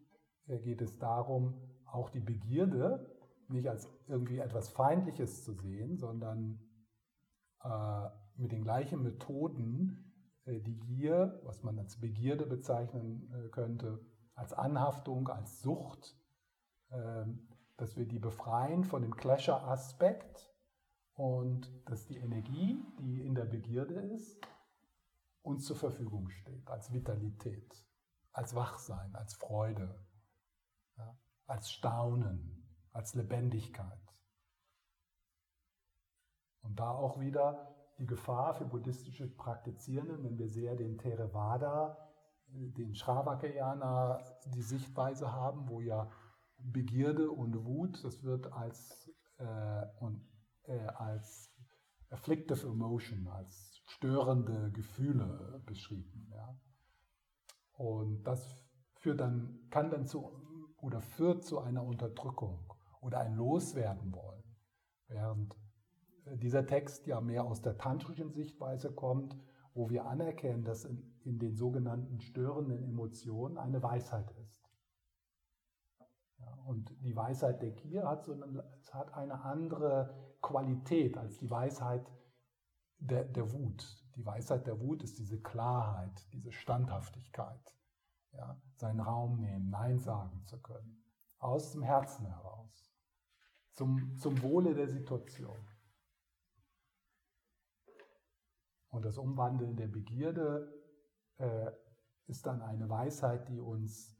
äh, 0.47 0.59
geht 0.59 0.81
es 0.81 0.97
darum, 0.97 1.53
auch 1.85 2.09
die 2.09 2.19
Begierde 2.19 3.15
nicht 3.49 3.67
als 3.67 3.87
irgendwie 4.07 4.39
etwas 4.39 4.69
Feindliches 4.69 5.43
zu 5.43 5.53
sehen, 5.53 5.97
sondern 5.97 6.59
äh, 7.63 8.09
mit 8.35 8.51
den 8.51 8.63
gleichen 8.63 9.03
Methoden 9.03 10.13
äh, 10.45 10.59
die 10.59 10.79
Gier, 10.79 11.39
was 11.43 11.63
man 11.63 11.77
als 11.79 11.99
Begierde 11.99 12.45
bezeichnen 12.45 13.31
äh, 13.33 13.49
könnte, 13.49 13.99
als 14.35 14.53
Anhaftung, 14.53 15.27
als 15.29 15.61
Sucht, 15.61 16.15
ähm, 16.91 17.47
dass 17.77 17.95
wir 17.95 18.07
die 18.07 18.19
befreien 18.19 18.83
von 18.83 19.01
dem 19.01 19.15
Clasher-Aspekt 19.15 20.53
und 21.13 21.71
dass 21.85 22.05
die 22.05 22.17
Energie, 22.17 22.83
die 22.99 23.25
in 23.25 23.35
der 23.35 23.45
Begierde 23.45 23.95
ist, 23.95 24.39
uns 25.47 25.65
zur 25.65 25.77
Verfügung 25.77 26.29
steht, 26.29 26.69
als 26.69 26.91
Vitalität, 26.91 27.83
als 28.33 28.53
Wachsein, 28.53 29.15
als 29.15 29.35
Freude, 29.35 30.05
ja, 30.97 31.17
als 31.45 31.71
Staunen, 31.71 32.69
als 32.91 33.15
Lebendigkeit. 33.15 34.13
Und 36.61 36.77
da 36.79 36.91
auch 36.91 37.19
wieder 37.19 37.75
die 37.97 38.05
Gefahr 38.05 38.53
für 38.53 38.65
buddhistische 38.65 39.27
Praktizierende, 39.27 40.21
wenn 40.23 40.37
wir 40.37 40.49
sehr 40.49 40.75
den 40.75 40.97
Theravada 40.97 41.97
den 42.49 42.95
Shravakayana 42.95 44.21
die 44.53 44.61
Sichtweise 44.61 45.31
haben, 45.31 45.67
wo 45.67 45.81
ja 45.81 46.09
Begierde 46.59 47.29
und 47.29 47.65
Wut, 47.65 48.03
das 48.03 48.23
wird 48.23 48.51
als, 48.51 49.11
äh, 49.37 49.85
und, 49.99 50.25
äh, 50.63 50.79
als 50.79 51.53
afflictive 52.09 52.67
emotion, 52.67 53.27
als 53.27 53.76
störende 53.87 54.71
Gefühle 54.71 55.61
beschrieben. 55.65 56.29
Ja. 56.31 56.59
Und 57.73 58.23
das 58.23 58.65
führt 58.95 59.21
dann, 59.21 59.67
kann 59.69 59.89
dann 59.89 60.05
zu 60.05 60.31
oder 60.77 61.01
führt 61.01 61.43
zu 61.43 61.59
einer 61.59 61.83
Unterdrückung 61.83 62.73
oder 63.01 63.19
ein 63.19 63.35
Loswerden 63.35 64.13
wollen. 64.13 64.43
Während 65.07 65.57
äh, 66.25 66.37
dieser 66.37 66.65
Text 66.65 67.07
ja 67.07 67.21
mehr 67.21 67.45
aus 67.45 67.61
der 67.61 67.77
tantrischen 67.77 68.31
Sichtweise 68.31 68.93
kommt, 68.93 69.37
wo 69.73 69.89
wir 69.89 70.05
anerkennen, 70.05 70.63
dass 70.63 70.85
in, 70.85 71.19
in 71.23 71.39
den 71.39 71.55
sogenannten 71.55 72.19
störenden 72.19 72.83
Emotionen 72.83 73.57
eine 73.57 73.81
Weisheit 73.81 74.29
ist. 74.43 74.69
Ja, 76.39 76.53
und 76.65 76.93
die 77.03 77.15
Weisheit 77.15 77.61
der 77.61 77.71
Gier 77.71 78.07
hat, 78.07 78.25
so 78.25 78.33
eine, 78.33 78.63
hat 78.91 79.13
eine 79.13 79.41
andere 79.43 80.13
Qualität 80.41 81.17
als 81.17 81.37
die 81.37 81.49
Weisheit 81.49 82.05
der, 82.99 83.23
der 83.25 83.51
Wut. 83.51 84.03
Die 84.15 84.25
Weisheit 84.25 84.65
der 84.67 84.79
Wut 84.79 85.03
ist 85.03 85.17
diese 85.19 85.39
Klarheit, 85.39 86.25
diese 86.33 86.51
Standhaftigkeit, 86.51 87.75
ja, 88.31 88.59
seinen 88.75 88.99
Raum 88.99 89.39
nehmen, 89.39 89.69
Nein 89.69 89.99
sagen 89.99 90.43
zu 90.45 90.59
können, 90.61 91.03
aus 91.39 91.71
dem 91.71 91.83
Herzen 91.83 92.25
heraus, 92.25 92.91
zum, 93.73 94.17
zum 94.17 94.41
Wohle 94.41 94.73
der 94.73 94.87
Situation. 94.87 95.57
Und 98.89 99.05
das 99.05 99.17
Umwandeln 99.17 99.75
der 99.75 99.87
Begierde 99.87 100.73
äh, 101.37 101.71
ist 102.25 102.45
dann 102.45 102.61
eine 102.61 102.89
Weisheit, 102.89 103.47
die 103.49 103.59
uns 103.59 104.17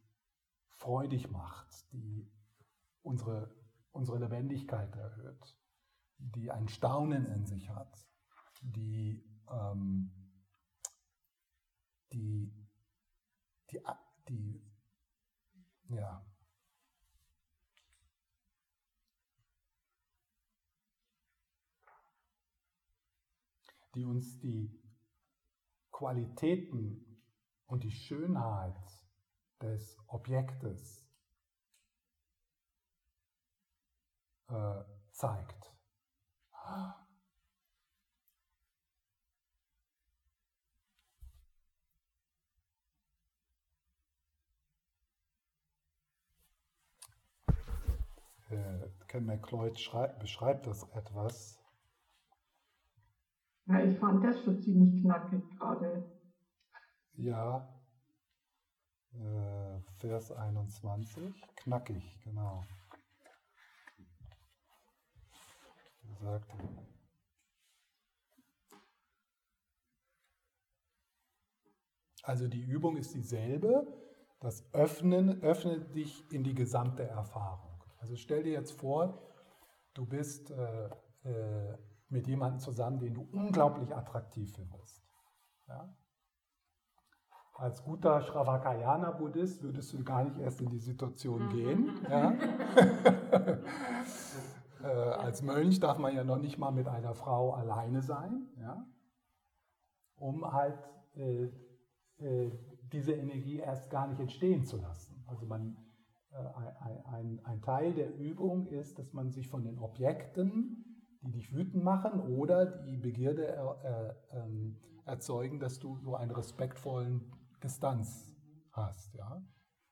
freudig 0.69 1.31
macht, 1.31 1.91
die 1.91 2.29
unsere, 3.01 3.49
unsere 3.91 4.19
Lebendigkeit 4.19 4.95
erhöht, 4.95 5.57
die 6.19 6.51
ein 6.51 6.67
Staunen 6.67 7.25
in 7.25 7.45
sich 7.45 7.69
hat, 7.69 8.05
die, 8.61 9.23
ähm, 9.49 10.11
die, 12.11 12.53
die, 13.71 13.81
die, 14.27 14.61
ja, 15.89 16.25
die 23.95 24.05
uns 24.05 24.39
die 24.39 24.79
Qualitäten 25.91 27.23
und 27.65 27.83
die 27.83 27.91
Schönheit 27.91 28.75
des 29.59 29.97
Objektes 30.07 31.03
äh, 34.49 34.83
zeigt. 35.11 35.73
Äh, 48.49 48.89
Ken 49.07 49.25
McLeod 49.25 49.73
beschreibt 50.19 50.67
das 50.67 50.83
etwas. 50.93 51.59
Ja, 53.65 53.83
ich 53.83 53.97
fand 53.99 54.23
das 54.23 54.41
schon 54.43 54.61
ziemlich 54.61 55.01
knackig 55.01 55.43
gerade. 55.57 56.09
Ja, 57.13 57.67
äh, 59.13 59.79
Vers 59.99 60.31
21, 60.31 61.43
knackig, 61.55 62.21
genau. 62.23 62.63
Sagt, 66.21 66.49
also 72.23 72.47
die 72.47 72.61
Übung 72.61 72.97
ist 72.97 73.13
dieselbe, 73.13 73.85
das 74.39 74.73
Öffnen 74.73 75.41
öffnet 75.41 75.93
dich 75.95 76.31
in 76.31 76.43
die 76.43 76.55
gesamte 76.55 77.03
Erfahrung. 77.03 77.66
Also 78.07 78.15
stell 78.15 78.43
dir 78.43 78.53
jetzt 78.53 78.71
vor, 78.71 79.21
du 79.93 80.05
bist 80.05 80.49
äh, 80.49 80.85
äh, 81.25 81.77
mit 82.07 82.25
jemandem 82.25 82.61
zusammen, 82.61 82.99
den 82.99 83.15
du 83.15 83.27
unglaublich 83.33 83.93
attraktiv 83.93 84.55
findest. 84.55 85.03
Ja? 85.67 85.93
als 87.55 87.83
guter 87.83 88.21
Shravakayana-Buddhist 88.21 89.61
würdest 89.61 89.91
du 89.91 90.05
gar 90.05 90.23
nicht 90.23 90.37
erst 90.37 90.61
in 90.61 90.69
die 90.69 90.79
Situation 90.79 91.49
gehen. 91.49 91.99
Ja? 92.09 92.31
äh, 94.83 94.87
als 94.87 95.41
Mönch 95.41 95.81
darf 95.81 95.97
man 95.97 96.15
ja 96.15 96.23
noch 96.23 96.37
nicht 96.37 96.57
mal 96.57 96.71
mit 96.71 96.87
einer 96.87 97.13
Frau 97.13 97.55
alleine 97.55 98.01
sein, 98.01 98.47
ja? 98.61 98.85
um 100.15 100.49
halt 100.53 100.79
äh, 101.15 101.49
äh, 102.19 102.51
diese 102.93 103.11
Energie 103.11 103.57
erst 103.57 103.89
gar 103.89 104.07
nicht 104.07 104.21
entstehen 104.21 104.63
zu 104.63 104.77
lassen. 104.77 105.25
Also 105.27 105.45
man, 105.45 105.75
ein, 106.31 107.05
ein, 107.05 107.45
ein, 107.45 107.61
Teil 107.61 107.93
der 107.93 108.15
Übung 108.15 108.67
ist, 108.67 108.99
dass 108.99 109.13
man 109.13 109.31
sich 109.31 109.47
von 109.47 109.63
den 109.63 109.79
Objekten, 109.79 110.85
die 111.21 111.31
dich 111.31 111.53
wütend 111.53 111.83
machen 111.83 112.19
oder 112.19 112.65
die 112.65 112.97
Begierde 112.97 113.47
er, 113.47 114.15
ähm, 114.31 114.77
erzeugen, 115.05 115.59
dass 115.59 115.79
du 115.79 115.97
so 115.97 116.15
einen 116.15 116.31
respektvollen 116.31 117.31
Distanz 117.63 118.35
hast. 118.71 119.13
Ja? 119.15 119.41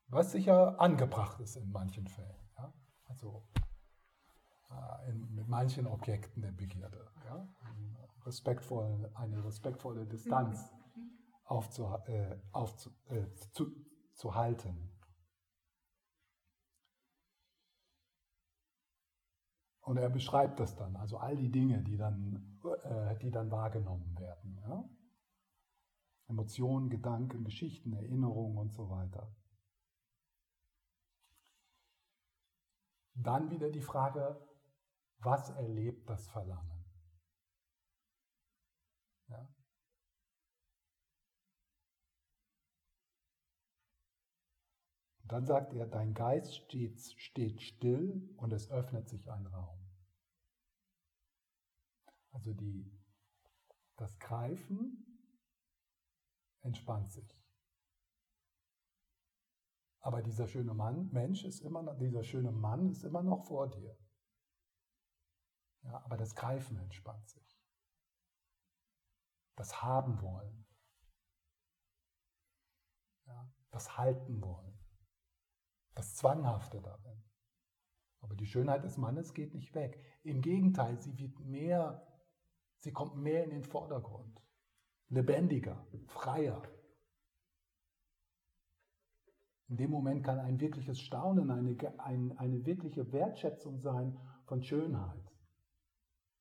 Was 0.08 0.32
sicher 0.32 0.80
angebracht 0.80 1.40
ist 1.40 1.56
in 1.56 1.72
manchen 1.72 2.08
Fällen. 2.08 2.50
Ja? 2.58 2.74
Also 3.06 3.48
äh, 4.70 5.10
in, 5.10 5.34
mit 5.34 5.48
manchen 5.48 5.88
Objekten 5.88 6.42
der 6.42 6.52
Begierde. 6.52 7.08
Ja? 7.26 7.48
Respektvoll, 8.26 9.10
eine 9.16 9.44
respektvolle 9.44 10.06
Distanz 10.06 10.72
aufzu, 11.46 11.86
äh, 12.08 12.38
aufzu, 12.52 12.92
äh, 13.08 13.28
zu, 13.52 13.72
zu 14.14 14.36
halten. 14.36 14.92
Und 19.86 19.98
er 19.98 20.10
beschreibt 20.10 20.60
das 20.60 20.76
dann, 20.76 20.96
also 20.96 21.20
all 21.20 21.38
die 21.38 21.52
Dinge, 21.52 21.84
die 21.84 21.96
dann, 21.96 22.60
äh, 22.84 23.16
die 23.20 23.30
dann 23.30 23.52
wahrgenommen 23.52 24.18
werden. 24.18 24.60
Ja? 24.68 24.84
Emotionen, 26.28 26.90
Gedanken, 26.90 27.44
Geschichten, 27.44 27.94
Erinnerungen 27.94 28.58
und 28.58 28.74
so 28.74 28.90
weiter. 28.90 29.32
Dann 33.14 33.52
wieder 33.52 33.70
die 33.70 33.82
Frage, 33.82 34.44
was 35.20 35.52
erlebt 35.52 36.10
das 36.10 36.28
Verlangen? 36.30 36.84
Ja? 39.28 39.48
Und 45.22 45.25
dann 45.36 45.46
sagt 45.46 45.74
er, 45.74 45.86
dein 45.86 46.14
Geist 46.14 46.56
steht, 46.56 47.02
steht 47.18 47.62
still 47.62 48.34
und 48.38 48.54
es 48.54 48.72
öffnet 48.72 49.10
sich 49.10 49.30
ein 49.30 49.46
Raum. 49.48 49.86
Also 52.32 52.54
die, 52.54 52.90
das 53.98 54.18
Greifen 54.18 55.36
entspannt 56.62 57.12
sich. 57.12 57.38
Aber 60.00 60.22
dieser 60.22 60.48
schöne 60.48 60.74
Mann, 60.74 61.10
Mensch 61.12 61.44
ist 61.44 61.60
immer 61.60 61.82
noch, 61.82 61.98
dieser 61.98 62.24
schöne 62.24 62.54
Mann 62.54 62.92
ist 62.92 63.04
immer 63.04 63.22
noch 63.22 63.46
vor 63.46 63.70
dir. 63.70 63.98
Ja, 65.82 66.02
aber 66.06 66.16
das 66.16 66.34
Greifen 66.34 66.78
entspannt 66.78 67.28
sich. 67.28 67.60
Das 69.58 69.82
Haben 69.82 70.22
wollen. 70.22 70.66
Ja, 73.26 73.54
das 73.72 73.98
Halten 73.98 74.42
wollen. 74.42 74.75
Das 75.96 76.16
Zwanghafte 76.16 76.82
darin. 76.82 77.24
Aber 78.22 78.36
die 78.36 78.46
Schönheit 78.46 78.84
des 78.84 78.98
Mannes 78.98 79.34
geht 79.34 79.54
nicht 79.54 79.74
weg. 79.76 80.00
Im 80.24 80.42
Gegenteil, 80.42 81.00
sie 81.00 81.18
wird 81.18 81.40
mehr, 81.40 82.06
sie 82.78 82.92
kommt 82.92 83.18
mehr 83.18 83.44
in 83.44 83.50
den 83.50 83.64
Vordergrund 83.64 84.46
lebendiger, 85.10 85.86
freier. 86.08 86.62
In 89.68 89.78
dem 89.78 89.92
Moment 89.92 90.24
kann 90.24 90.40
ein 90.40 90.60
wirkliches 90.60 91.00
Staunen, 91.00 91.50
eine, 91.50 91.76
ein, 92.00 92.38
eine 92.38 92.66
wirkliche 92.66 93.12
Wertschätzung 93.12 93.80
sein 93.80 94.20
von 94.46 94.62
Schönheit, 94.62 95.32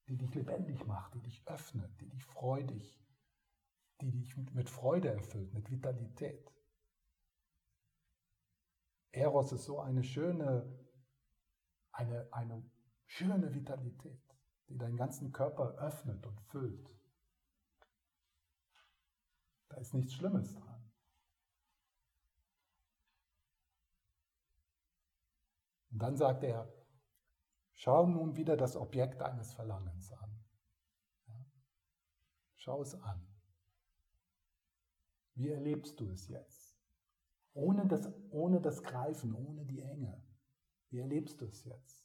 die 0.09 0.17
dich 0.17 0.35
lebendig 0.35 0.87
macht, 0.87 1.15
die 1.15 1.23
dich 1.23 1.47
öffnet, 1.47 1.91
die 2.01 2.09
dich 2.09 2.25
freudig, 2.25 3.01
die 4.01 4.11
dich 4.11 4.37
mit 4.53 4.69
Freude 4.69 5.09
erfüllt, 5.09 5.55
mit 5.55 5.71
Vitalität. 5.71 6.54
Eros 9.15 9.53
ist 9.53 9.65
so 9.65 9.81
eine 9.81 10.03
schöne, 10.03 10.77
eine, 11.93 12.29
eine 12.33 12.69
schöne 13.07 13.55
Vitalität, 13.55 14.21
die 14.69 14.77
deinen 14.77 14.97
ganzen 14.97 15.33
Körper 15.33 15.77
öffnet 15.79 16.27
und 16.27 16.41
füllt. 16.43 16.91
Da 19.69 19.77
ist 19.77 19.95
nichts 19.95 20.15
Schlimmes 20.15 20.53
dran. 20.55 20.93
Und 25.91 25.99
dann 26.01 26.17
sagt 26.17 26.43
er, 26.43 26.69
schau 27.73 28.09
nun 28.09 28.35
wieder 28.35 28.57
das 28.57 28.75
Objekt 28.75 29.21
deines 29.21 29.55
Verlangens 29.55 30.13
an. 30.13 30.45
Ja? 31.29 31.47
Schau 32.57 32.83
es 32.83 32.95
an. 33.01 33.25
Wie 35.35 35.51
erlebst 35.51 36.01
du 36.01 36.11
es 36.11 36.27
jetzt? 36.27 36.64
Ohne 37.55 37.87
das, 37.87 38.13
ohne 38.31 38.61
das 38.61 38.83
Greifen, 38.83 39.35
ohne 39.35 39.65
die 39.65 39.81
Enge. 39.81 40.23
Wie 40.91 40.99
erlebst 40.99 41.41
du 41.41 41.47
es 41.47 41.65
jetzt? 41.65 42.05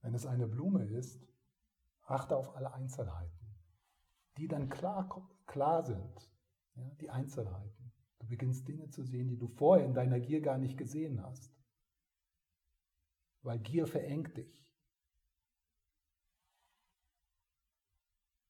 Wenn 0.00 0.14
es 0.14 0.26
eine 0.26 0.46
Blume 0.46 0.84
ist, 0.84 1.20
achte 2.02 2.36
auf 2.36 2.54
alle 2.56 2.72
Einzelheiten 2.72 3.44
die 4.36 4.48
dann 4.48 4.68
klar, 4.68 5.08
klar 5.46 5.84
sind, 5.84 6.30
ja, 6.74 6.94
die 7.00 7.10
Einzelheiten. 7.10 7.92
Du 8.18 8.26
beginnst 8.26 8.66
Dinge 8.66 8.88
zu 8.90 9.04
sehen, 9.04 9.28
die 9.28 9.36
du 9.36 9.48
vorher 9.48 9.86
in 9.86 9.94
deiner 9.94 10.18
Gier 10.18 10.40
gar 10.40 10.58
nicht 10.58 10.76
gesehen 10.76 11.22
hast. 11.22 11.52
Weil 13.42 13.58
Gier 13.58 13.86
verengt 13.86 14.36
dich. 14.36 14.64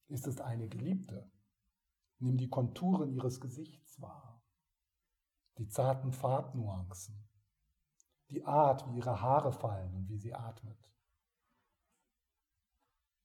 Ist 0.09 0.27
es 0.27 0.41
eine 0.41 0.69
Geliebte? 0.69 1.31
Nimm 2.25 2.37
die 2.37 2.49
Konturen 2.49 3.13
ihres 3.13 3.41
Gesichts 3.41 4.01
wahr, 4.01 4.43
die 5.59 5.69
zarten 5.69 6.13
Farbnuancen, 6.13 7.29
die 8.31 8.45
Art, 8.45 8.89
wie 8.89 8.99
ihre 8.99 9.21
Haare 9.21 9.53
fallen 9.53 9.95
und 9.95 10.09
wie 10.09 10.19
sie 10.19 10.35
atmet. 10.35 10.79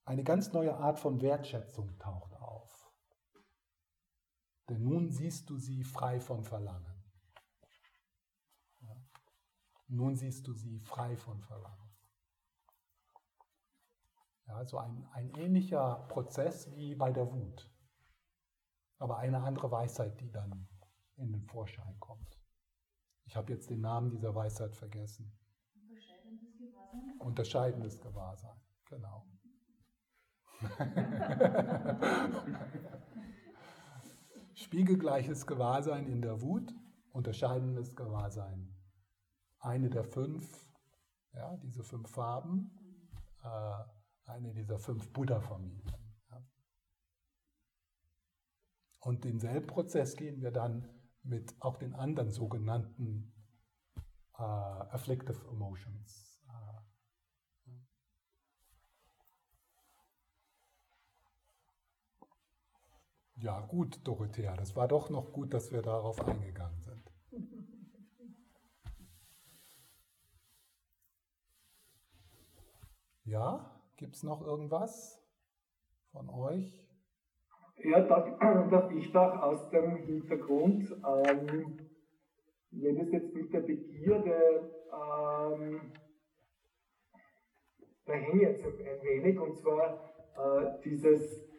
Eine 0.05 0.23
ganz 0.23 0.53
neue 0.53 0.75
Art 0.75 0.99
von 0.99 1.21
Wertschätzung 1.21 1.97
taucht 1.99 2.29
denn 4.69 4.83
nun 4.83 5.09
siehst 5.09 5.49
du 5.49 5.57
sie 5.57 5.83
frei 5.83 6.19
von 6.19 6.43
Verlangen. 6.43 7.03
Nun 9.87 10.15
siehst 10.15 10.47
du 10.47 10.53
sie 10.53 10.79
frei 10.79 11.17
von 11.17 11.41
Verlangen. 11.41 11.89
Ja, 14.45 14.63
so 14.65 14.77
ein, 14.77 15.07
ein 15.13 15.31
ähnlicher 15.31 16.05
Prozess 16.09 16.71
wie 16.75 16.93
bei 16.93 17.11
der 17.11 17.31
Wut. 17.33 17.67
Aber 18.99 19.17
eine 19.17 19.41
andere 19.41 19.71
Weisheit, 19.71 20.21
die 20.21 20.31
dann 20.31 20.67
in 21.15 21.31
den 21.31 21.43
Vorschein 21.43 21.99
kommt. 21.99 22.39
Ich 23.25 23.35
habe 23.35 23.51
jetzt 23.51 23.69
den 23.69 23.81
Namen 23.81 24.11
dieser 24.11 24.35
Weisheit 24.35 24.75
vergessen. 24.75 25.31
Unterscheidendes 25.75 26.57
Gewahrsein. 26.57 27.19
Unterscheidendes 27.19 28.01
Gewahrsein, 28.01 28.61
genau. 28.85 29.25
Spiegelgleiches 34.53 35.47
Gewahrsein 35.47 36.07
in 36.07 36.21
der 36.21 36.41
Wut, 36.41 36.73
unterscheidendes 37.11 37.95
Gewahrsein. 37.95 38.75
Eine 39.59 39.89
der 39.89 40.03
fünf, 40.03 40.67
ja, 41.33 41.55
diese 41.57 41.83
fünf 41.83 42.09
Farben, 42.09 42.71
äh, 43.43 43.83
eine 44.25 44.53
dieser 44.53 44.79
fünf 44.79 45.11
Buddha-Familien. 45.13 45.93
Ja. 46.29 46.43
Und 48.99 49.23
denselben 49.23 49.67
Prozess 49.67 50.15
gehen 50.15 50.41
wir 50.41 50.51
dann 50.51 50.89
mit 51.23 51.55
auch 51.61 51.77
den 51.77 51.93
anderen 51.93 52.31
sogenannten 52.31 53.33
äh, 54.37 54.41
Afflictive 54.41 55.47
Emotions 55.49 56.29
Ja, 63.41 63.61
gut, 63.61 64.05
Dorothea, 64.05 64.57
das 64.57 64.75
war 64.75 64.89
doch 64.89 65.09
noch 65.09 65.31
gut, 65.31 65.53
dass 65.53 65.71
wir 65.71 65.81
darauf 65.81 66.19
eingegangen 66.27 66.81
sind. 66.81 67.09
Ja, 73.23 73.81
gibt 73.95 74.17
es 74.17 74.23
noch 74.23 74.41
irgendwas 74.41 75.23
von 76.11 76.27
euch? 76.29 76.88
Ja, 77.83 78.01
das 78.01 78.91
ich 78.97 79.11
doch 79.11 79.41
aus 79.41 79.69
dem 79.69 79.95
Hintergrund, 79.97 80.91
ähm, 80.91 81.79
wenn 82.71 82.97
es 82.97 83.11
jetzt 83.11 83.33
mit 83.33 83.53
der 83.53 83.61
Begierde, 83.61 84.71
ähm, 84.93 85.91
da 88.05 88.13
hänge 88.13 88.41
jetzt 88.41 88.65
ein 88.65 89.03
wenig, 89.03 89.39
und 89.39 89.57
zwar 89.57 90.13
äh, 90.37 90.81
dieses 90.83 91.49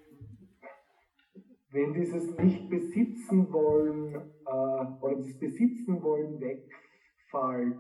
wenn 1.73 1.95
dieses 1.95 2.37
nicht 2.37 2.69
besitzen 2.69 3.53
wollen 3.53 4.15
äh, 4.15 5.05
oder 5.05 5.17
das 5.17 5.39
Besitzen 5.39 6.03
wollen 6.03 6.41
wegfällt, 6.41 7.79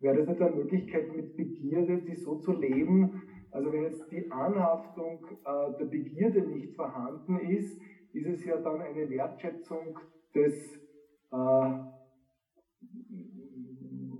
wäre 0.00 0.16
das 0.18 0.28
nicht 0.28 0.42
eine 0.42 0.56
Möglichkeit 0.56 1.14
mit 1.14 1.36
Begierde, 1.36 2.02
die 2.02 2.16
so 2.16 2.40
zu 2.40 2.52
leben, 2.52 3.22
also 3.50 3.72
wenn 3.72 3.82
jetzt 3.84 4.10
die 4.10 4.30
Anhaftung 4.30 5.24
äh, 5.44 5.78
der 5.78 5.84
Begierde 5.86 6.42
nicht 6.42 6.74
vorhanden 6.74 7.38
ist, 7.38 7.80
ist 8.12 8.26
es 8.26 8.44
ja 8.44 8.56
dann 8.58 8.80
eine 8.80 9.08
Wertschätzung 9.08 9.98
des, 10.34 10.76
äh, 11.30 11.70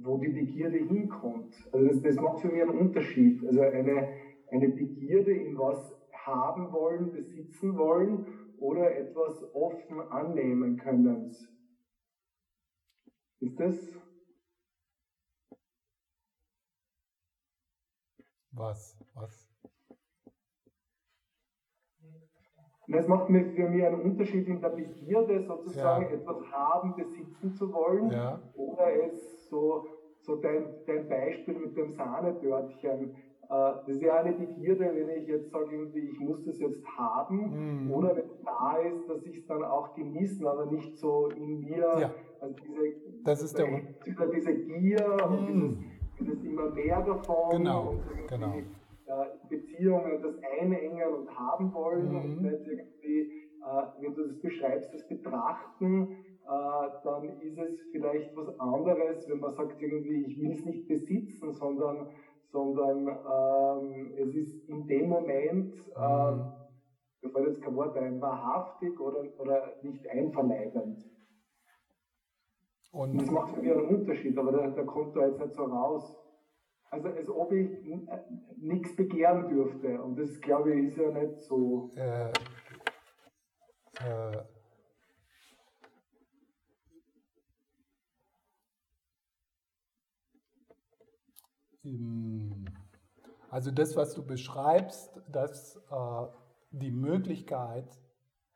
wo 0.03 0.19
die 0.19 0.29
Begierde 0.29 0.79
hinkommt. 0.79 1.55
Also 1.73 1.87
das, 1.87 2.03
das 2.03 2.17
macht 2.17 2.41
für 2.41 2.49
mich 2.49 2.63
einen 2.63 2.79
Unterschied. 2.79 3.45
Also 3.47 3.61
eine, 3.61 4.09
eine 4.51 4.69
Begierde 4.69 5.33
in 5.33 5.57
was 5.59 5.95
haben 6.13 6.73
wollen, 6.73 7.13
besitzen 7.13 7.77
wollen 7.77 8.27
oder 8.59 8.97
etwas 8.97 9.55
offen 9.55 10.01
annehmen 10.01 10.77
können. 10.77 11.35
Ist 13.41 13.61
das? 13.61 13.99
Was? 18.53 18.97
Was? 19.21 19.49
Das 22.91 23.07
macht 23.07 23.27
für 23.27 23.69
mich 23.69 23.85
einen 23.85 24.01
Unterschied 24.01 24.49
in 24.49 24.63
der 24.63 24.71
Begierde, 24.71 25.43
sozusagen 25.43 26.05
ja. 26.05 26.11
etwas 26.11 26.39
haben, 26.51 26.95
besitzen 26.97 27.53
zu 27.53 27.71
wollen, 27.71 28.11
ja. 28.11 28.41
oder 28.55 29.05
es 29.05 29.47
so, 29.51 29.87
so 30.21 30.37
dein, 30.37 30.75
dein 30.87 31.07
Beispiel 31.07 31.59
mit 31.59 31.77
dem 31.77 31.93
Sahnetörtchen 31.93 33.15
äh, 33.51 33.73
das 33.87 33.89
ist 33.89 34.03
ja 34.03 34.17
eine 34.17 34.33
Begierde, 34.33 34.93
wenn 34.95 35.09
ich 35.23 35.27
jetzt 35.27 35.51
sage, 35.51 35.75
irgendwie, 35.75 36.01
ich 36.01 36.21
muss 36.21 36.45
das 36.45 36.59
jetzt 36.59 36.85
haben, 36.99 37.85
mhm. 37.85 37.91
oder 37.91 38.15
wenn 38.15 38.27
es 38.27 38.43
da 38.45 38.77
ist, 38.77 39.09
dass 39.09 39.25
ich 39.25 39.39
es 39.39 39.47
dann 39.47 39.65
auch 39.65 39.95
genießen, 39.95 40.47
aber 40.47 40.67
nicht 40.67 40.99
so 40.99 41.29
in 41.29 41.61
mir, 41.61 41.97
ja. 41.99 42.15
also 42.41 42.55
diese, 42.63 42.95
das 43.25 43.43
ist 43.43 43.57
der 43.57 43.69
diese 44.35 44.55
Gier 44.55 45.17
mhm. 45.27 45.35
und 45.35 45.47
dieses, 45.47 45.79
dieses, 46.21 46.45
immer 46.45 46.71
mehr 46.71 47.01
davon 47.01 47.57
genau. 47.57 47.91
und 47.93 48.29
genau. 48.29 48.55
Äh, 48.55 48.65
Beziehungen, 49.49 50.23
das 50.23 50.37
Einengen 50.61 51.09
und 51.09 51.39
haben 51.39 51.73
wollen 51.73 52.11
mhm. 52.11 52.17
und 52.17 52.43
nicht 52.43 52.67
irgendwie, 52.67 53.21
äh, 53.21 53.83
wenn 54.01 54.15
du 54.15 54.27
das 54.27 54.41
beschreibst, 54.41 54.93
das 54.93 55.07
Betrachten, 55.09 56.13
äh, 56.45 56.89
dann 57.05 57.41
ist 57.41 57.59
es 57.59 57.81
vielleicht 57.93 58.37
was 58.37 58.59
anderes, 58.61 59.29
wenn 59.29 59.41
man 59.41 59.53
sagt 59.53 59.81
irgendwie, 59.81 60.25
ich 60.27 60.41
will 60.41 60.53
es 60.53 60.65
nicht 60.65 60.89
besitzen, 60.89 61.53
sondern 61.53 62.09
sondern 62.51 63.07
ähm, 63.09 64.13
es 64.17 64.35
ist 64.35 64.69
in 64.69 64.87
dem 64.87 65.09
Moment, 65.09 65.75
ähm, 65.97 66.53
mir 67.21 67.31
fällt 67.31 67.49
jetzt 67.49 67.63
kein 67.63 67.77
Wort 67.77 67.97
ein, 67.97 68.21
wahrhaftig 68.21 68.99
oder, 69.01 69.25
oder 69.39 69.75
nicht 69.83 70.09
einverleibend. 70.09 71.05
Und 72.93 73.21
das 73.21 73.31
macht 73.31 73.55
für 73.55 73.61
mich 73.61 73.71
einen 73.71 73.87
Unterschied, 73.87 74.39
aber 74.39 74.53
der, 74.53 74.71
der 74.71 74.87
kommt 74.87 75.15
da 75.15 75.27
jetzt 75.27 75.41
nicht 75.41 75.55
so 75.55 75.65
raus. 75.65 76.17
Also 76.91 77.09
als 77.09 77.29
ob 77.29 77.53
ich 77.53 77.69
nichts 78.57 78.97
begehren 78.97 79.49
dürfte. 79.49 80.03
Und 80.03 80.17
das 80.17 80.41
glaube 80.41 80.75
ich 80.75 80.89
ist 80.89 80.97
ja 80.97 81.11
nicht 81.11 81.41
so. 81.43 81.93
Äh, 81.97 82.33
äh, 84.01 84.45
Also 93.51 93.71
das, 93.71 93.97
was 93.97 94.15
du 94.15 94.25
beschreibst, 94.25 95.21
dass 95.29 95.77
äh, 95.91 96.27
die 96.71 96.91
Möglichkeit, 96.91 97.99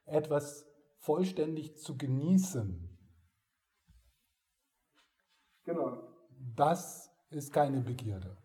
etwas 0.05 0.66
vollständig 0.99 1.76
zu 1.78 1.97
genießen, 1.97 2.89
genau. 5.64 6.03
das 6.55 7.11
ist 7.35 7.53
keine 7.53 7.80
Begierde. 7.80 8.37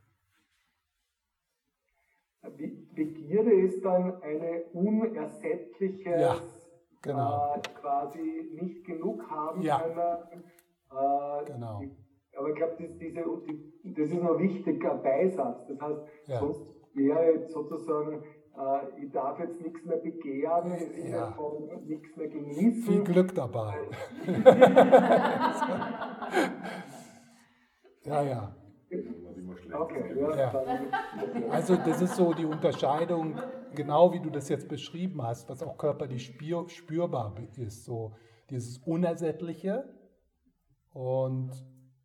Begierde 2.98 3.54
ist 3.54 3.86
dann 3.86 4.22
eine 4.22 4.64
unersättliche, 4.74 6.10
ja, 6.10 6.36
genau. 7.02 7.56
äh, 7.56 7.62
quasi 7.80 8.52
nicht 8.60 8.84
genug 8.86 9.24
haben 9.30 9.62
ja. 9.62 9.80
können. 9.80 10.44
Äh, 10.90 11.46
genau. 11.46 11.82
Aber 12.36 12.50
ich 12.50 12.56
glaube, 12.56 12.76
das, 12.80 12.90
das 13.84 14.10
ist 14.10 14.22
noch 14.22 14.38
wichtiger 14.40 14.96
Beisatz. 14.96 15.68
Das 15.68 15.80
heißt, 15.82 16.00
ja. 16.28 16.40
sonst 16.40 16.66
wäre 16.94 17.34
jetzt 17.34 17.52
sozusagen, 17.52 18.24
äh, 18.58 18.80
ich 19.04 19.12
darf 19.12 19.38
jetzt 19.40 19.62
nichts 19.62 19.86
mehr 19.86 19.98
begehren, 19.98 20.74
im 20.74 21.12
ja. 21.12 21.32
von 21.34 21.70
nichts 21.86 22.16
mehr 22.16 22.30
genießen. 22.30 22.84
Viel 22.84 23.04
Glück 23.04 23.36
dabei. 23.36 23.78
ja, 28.06 28.24
ja. 28.24 28.56
Okay, 29.72 30.20
ja. 30.20 30.54
Also 31.50 31.76
das 31.76 32.02
ist 32.02 32.16
so 32.16 32.34
die 32.34 32.46
Unterscheidung, 32.46 33.40
genau 33.76 34.14
wie 34.14 34.20
du 34.20 34.30
das 34.30 34.50
jetzt 34.50 34.68
beschrieben 34.68 35.22
hast, 35.22 35.50
was 35.50 35.62
auch 35.64 35.78
körperlich 35.78 36.26
spür, 36.26 36.70
spürbar 36.70 37.36
ist. 37.56 37.86
So 37.86 38.16
dieses 38.50 38.78
Unersättliche 38.80 39.86
und 40.94 41.52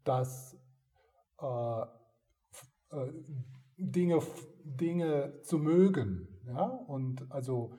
das 0.04 0.56
äh, 1.40 1.82
äh, 1.82 3.12
Dinge, 3.76 4.20
Dinge 4.64 5.40
zu 5.42 5.58
mögen. 5.58 6.28
Ja? 6.46 6.64
Und 6.64 7.30
also 7.30 7.74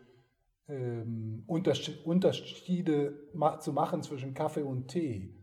ähm, 0.67 1.43
Unterschiede 1.47 3.19
zu 3.59 3.73
machen 3.73 4.01
zwischen 4.01 4.33
Kaffee 4.33 4.63
und 4.63 4.87
Tee 4.87 5.35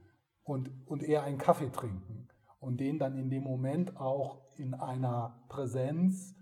und, 0.45 0.71
und 0.87 1.03
eher 1.03 1.25
einen 1.25 1.39
Kaffee 1.39 1.71
trinken 1.71 2.20
und 2.61 2.79
den 2.79 2.99
dann 2.99 3.17
in 3.17 3.31
dem 3.31 3.43
Moment 3.43 3.97
auch 3.97 4.43
in 4.57 4.75
einer 4.75 5.43
Präsenz 5.49 6.37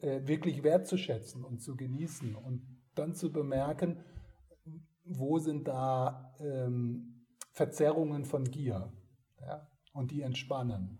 äh, 0.00 0.26
wirklich 0.26 0.62
wertzuschätzen 0.62 1.44
und 1.44 1.62
zu 1.62 1.76
genießen 1.76 2.34
und 2.34 2.66
dann 2.94 3.14
zu 3.14 3.32
bemerken, 3.32 4.04
wo 5.04 5.38
sind 5.38 5.68
da 5.68 6.34
ähm, 6.40 7.26
Verzerrungen 7.52 8.24
von 8.24 8.44
Gier 8.44 8.92
ja? 9.40 9.68
und 9.92 10.10
die 10.10 10.22
entspannen. 10.22 10.98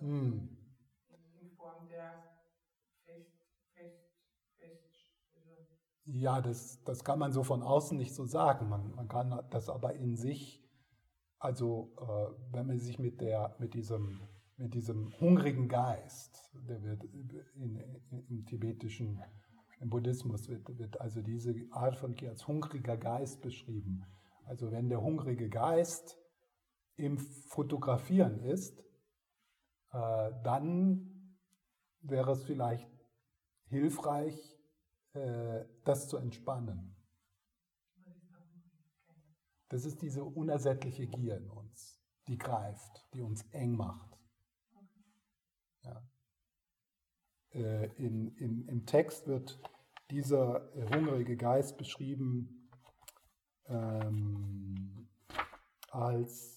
Hm. 0.00 0.45
Ja, 6.08 6.40
das, 6.40 6.82
das 6.84 7.02
kann 7.02 7.18
man 7.18 7.32
so 7.32 7.42
von 7.42 7.62
außen 7.62 7.98
nicht 7.98 8.14
so 8.14 8.24
sagen. 8.26 8.68
Man, 8.68 8.94
man 8.94 9.08
kann 9.08 9.44
das 9.50 9.68
aber 9.68 9.94
in 9.94 10.16
sich, 10.16 10.64
also 11.38 11.92
äh, 11.98 12.52
wenn 12.52 12.68
man 12.68 12.78
sich 12.78 13.00
mit, 13.00 13.20
der, 13.20 13.56
mit, 13.58 13.74
diesem, 13.74 14.20
mit 14.56 14.74
diesem 14.74 15.12
hungrigen 15.18 15.68
Geist, 15.68 16.52
der 16.68 16.80
wird 16.84 17.02
in, 17.02 17.28
in, 17.56 18.24
im 18.28 18.46
tibetischen, 18.46 19.20
im 19.80 19.90
Buddhismus 19.90 20.48
wird, 20.48 20.78
wird 20.78 21.00
also 21.00 21.22
diese 21.22 21.52
Art 21.72 21.96
von 21.96 22.14
Gier 22.14 22.30
als 22.30 22.46
hungriger 22.46 22.96
Geist 22.96 23.42
beschrieben. 23.42 24.06
Also 24.44 24.70
wenn 24.70 24.88
der 24.88 25.02
hungrige 25.02 25.48
Geist 25.48 26.16
im 26.94 27.18
Fotografieren 27.18 28.38
ist, 28.38 28.78
äh, 29.92 30.30
dann 30.44 31.36
wäre 32.00 32.30
es 32.30 32.44
vielleicht 32.44 32.88
hilfreich, 33.64 34.55
das 35.84 36.08
zu 36.08 36.16
entspannen. 36.16 36.96
Das 39.68 39.84
ist 39.84 40.00
diese 40.02 40.24
unersättliche 40.24 41.06
Gier 41.06 41.36
in 41.38 41.50
uns, 41.50 42.00
die 42.28 42.38
greift, 42.38 43.04
die 43.14 43.22
uns 43.22 43.42
eng 43.50 43.76
macht. 43.76 44.16
Ja. 45.82 46.08
Äh, 47.50 47.86
in, 47.96 48.28
in, 48.36 48.68
Im 48.68 48.86
Text 48.86 49.26
wird 49.26 49.60
dieser 50.10 50.70
hungrige 50.94 51.36
Geist 51.36 51.78
beschrieben 51.78 52.70
ähm, 53.66 55.08
als 55.90 56.55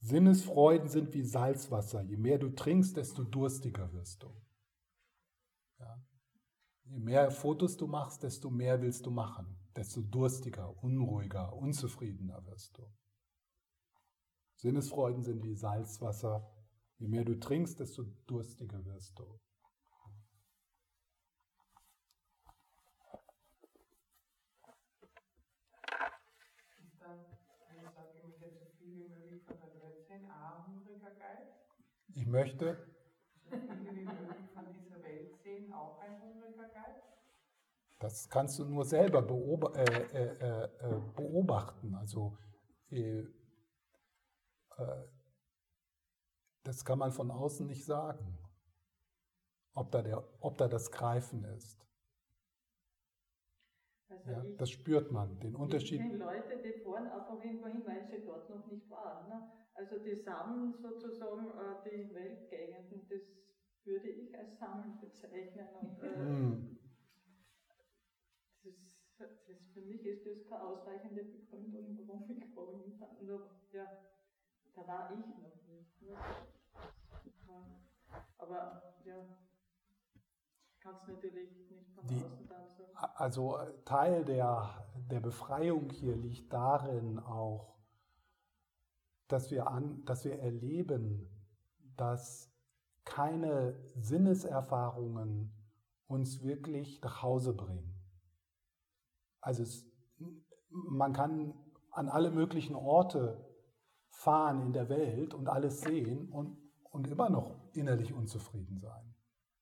Sinnesfreuden 0.00 0.88
sind 0.88 1.12
wie 1.12 1.22
Salzwasser. 1.22 2.02
Je 2.02 2.16
mehr 2.16 2.38
du 2.38 2.50
trinkst, 2.50 2.96
desto 2.96 3.22
durstiger 3.22 3.92
wirst 3.92 4.22
du. 4.22 4.34
Ja. 5.78 6.02
Je 6.84 6.98
mehr 6.98 7.30
Fotos 7.30 7.76
du 7.76 7.86
machst, 7.86 8.22
desto 8.22 8.50
mehr 8.50 8.80
willst 8.80 9.04
du 9.04 9.10
machen. 9.10 9.58
Desto 9.76 10.00
durstiger, 10.00 10.82
unruhiger, 10.82 11.52
unzufriedener 11.52 12.44
wirst 12.46 12.78
du. 12.78 12.90
Sinnesfreuden 14.56 15.22
sind 15.22 15.44
wie 15.44 15.54
Salzwasser. 15.54 16.50
Je 16.98 17.08
mehr 17.08 17.24
du 17.24 17.38
trinkst, 17.38 17.78
desto 17.78 18.04
durstiger 18.26 18.84
wirst 18.86 19.18
du. 19.18 19.40
Ich 32.30 32.32
möchte. 32.32 32.78
Das 37.98 38.28
kannst 38.30 38.56
du 38.60 38.64
nur 38.66 38.84
selber 38.84 39.18
äh, 39.74 39.82
äh, 39.82 40.64
äh, 40.64 41.00
beobachten. 41.16 41.96
Also 41.96 42.38
das 46.62 46.84
kann 46.84 47.00
man 47.00 47.10
von 47.10 47.32
außen 47.32 47.66
nicht 47.66 47.84
sagen, 47.84 48.38
ob 49.74 49.90
da, 49.90 50.00
der, 50.00 50.22
ob 50.38 50.56
da 50.56 50.68
das 50.68 50.92
Greifen 50.92 51.42
ist. 51.42 51.84
Also 54.08 54.30
ja, 54.30 54.44
ich, 54.44 54.56
das 54.56 54.70
spürt 54.70 55.10
man, 55.10 55.40
den 55.40 55.56
Unterschied. 55.56 56.08
Die 56.08 56.16
Leute, 56.16 56.62
die 56.62 56.80
fahren 56.84 57.08
einfach 57.08 57.44
irgendwo 57.44 57.66
hin, 57.66 57.82
weil 57.84 58.06
sie 58.08 58.24
dort 58.24 58.48
noch 58.50 58.68
nicht 58.68 58.88
waren. 58.88 59.28
Ne? 59.28 59.59
Also 59.80 59.98
die 59.98 60.14
sammeln 60.14 60.74
sozusagen 60.74 61.46
äh, 61.52 61.88
die 61.88 62.14
Weltgegenden, 62.14 63.08
das 63.08 63.22
würde 63.84 64.10
ich 64.10 64.36
als 64.36 64.58
Sammeln 64.58 65.00
bezeichnen. 65.00 65.68
Und, 65.80 66.02
äh, 66.02 66.18
mm. 66.18 66.78
das, 68.62 69.00
das, 69.16 69.30
für 69.72 69.80
mich 69.80 70.04
ist 70.04 70.26
das 70.26 70.44
keine 70.44 70.64
ausreichende 70.64 71.24
Begründung, 71.24 71.98
warum 72.06 72.30
ich 72.30 72.52
warum 72.54 73.26
nur, 73.26 73.50
ja, 73.72 73.86
da 74.74 74.86
war 74.86 75.12
ich 75.12 75.26
noch 75.42 75.66
nicht. 75.66 76.02
Ne? 76.02 76.14
Aber 78.36 78.94
ja, 79.06 79.14
kannst 80.78 81.08
natürlich 81.08 81.70
nicht 81.70 81.94
von 81.94 82.06
Die, 82.06 82.22
außen 82.22 82.46
dann 82.46 82.68
so. 82.68 82.84
Also 83.14 83.58
Teil 83.86 84.26
der, 84.26 84.84
der 85.10 85.20
Befreiung 85.20 85.88
hier 85.88 86.16
liegt 86.16 86.52
darin 86.52 87.18
auch, 87.18 87.79
dass 89.32 89.50
wir, 89.50 89.68
an, 89.68 90.04
dass 90.04 90.24
wir 90.24 90.38
erleben, 90.38 91.28
dass 91.96 92.52
keine 93.04 93.78
Sinneserfahrungen 93.96 95.52
uns 96.06 96.42
wirklich 96.42 97.00
nach 97.02 97.22
Hause 97.22 97.54
bringen. 97.54 97.94
Also 99.40 99.62
es, 99.62 99.86
man 100.68 101.12
kann 101.12 101.54
an 101.92 102.08
alle 102.08 102.30
möglichen 102.30 102.74
Orte 102.74 103.46
fahren 104.10 104.62
in 104.62 104.72
der 104.72 104.88
Welt 104.88 105.34
und 105.34 105.48
alles 105.48 105.80
sehen 105.80 106.30
und, 106.30 106.58
und 106.90 107.06
immer 107.08 107.30
noch 107.30 107.56
innerlich 107.72 108.12
unzufrieden 108.12 108.78
sein. 108.78 109.14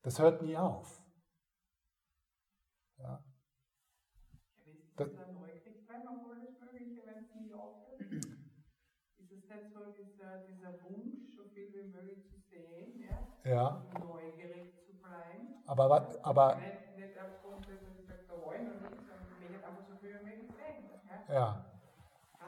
Das 0.03 0.19
hört 0.19 0.43
nie 0.43 0.57
auf. 0.57 1.03
Ja. 2.97 3.25
Das, 4.97 5.09
dieser 10.47 10.73
Wunsch, 10.83 11.35
so 11.35 11.45
viel 11.45 11.73
wie 11.75 11.83
möglich 11.83 12.25
zu 12.29 12.41
sehen, 12.51 13.05
ja, 13.45 13.51
ja. 13.51 13.89
neugierig 13.99 14.75
zu 14.85 14.93
bleiben. 15.01 15.63
Aber, 15.65 16.19
aber 16.23 16.57
nicht, 16.57 16.95
nicht 16.97 17.19
aufgrund 17.21 17.67
da 18.07 18.29
wollen 18.43 18.69
und 18.69 18.81
nichts, 18.83 19.09
sondern 19.21 19.43
ich 19.43 19.65
einfach 19.65 19.85
so 19.87 19.95
viel 19.97 20.13
wie 20.13 20.25
möglich 20.25 20.55
sehen. 20.65 20.91
Ja. 21.29 21.35
ja. 21.35 21.65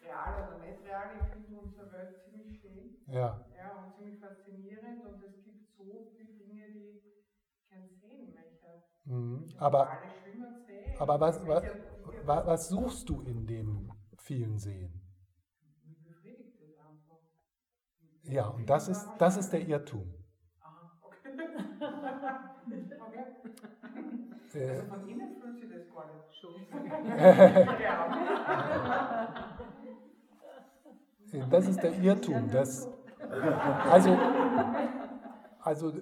real 0.00 0.44
oder 0.44 0.58
nicht 0.58 0.80
real, 0.82 1.16
ich 1.20 1.26
finde 1.28 1.58
unsere 1.60 1.90
Welt 1.92 2.20
ziemlich 2.22 2.58
schön. 2.60 2.96
Ja. 3.06 3.46
ja. 3.60 3.82
Und 3.82 3.94
ziemlich 3.94 4.18
faszinierend 4.20 5.04
und 5.04 5.22
es 5.22 5.42
gibt 5.42 5.66
so 5.76 6.04
viele 6.10 6.34
Dinge, 6.36 6.70
die 6.72 6.98
ich 6.98 7.68
gerne 7.68 7.88
sehen 8.00 8.34
möchte. 8.34 8.82
Mhm. 9.04 9.46
Aber, 9.58 10.02
aber 10.98 11.20
was, 11.20 11.46
was, 11.46 11.64
was 12.24 12.68
suchst 12.68 13.08
du 13.08 13.22
in 13.22 13.46
dem 13.46 13.92
vielen 14.18 14.58
Sehen? 14.58 15.00
Ja, 18.24 18.48
und 18.48 18.68
das 18.68 18.88
ist, 18.88 19.08
das 19.18 19.36
ist 19.38 19.50
der 19.52 19.66
Irrtum. 19.66 20.14
Äh, 24.54 24.70
also 24.70 24.86
von 24.88 25.08
innen 25.08 25.36
fühlt 25.40 25.60
sich 25.60 25.68
das 25.70 25.88
gar 25.94 26.06
nicht 26.12 26.34
schon. 26.40 26.54
das 31.50 31.68
ist 31.68 31.82
der 31.82 31.92
Irrtum. 31.98 32.50
Das, 32.50 32.88
also, 33.90 34.18
also, 35.60 35.92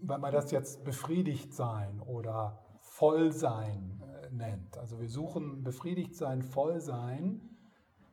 wenn 0.00 0.20
man 0.20 0.32
das 0.32 0.50
jetzt 0.52 0.84
befriedigt 0.84 1.52
sein 1.54 2.00
oder 2.00 2.63
Vollsein 2.94 4.00
äh, 4.02 4.30
nennt. 4.30 4.78
Also 4.78 5.00
wir 5.00 5.08
suchen 5.08 5.64
befriedigt 5.64 6.14
sein, 6.14 6.42
Vollsein 6.42 7.40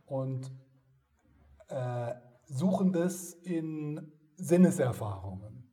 und 0.07 0.51
äh, 1.67 2.15
suchen 2.45 2.91
das 2.91 3.33
in 3.33 4.11
Sinneserfahrungen. 4.37 5.71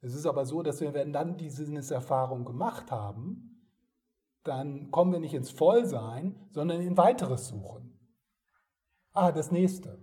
Es 0.00 0.12
ist 0.12 0.26
aber 0.26 0.44
so, 0.44 0.64
dass 0.64 0.80
wir, 0.80 0.92
wenn 0.92 1.12
dann 1.12 1.36
die 1.36 1.50
Sinneserfahrung 1.50 2.44
gemacht 2.44 2.90
haben, 2.90 3.64
dann 4.42 4.90
kommen 4.90 5.12
wir 5.12 5.20
nicht 5.20 5.34
ins 5.34 5.52
Vollsein, 5.52 6.48
sondern 6.50 6.80
in 6.80 6.96
weiteres 6.96 7.46
Suchen. 7.46 7.96
Ah, 9.12 9.30
das 9.30 9.52
nächste. 9.52 10.00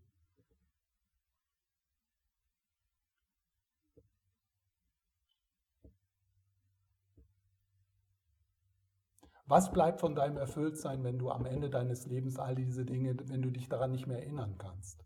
Was 9.47 9.71
bleibt 9.71 9.99
von 9.99 10.15
deinem 10.15 10.37
Erfülltsein, 10.37 11.03
wenn 11.03 11.19
du 11.19 11.29
am 11.29 11.45
Ende 11.45 11.69
deines 11.69 12.07
Lebens 12.07 12.39
all 12.39 12.55
diese 12.55 12.83
Dinge, 12.83 13.15
wenn 13.29 13.43
du 13.43 13.51
dich 13.51 13.69
daran 13.69 13.91
nicht 13.91 14.07
mehr 14.07 14.17
erinnern 14.17 14.57
kannst? 14.57 15.05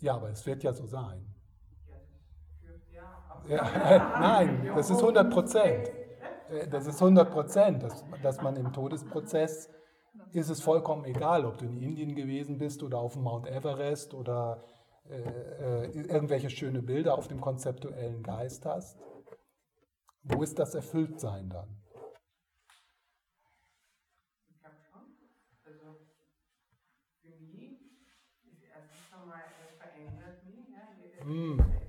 Ja, 0.00 0.16
aber 0.16 0.30
es 0.30 0.44
wird 0.44 0.64
ja 0.64 0.72
so 0.72 0.86
sein. 0.86 1.24
Ja, 3.46 4.16
nein, 4.20 4.72
das 4.74 4.90
ist 4.90 4.98
100 4.98 5.32
Prozent. 5.32 6.03
Äh, 6.54 6.68
das 6.68 6.86
ist 6.86 7.00
100 7.00 7.30
Prozent, 7.30 7.82
dass, 7.82 8.04
dass 8.22 8.40
man 8.40 8.56
im 8.56 8.72
Todesprozess 8.72 9.68
ist 10.32 10.48
es 10.48 10.60
vollkommen 10.60 11.04
egal, 11.04 11.44
ob 11.44 11.58
du 11.58 11.64
in 11.64 11.76
Indien 11.76 12.14
gewesen 12.14 12.58
bist 12.58 12.82
oder 12.82 12.98
auf 12.98 13.14
dem 13.14 13.22
Mount 13.22 13.46
Everest 13.46 14.14
oder 14.14 14.62
äh, 15.08 15.20
äh, 15.20 15.90
irgendwelche 15.90 16.50
schöne 16.50 16.82
Bilder 16.82 17.18
auf 17.18 17.28
dem 17.28 17.40
konzeptuellen 17.40 18.22
Geist 18.22 18.64
hast. 18.64 18.98
Wo 20.22 20.42
ist 20.42 20.58
das 20.58 20.74
Erfülltsein 20.74 21.50
dann? 21.50 21.80
Ich 31.26 31.83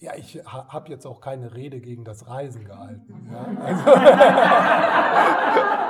Ja, 0.00 0.14
ich 0.16 0.42
habe 0.46 0.88
jetzt 0.88 1.06
auch 1.06 1.20
keine 1.20 1.54
Rede 1.54 1.78
gegen 1.80 2.04
das 2.04 2.26
Reisen 2.26 2.64
gehalten. 2.64 3.28
Ja? 3.30 3.44
Also 3.60 3.90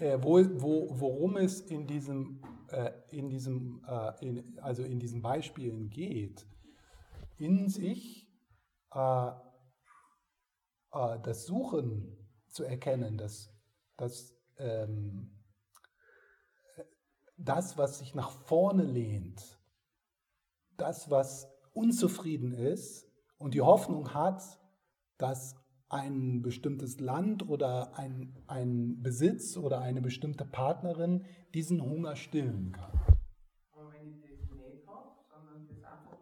äh, 0.00 0.22
wo, 0.22 0.38
wo, 0.60 1.00
worum 1.00 1.36
es 1.38 1.60
in 1.60 1.88
diesem, 1.88 2.40
äh, 2.68 2.92
in 3.10 3.28
diesem, 3.28 3.84
äh, 3.88 4.12
in, 4.24 4.58
also 4.60 4.84
in 4.84 5.00
diesen 5.00 5.22
Beispielen 5.22 5.90
geht, 5.90 6.46
in 7.36 7.68
sich 7.68 8.30
äh, 8.94 9.30
äh, 10.92 11.18
das 11.22 11.46
Suchen 11.46 12.16
zu 12.48 12.64
erkennen, 12.64 13.18
dass, 13.18 13.52
dass 13.96 14.34
ähm, 14.58 15.37
das, 17.38 17.78
was 17.78 17.98
sich 18.00 18.14
nach 18.14 18.30
vorne 18.30 18.82
lehnt, 18.82 19.58
das, 20.76 21.10
was 21.10 21.48
unzufrieden 21.72 22.52
ist 22.52 23.08
und 23.38 23.54
die 23.54 23.62
Hoffnung 23.62 24.12
hat, 24.12 24.42
dass 25.16 25.56
ein 25.88 26.42
bestimmtes 26.42 27.00
Land 27.00 27.48
oder 27.48 27.96
ein, 27.96 28.36
ein 28.46 29.02
Besitz 29.02 29.56
oder 29.56 29.80
eine 29.80 30.02
bestimmte 30.02 30.44
Partnerin 30.44 31.24
diesen 31.54 31.80
Hunger 31.80 32.14
stillen 32.16 32.72
kann. 32.72 32.92
Aber 33.72 33.92
wenn 33.92 34.08
ich 34.10 34.20
das 34.20 34.50
nicht 34.50 34.86
habe, 34.86 35.14
sondern 35.30 35.66
das 35.68 35.82
einfach 35.84 36.18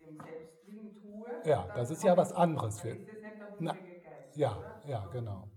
dem 0.00 0.18
Selbstwillen 0.20 0.94
tue, 0.96 1.40
ja, 1.44 1.70
das 1.74 1.90
ist 1.90 2.02
ja 2.02 2.16
was 2.16 2.32
anderes. 2.32 2.80
Für, 2.80 2.90
ist 2.90 3.12
das 3.12 3.22
nicht 3.22 3.60
der 3.60 3.66
na, 3.66 3.72
Geist, 3.72 4.36
ja, 4.36 4.58
oder? 4.58 4.88
ja, 4.90 5.06
genau. 5.06 5.55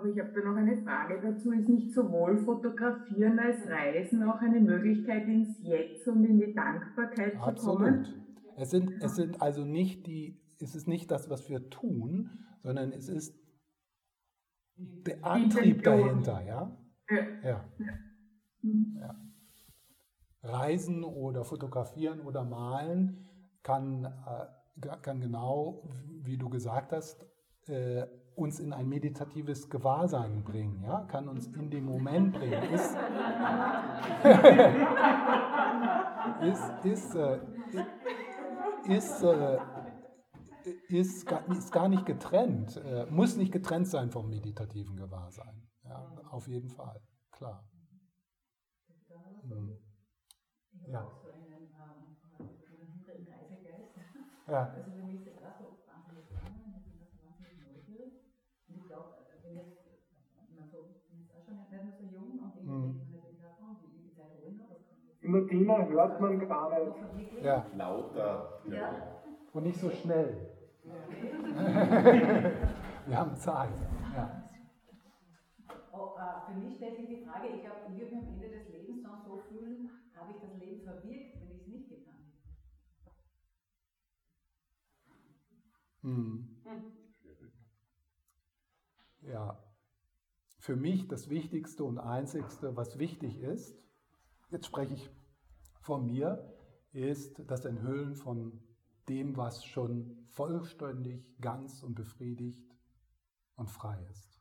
Aber 0.00 0.08
ich 0.08 0.18
habe 0.18 0.32
da 0.32 0.48
noch 0.48 0.56
eine 0.56 0.76
Frage 0.78 1.20
dazu. 1.20 1.52
Ist 1.52 1.68
nicht 1.68 1.92
sowohl 1.92 2.38
Fotografieren 2.38 3.38
als 3.38 3.68
Reisen 3.68 4.22
auch 4.22 4.40
eine 4.40 4.58
Möglichkeit, 4.58 5.28
ins 5.28 5.58
Jetzt 5.62 6.08
und 6.08 6.24
in 6.24 6.38
die 6.38 6.54
Dankbarkeit 6.54 7.36
Absolut. 7.36 7.58
zu 7.58 7.76
kommen? 7.76 8.06
Es 8.56 8.70
sind, 8.70 8.92
es 9.02 9.16
sind 9.16 9.42
also 9.42 9.64
nicht 9.64 10.06
die, 10.06 10.40
es 10.58 10.74
ist 10.74 10.88
nicht 10.88 11.10
das, 11.10 11.28
was 11.28 11.50
wir 11.50 11.68
tun, 11.68 12.30
sondern 12.62 12.92
es 12.92 13.10
ist 13.10 13.38
der 14.76 15.22
Antrieb 15.22 15.82
dahinter, 15.82 16.42
ja? 16.46 16.78
Ja. 17.10 17.26
ja. 17.42 17.64
ja. 18.62 19.16
Reisen 20.42 21.04
oder 21.04 21.44
fotografieren 21.44 22.20
oder 22.20 22.44
malen 22.44 23.28
kann, 23.62 24.06
äh, 24.06 24.88
kann 25.02 25.20
genau, 25.20 25.90
wie 26.22 26.38
du 26.38 26.48
gesagt 26.48 26.92
hast, 26.92 27.26
äh, 27.66 28.06
uns 28.34 28.60
in 28.60 28.72
ein 28.72 28.88
meditatives 28.88 29.68
Gewahrsein 29.68 30.42
bringen, 30.44 30.82
ja? 30.82 31.02
kann 31.02 31.28
uns 31.28 31.46
in 31.48 31.70
den 31.70 31.84
Moment 31.84 32.32
bringen. 32.32 32.62
Ist, 32.72 32.94
ist, 36.42 36.84
ist, 36.84 37.14
äh, 37.14 37.38
ist, 38.88 39.22
äh, 39.22 39.58
ist, 40.88 41.30
ist, 41.48 41.72
gar 41.72 41.88
nicht 41.88 42.06
getrennt, 42.06 42.76
äh, 42.76 43.06
muss 43.10 43.36
nicht 43.36 43.52
getrennt 43.52 43.88
sein 43.88 44.10
vom 44.10 44.28
meditativen 44.28 44.96
Gewahrsein. 44.96 45.68
Ja? 45.84 46.06
Auf 46.30 46.48
jeden 46.48 46.70
Fall, 46.70 47.00
klar. 47.30 47.64
Hm. 49.42 49.76
Ja. 50.86 51.06
Ja. 54.48 54.74
Also 65.22 65.28
Martina 65.28 65.86
hört 65.86 66.20
man 66.20 66.48
gar 66.48 66.84
nicht. 67.14 67.42
Ja. 67.42 67.66
Lauter. 67.76 68.60
Ja. 68.68 69.22
Und 69.52 69.64
nicht 69.64 69.78
so 69.78 69.90
schnell. 69.90 70.50
Wir 73.06 73.18
haben 73.18 73.36
Zeit. 73.36 73.70
Ja. 74.14 74.50
Oh, 75.92 76.14
äh, 76.16 76.50
für 76.50 76.58
mich 76.58 76.76
stellt 76.76 76.96
sich 76.96 77.08
die 77.08 77.24
Frage, 77.24 77.48
ich 77.48 77.60
glaube, 77.62 77.90
mich 77.90 78.12
am 78.12 78.26
Ende 78.28 78.48
des 78.48 78.68
Lebens 78.68 79.02
dann 79.02 79.20
so 79.26 79.36
fühlen, 79.48 79.90
habe 80.16 80.32
ich 80.32 80.38
das 80.40 80.56
Leben 80.58 80.82
verwirkt, 80.82 81.40
wenn 81.40 81.50
ich 81.50 81.60
es 81.60 81.66
nicht 81.66 81.88
getan 81.88 82.14
habe. 82.14 83.12
Hm. 86.02 86.56
Ja, 89.22 89.62
für 90.58 90.76
mich 90.76 91.08
das 91.08 91.28
Wichtigste 91.28 91.84
und 91.84 91.98
Einzigste, 91.98 92.76
was 92.76 92.98
wichtig 92.98 93.40
ist, 93.42 93.80
jetzt 94.50 94.66
spreche 94.66 94.94
ich 94.94 95.10
von 95.80 96.06
mir, 96.06 96.54
ist 96.92 97.42
das 97.50 97.64
Enthüllen 97.64 98.16
von 98.16 98.60
dem, 99.08 99.36
was 99.36 99.64
schon 99.64 100.26
vollständig, 100.28 101.24
ganz 101.40 101.82
und 101.82 101.94
befriedigt 101.94 102.76
und 103.56 103.70
frei 103.70 104.04
ist. 104.10 104.40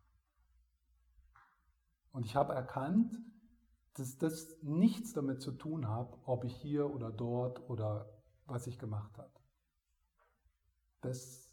Und 2.11 2.25
ich 2.25 2.35
habe 2.35 2.53
erkannt, 2.53 3.17
dass 3.93 4.17
das 4.17 4.57
nichts 4.61 5.13
damit 5.13 5.41
zu 5.41 5.51
tun 5.51 5.89
hat, 5.89 6.17
ob 6.25 6.43
ich 6.43 6.55
hier 6.55 6.93
oder 6.93 7.11
dort 7.11 7.69
oder 7.69 8.09
was 8.45 8.67
ich 8.67 8.79
gemacht 8.79 9.17
habe. 9.17 9.31
Das 11.01 11.49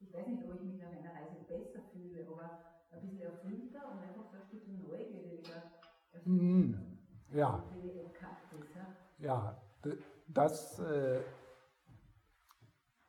ich 0.00 0.12
weiß 0.12 0.26
nicht, 0.26 0.44
ob 0.44 0.60
ich 0.60 0.62
mich 0.62 0.78
nach 0.78 0.88
einer 0.88 1.14
Reise 1.14 1.44
besser 1.48 1.82
fühle, 1.92 2.26
aber 2.26 2.64
ein 2.90 3.00
bisschen 3.00 3.20
erfüllter 3.20 3.90
und 3.90 3.98
einfach 3.98 4.24
so 4.24 4.36
ein 4.36 4.44
Stück 4.46 4.68
neugieriger. 4.68 5.72
Mhm. 6.24 6.98
Ja. 7.32 7.64
Ja, 9.18 9.62
das 10.28 10.78
äh, 10.80 11.22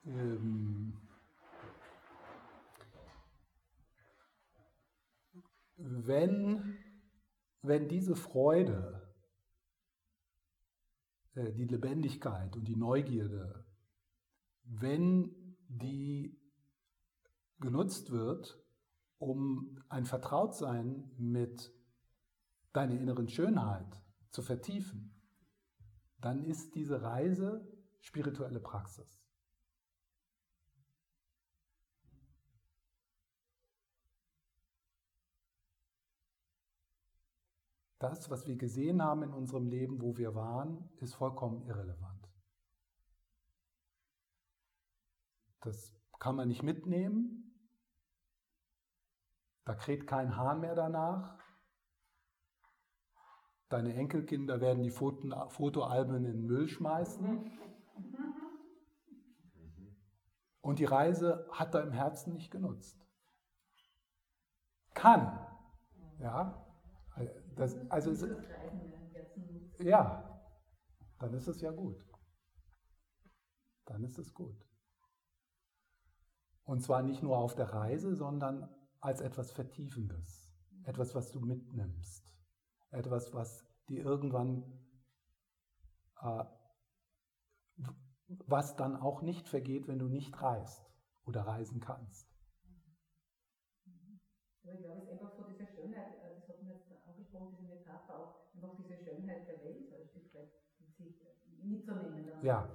ähm, 0.05 0.93
wenn, 5.78 6.78
wenn 7.61 7.88
diese 7.88 8.16
Freude, 8.16 9.13
äh, 11.36 11.51
die 11.53 11.66
Lebendigkeit 11.66 12.55
und 12.55 12.66
die 12.68 12.76
Neugierde, 12.76 13.66
wenn 14.63 15.57
die 15.68 16.39
genutzt 17.59 18.11
wird, 18.11 18.59
um 19.18 19.84
ein 19.89 20.05
Vertrautsein 20.05 21.11
mit 21.18 21.74
deiner 22.76 22.99
inneren 22.99 23.28
Schönheit 23.28 24.01
zu 24.30 24.41
vertiefen, 24.41 25.13
dann 26.19 26.43
ist 26.43 26.76
diese 26.76 27.01
Reise 27.01 27.67
spirituelle 28.01 28.59
Praxis. 28.59 29.21
Das, 37.99 38.30
was 38.30 38.45
wir 38.45 38.57
gesehen 38.57 39.01
haben 39.01 39.23
in 39.23 39.34
unserem 39.34 39.67
Leben, 39.67 40.01
wo 40.01 40.17
wir 40.17 40.36
waren, 40.36 40.89
ist 40.97 41.15
vollkommen 41.15 41.65
irrelevant. 41.65 42.30
Das 45.61 45.95
kann 46.19 46.36
man 46.36 46.49
nicht 46.49 46.61
mitnehmen, 46.61 47.45
da 49.63 49.73
kräht 49.73 50.05
kein 50.05 50.38
Hahn 50.38 50.59
mehr 50.59 50.76
danach. 50.76 51.45
Deine 53.76 53.93
Enkelkinder 53.93 54.61
werden 54.61 54.84
die 54.84 54.89
Fotoalben 54.89 56.15
in 56.15 56.23
den 56.23 56.45
Müll 56.45 56.69
schmeißen. 56.69 57.51
Und 60.61 60.80
die 60.80 60.86
Reise 60.86 61.45
hat 61.51 61.73
deinem 61.73 61.91
Herzen 61.91 62.32
nicht 62.32 62.51
genutzt. 62.51 63.05
Kann. 64.93 65.45
Ja. 66.19 66.65
Das, 67.57 67.76
also, 67.89 68.11
ja. 69.80 70.41
Dann 71.19 71.34
ist 71.34 71.47
es 71.49 71.59
ja 71.59 71.71
gut. 71.71 72.01
Dann 73.84 74.05
ist 74.05 74.17
es 74.17 74.34
gut. 74.34 74.65
Und 76.63 76.82
zwar 76.82 77.03
nicht 77.03 77.21
nur 77.21 77.38
auf 77.38 77.55
der 77.55 77.73
Reise, 77.73 78.15
sondern 78.15 78.73
als 79.01 79.19
etwas 79.19 79.51
Vertiefendes, 79.51 80.49
etwas, 80.86 81.13
was 81.13 81.30
du 81.34 81.41
mitnimmst, 81.41 82.26
etwas, 82.96 83.34
was 83.34 83.66
dir 83.89 84.04
irgendwann, 84.04 84.64
äh, 86.22 86.43
was 88.48 88.76
dann 88.76 88.96
auch 88.96 89.22
nicht 89.22 89.48
vergeht, 89.50 89.88
wenn 89.88 90.00
du 90.00 90.08
nicht 90.08 90.41
reist 90.41 90.89
oder 91.26 91.41
reisen 91.41 91.80
kannst. 91.80 92.28
Aber 94.64 94.74
ich 94.74 94.80
glaube, 94.82 94.98
es 95.00 95.06
ist 95.06 95.12
einfach 95.12 95.32
so 95.36 95.43
diese 95.43 95.66
Schönheit, 95.66 96.14
äh, 96.24 96.36
das 96.39 96.50
hat 96.50 96.62
mir 96.62 96.74
jetzt 96.76 96.91
angesprochen, 97.08 97.56
diese 97.58 97.68
Metapher 97.74 98.16
auch, 98.16 98.54
einfach 98.54 98.76
diese 98.76 98.98
Schönheit 98.98 99.48
der 99.48 99.62
Welt 99.64 99.88
so 99.89 99.96
ein 99.96 100.08
Stück 100.08 100.34
weit 100.34 100.52
mitzunehmen. 100.84 102.32
Ja, 102.41 102.70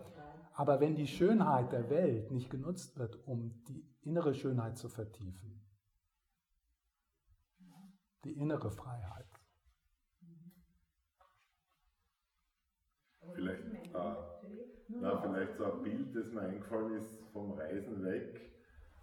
Aber 0.52 0.80
wenn 0.80 0.94
die 0.96 1.06
Schönheit 1.06 1.72
der 1.72 1.88
Welt 1.90 2.30
nicht 2.30 2.50
genutzt 2.50 2.98
wird, 2.98 3.26
um 3.26 3.62
die 3.68 3.84
innere 4.02 4.34
Schönheit 4.34 4.78
zu 4.78 4.88
vertiefen, 4.88 5.62
die 8.24 8.32
innere 8.32 8.70
Freiheit. 8.70 9.29
Vielleicht, 13.34 13.62
äh, 13.94 14.14
na, 14.88 15.20
vielleicht 15.20 15.56
so 15.56 15.72
ein 15.72 15.82
Bild, 15.82 16.14
das 16.14 16.32
mir 16.32 16.42
eingefallen 16.42 16.96
ist 16.96 17.18
vom 17.32 17.52
Reisen 17.52 18.04
weg, 18.04 18.40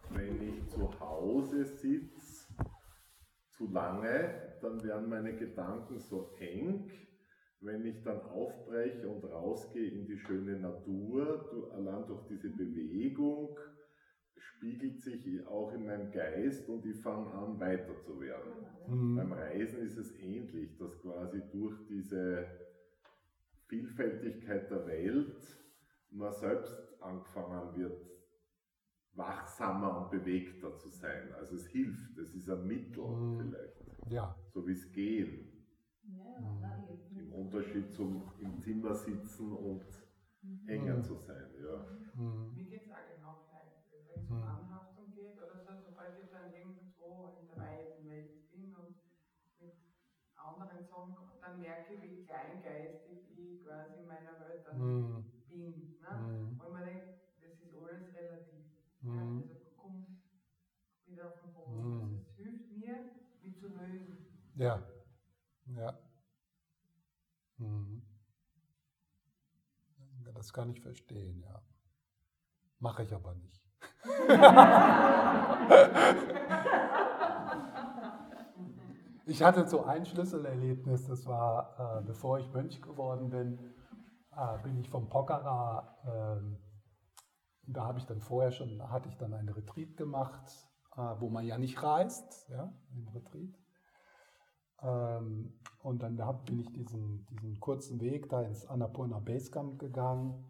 wenn 0.09 0.41
ich 0.41 0.67
zu 0.69 0.99
Hause 0.99 1.65
sitze, 1.65 2.53
zu 3.51 3.71
lange, 3.71 4.57
dann 4.61 4.83
werden 4.83 5.09
meine 5.09 5.35
Gedanken 5.35 5.99
so 5.99 6.35
eng, 6.39 6.91
wenn 7.61 7.85
ich 7.85 8.03
dann 8.03 8.21
aufbreche 8.21 9.07
und 9.07 9.23
rausgehe 9.23 9.89
in 9.89 10.05
die 10.05 10.17
schöne 10.17 10.59
Natur, 10.59 11.71
allein 11.73 12.05
durch 12.05 12.27
diese 12.27 12.49
Bewegung, 12.49 13.57
spiegelt 14.37 15.01
sich 15.01 15.45
auch 15.47 15.73
in 15.73 15.85
meinem 15.85 16.11
Geist 16.11 16.69
und 16.69 16.85
ich 16.85 17.01
fange 17.01 17.31
an 17.31 17.59
weiter 17.59 17.99
zu 17.99 18.19
werden. 18.19 18.51
Mhm. 18.87 19.15
Beim 19.15 19.33
Reisen 19.33 19.81
ist 19.81 19.97
es 19.97 20.17
ähnlich, 20.19 20.77
dass 20.77 21.01
quasi 21.01 21.41
durch 21.51 21.75
diese 21.87 22.47
Vielfältigkeit 23.67 24.69
der 24.71 24.85
Welt 24.87 25.57
man 26.11 26.31
selbst 26.31 27.01
angefangen 27.01 27.75
wird, 27.75 28.01
wachsamer 29.13 30.03
und 30.03 30.11
bewegter 30.11 30.75
zu 30.77 30.89
sein. 30.89 31.33
Also 31.33 31.55
es 31.55 31.67
hilft, 31.67 32.17
es 32.17 32.33
ist 32.33 32.49
ein 32.49 32.65
Mittel 32.65 33.03
mhm. 33.03 33.39
vielleicht. 33.39 34.11
Ja. 34.11 34.35
So 34.53 34.65
wie 34.67 34.71
es 34.71 34.91
gehen. 34.91 35.65
Ja, 36.03 36.39
mhm. 36.39 37.17
Im 37.19 37.33
Unterschied 37.33 37.91
zum 37.93 38.31
im 38.39 38.57
Zimmer 38.59 38.93
sitzen 38.93 39.51
und 39.51 39.85
mhm. 40.41 40.69
enger 40.69 41.03
zu 41.03 41.15
sein. 41.15 41.51
Ja. 41.59 41.85
Mhm. 42.15 42.55
Wie 42.55 42.65
geht 42.65 42.83
es 42.83 42.91
eigentlich 42.91 43.21
noch 43.21 43.47
wenn 44.17 44.23
es 44.23 44.29
um 44.31 44.43
Anhaftung 44.43 45.11
geht 45.13 45.37
oder 45.37 45.59
so, 45.59 45.77
sobald 45.85 46.17
ich 46.19 46.29
dann 46.31 46.53
irgendwo 46.53 47.37
in 47.39 47.47
der 47.47 47.57
weiten 47.57 48.09
Welt 48.09 48.49
bin 48.51 48.73
und 48.75 48.95
mit 49.59 49.73
anderen 50.35 50.83
Sachen, 50.85 51.15
dann 51.41 51.59
merke 51.59 51.93
ich, 51.93 52.01
wie 52.01 52.25
kleingeistig 52.25 53.37
ich 53.37 53.63
quasi 53.63 54.01
in 54.01 54.07
mhm. 54.77 55.25
bin. 55.49 55.97
Ne? 56.01 56.17
Mhm. 56.17 56.61
Und 56.61 56.71
man 56.71 56.85
denkt, 56.85 57.07
das 57.41 57.61
ist 57.61 57.75
alles 57.75 58.15
relativ. 58.15 58.65
Ja, 59.01 59.11
also 59.11 59.43
komm 59.75 60.05
wieder 61.05 61.27
auf 61.27 61.41
den 61.41 61.53
Boden. 61.53 62.25
Das 62.25 62.35
hilft 62.35 62.71
mir, 62.71 63.11
mich 63.41 63.59
zu 63.59 63.67
lösen. 63.67 64.17
Ja. 64.55 64.81
Ja. 65.75 65.99
Mhm. 67.57 68.01
Das 70.33 70.53
kann 70.53 70.69
ich 70.69 70.79
verstehen, 70.81 71.41
ja. 71.41 71.61
Mache 72.79 73.03
ich 73.03 73.13
aber 73.13 73.33
nicht. 73.33 73.61
ich 79.25 79.43
hatte 79.43 79.67
so 79.67 79.83
ein 79.83 80.05
Schlüsselerlebnis, 80.05 81.07
das 81.07 81.25
war, 81.25 81.99
äh, 81.99 82.03
bevor 82.05 82.39
ich 82.39 82.49
Mönch 82.53 82.81
geworden 82.81 83.29
bin, 83.29 83.59
äh, 84.37 84.57
bin 84.63 84.77
ich 84.77 84.89
vom 84.89 85.09
Pokhara, 85.09 85.97
äh, 86.05 86.57
da 87.67 87.85
habe 87.85 87.99
ich 87.99 88.05
dann 88.05 88.21
vorher 88.21 88.51
schon, 88.51 88.81
hatte 88.89 89.09
ich 89.09 89.17
dann 89.17 89.33
einen 89.33 89.49
Retreat 89.49 89.97
gemacht, 89.97 90.43
äh, 90.95 91.15
wo 91.19 91.29
man 91.29 91.45
ja 91.45 91.57
nicht 91.57 91.81
reist, 91.81 92.47
ja, 92.49 92.71
im 92.93 93.07
Retreat. 93.09 93.53
Ähm, 94.81 95.53
und 95.81 96.03
dann 96.03 96.17
bin 96.45 96.59
ich 96.59 96.71
diesen, 96.71 97.25
diesen 97.27 97.59
kurzen 97.59 97.99
Weg 97.99 98.29
da 98.29 98.41
ins 98.41 98.65
Annapurna 98.65 99.19
Basecamp 99.19 99.79
gegangen. 99.79 100.45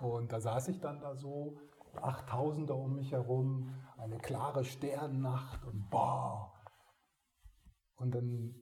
Und 0.00 0.32
da 0.32 0.40
saß 0.40 0.68
ich 0.68 0.80
dann 0.80 1.00
da 1.00 1.16
so 1.16 1.58
8000er 1.96 2.72
um 2.72 2.94
mich 2.94 3.12
herum, 3.12 3.74
eine 3.98 4.18
klare 4.18 4.64
Sternnacht 4.64 5.64
und 5.64 5.90
boah. 5.90 6.54
Und 7.96 8.14
dann 8.14 8.54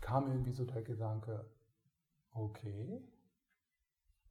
kam 0.00 0.28
irgendwie 0.28 0.52
so 0.52 0.64
der 0.64 0.82
Gedanke, 0.82 1.48
okay, 2.34 3.02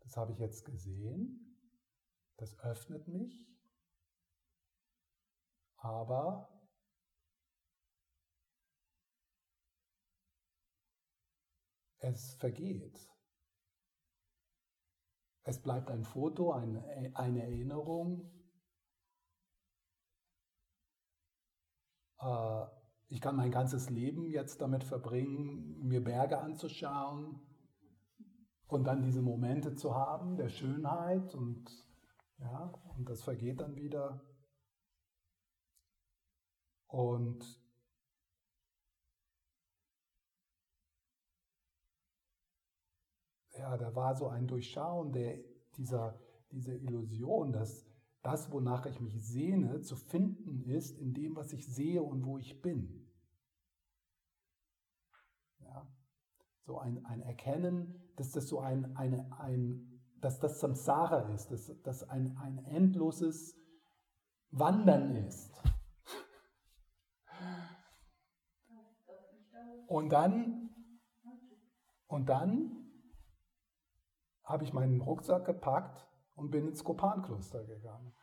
das 0.01 0.17
habe 0.17 0.33
ich 0.33 0.39
jetzt 0.39 0.65
gesehen, 0.65 1.57
das 2.37 2.57
öffnet 2.59 3.07
mich, 3.07 3.47
aber 5.77 6.49
es 11.99 12.35
vergeht. 12.35 13.09
Es 15.43 15.61
bleibt 15.61 15.89
ein 15.89 16.03
Foto, 16.03 16.51
eine, 16.51 17.15
eine 17.15 17.41
Erinnerung, 17.41 18.31
Äh, 22.21 22.65
ich 23.09 23.19
kann 23.19 23.35
mein 23.35 23.51
ganzes 23.51 23.89
Leben 23.89 24.29
jetzt 24.29 24.61
damit 24.61 24.83
verbringen, 24.83 25.85
mir 25.85 26.03
Berge 26.03 26.39
anzuschauen 26.39 27.41
und 28.71 28.85
dann 28.85 29.01
diese 29.01 29.21
Momente 29.21 29.75
zu 29.75 29.93
haben 29.95 30.37
der 30.37 30.49
Schönheit 30.49 31.35
und 31.35 31.69
ja, 32.39 32.73
und 32.97 33.09
das 33.09 33.21
vergeht 33.21 33.59
dann 33.59 33.75
wieder. 33.75 34.21
Und 36.87 37.61
ja, 43.57 43.77
da 43.77 43.93
war 43.93 44.15
so 44.15 44.27
ein 44.29 44.47
Durchschauen 44.47 45.11
der, 45.11 45.39
dieser, 45.77 46.19
dieser 46.51 46.73
Illusion, 46.73 47.51
dass 47.51 47.85
das, 48.21 48.51
wonach 48.51 48.85
ich 48.85 49.01
mich 49.01 49.21
sehne, 49.21 49.81
zu 49.81 49.95
finden 49.95 50.63
ist 50.63 50.97
in 50.97 51.13
dem, 51.13 51.35
was 51.35 51.51
ich 51.51 51.67
sehe 51.67 52.01
und 52.01 52.25
wo 52.25 52.37
ich 52.37 52.61
bin. 52.61 53.05
Ja. 55.59 55.87
So 56.63 56.79
ein, 56.79 57.05
ein 57.05 57.21
Erkennen, 57.21 57.95
dass 58.15 58.31
das 58.31 58.47
so 58.47 58.59
ein, 58.59 58.95
eine, 58.95 59.31
ein, 59.39 60.01
dass 60.19 60.39
das 60.39 60.59
Samsara 60.59 61.33
ist, 61.33 61.51
dass 61.51 61.71
das 61.83 62.07
ein, 62.07 62.37
ein 62.37 62.63
endloses 62.65 63.55
Wandern 64.51 65.15
ist. 65.15 65.51
Und 69.87 70.09
dann, 70.09 70.69
und 72.07 72.29
dann 72.29 72.81
habe 74.43 74.63
ich 74.63 74.73
meinen 74.73 75.01
Rucksack 75.01 75.45
gepackt 75.45 76.07
und 76.35 76.51
bin 76.51 76.67
ins 76.67 76.83
Kopankloster 76.83 77.65
gegangen. 77.65 78.13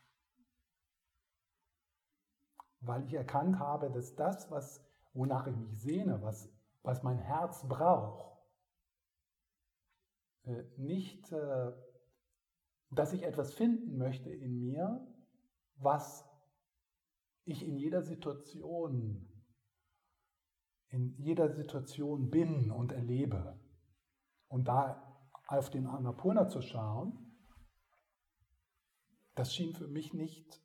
Weil 2.80 3.04
ich 3.04 3.14
erkannt 3.14 3.58
habe, 3.58 3.90
dass 3.90 4.14
das, 4.14 4.50
was, 4.50 4.82
wonach 5.12 5.46
ich 5.46 5.56
mich 5.56 5.78
sehne, 5.80 6.22
was, 6.22 6.48
was 6.82 7.02
mein 7.02 7.18
Herz 7.18 7.66
braucht, 7.68 8.27
nicht, 10.76 11.32
äh, 11.32 11.72
dass 12.90 13.12
ich 13.12 13.22
etwas 13.22 13.54
finden 13.54 13.98
möchte 13.98 14.30
in 14.30 14.58
mir, 14.60 15.06
was 15.76 16.28
ich 17.44 17.66
in 17.66 17.76
jeder 17.76 18.02
Situation, 18.02 19.26
in 20.88 21.14
jeder 21.18 21.50
Situation 21.50 22.30
bin 22.30 22.70
und 22.70 22.92
erlebe. 22.92 23.58
Und 24.48 24.68
da 24.68 25.08
auf 25.46 25.70
den 25.70 25.86
Annapurna 25.86 26.48
zu 26.48 26.60
schauen, 26.60 27.28
das 29.34 29.54
schien 29.54 29.72
für 29.72 29.88
mich 29.88 30.12
nicht 30.14 30.62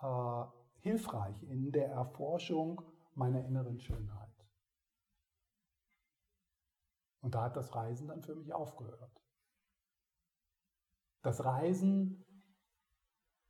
äh, 0.00 0.44
hilfreich 0.80 1.42
in 1.42 1.72
der 1.72 1.88
Erforschung 1.88 2.82
meiner 3.14 3.44
inneren 3.44 3.80
Schönheit. 3.80 4.29
Und 7.20 7.34
da 7.34 7.44
hat 7.44 7.56
das 7.56 7.74
Reisen 7.74 8.08
dann 8.08 8.22
für 8.22 8.34
mich 8.34 8.52
aufgehört. 8.52 9.20
Das 11.22 11.44
Reisen, 11.44 12.24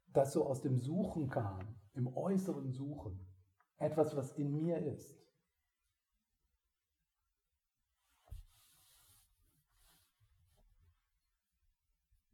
das 0.08 0.32
so 0.32 0.46
aus 0.46 0.60
dem 0.60 0.76
Suchen 0.78 1.28
kam, 1.28 1.78
im 1.94 2.08
äußeren 2.16 2.72
Suchen, 2.72 3.26
etwas, 3.78 4.16
was 4.16 4.32
in 4.32 4.52
mir 4.52 4.78
ist. 4.78 5.20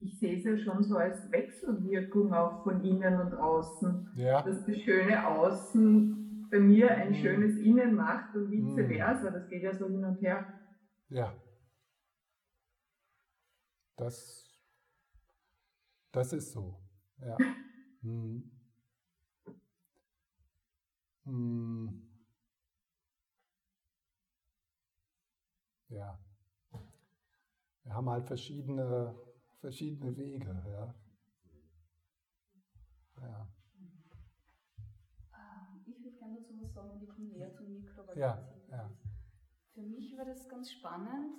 ich 0.06 0.20
sehe 0.20 0.36
es 0.36 0.44
ja 0.44 0.56
schon 0.56 0.82
so 0.82 0.96
als 0.96 1.30
Wechselwirkung 1.30 2.32
auch 2.32 2.62
von 2.62 2.82
innen 2.82 3.20
und 3.20 3.34
außen. 3.34 4.08
Ja. 4.14 4.42
Dass 4.42 4.64
das 4.64 4.78
schöne 4.78 5.26
Außen 5.26 6.48
bei 6.50 6.60
mir 6.60 6.90
ein 6.90 7.10
mhm. 7.10 7.14
schönes 7.14 7.58
Innen 7.58 7.94
macht 7.94 8.34
und 8.36 8.50
vice 8.50 8.76
mhm. 8.76 8.88
versa. 8.88 9.30
Das 9.30 9.48
geht 9.48 9.62
ja 9.62 9.74
so 9.74 9.86
hin 9.88 10.04
und 10.04 10.20
her. 10.22 10.46
Ja. 11.08 11.34
Das, 13.96 14.44
das 16.12 16.32
ist 16.32 16.52
so. 16.52 16.80
Ja. 17.18 17.36
hm. 18.02 18.50
Hm. 21.24 22.02
Ja. 25.88 26.18
Wir 27.84 27.94
haben 27.94 28.10
halt 28.10 28.26
verschiedene 28.26 29.14
verschiedene 29.60 30.16
Wege, 30.16 30.62
ja. 30.70 30.94
ja. 33.20 33.48
Ah, 35.32 35.74
ich 35.74 35.86
würde 35.86 36.16
gerne 36.18 36.36
dazu 36.40 36.54
was 36.62 36.72
sagen, 36.74 37.00
wir 37.00 37.08
kommen 37.08 37.28
näher 37.28 37.52
zum 37.52 37.72
Mikro. 37.72 38.14
Ja. 38.14 38.55
Für 39.76 39.82
mich 39.82 40.16
war 40.16 40.24
das 40.24 40.48
ganz 40.48 40.72
spannend, 40.72 41.34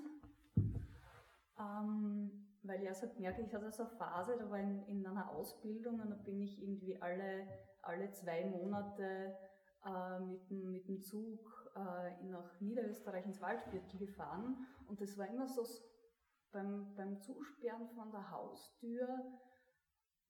ähm, 1.60 2.30
weil 2.62 2.84
ich 2.84 2.88
also 2.88 3.08
merke, 3.18 3.42
ich 3.42 3.52
hatte 3.52 3.72
so 3.72 3.82
eine 3.82 3.92
Phase, 3.98 4.38
da 4.38 4.48
war 4.52 4.60
ich 4.60 4.64
in, 4.64 4.84
in 4.86 5.08
einer 5.08 5.32
Ausbildung 5.32 6.00
und 6.00 6.12
da 6.12 6.16
bin 6.18 6.44
ich 6.44 6.62
irgendwie 6.62 7.02
alle, 7.02 7.48
alle 7.82 8.12
zwei 8.12 8.46
Monate 8.46 9.36
äh, 9.84 10.20
mit, 10.20 10.52
mit 10.52 10.88
dem 10.88 11.02
Zug 11.02 11.72
äh, 11.76 12.26
nach 12.26 12.62
Niederösterreich 12.62 13.26
ins 13.26 13.42
Waldviertel 13.42 13.98
gefahren 13.98 14.68
und 14.88 15.02
das 15.02 15.18
war 15.18 15.28
immer 15.30 15.48
so 15.48 15.66
beim, 16.52 16.94
beim 16.94 17.20
Zusperren 17.20 17.90
von 17.90 18.12
der 18.12 18.30
Haustür 18.30 19.08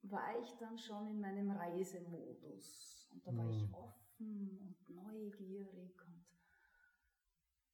war 0.03 0.39
ich 0.39 0.55
dann 0.59 0.77
schon 0.77 1.09
in 1.09 1.19
meinem 1.19 1.51
Reisemodus 1.51 3.09
und 3.11 3.27
da 3.27 3.35
war 3.35 3.49
ich 3.49 3.67
mhm. 3.67 3.73
offen 3.73 4.59
und 4.61 4.95
neugierig 4.95 6.01
und 6.05 6.26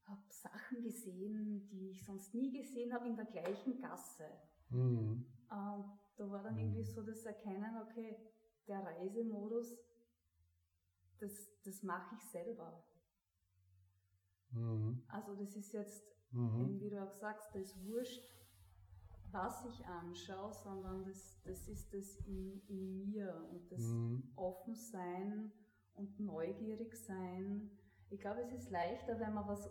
habe 0.05 0.21
Sachen 0.29 0.81
gesehen, 0.83 1.67
die 1.69 1.89
ich 1.89 2.03
sonst 2.03 2.33
nie 2.33 2.51
gesehen 2.51 2.93
habe 2.93 3.07
in 3.07 3.15
der 3.15 3.25
gleichen 3.25 3.79
Gasse. 3.79 4.29
Mhm. 4.69 5.25
Und 5.49 5.99
da 6.17 6.29
war 6.29 6.43
dann 6.43 6.57
irgendwie 6.57 6.83
so 6.83 7.01
das 7.03 7.25
Erkennen, 7.25 7.77
okay, 7.81 8.17
der 8.67 8.83
Reisemodus, 8.83 9.77
das, 11.19 11.31
das 11.63 11.83
mache 11.83 12.15
ich 12.15 12.23
selber. 12.29 12.83
Mhm. 14.51 15.03
Also 15.07 15.35
das 15.35 15.55
ist 15.55 15.73
jetzt, 15.73 16.03
mhm. 16.31 16.79
wie 16.79 16.89
du 16.89 17.01
auch 17.01 17.11
sagst, 17.11 17.49
das 17.53 17.61
ist 17.61 17.85
wurscht, 17.85 18.23
was 19.31 19.65
ich 19.65 19.85
anschaue, 19.85 20.53
sondern 20.53 21.03
das, 21.05 21.41
das 21.43 21.67
ist 21.67 21.91
das 21.93 22.17
in, 22.27 22.61
in 22.67 23.09
mir 23.09 23.47
und 23.49 23.71
das 23.71 23.81
mhm. 23.81 24.31
Offensein 24.35 25.51
und 25.95 26.19
neugierig 26.19 26.95
sein. 26.95 27.71
Ich 28.09 28.21
glaube, 28.21 28.41
es 28.41 28.51
ist 28.51 28.69
leichter, 28.69 29.19
wenn 29.19 29.33
man 29.33 29.47
was, 29.47 29.67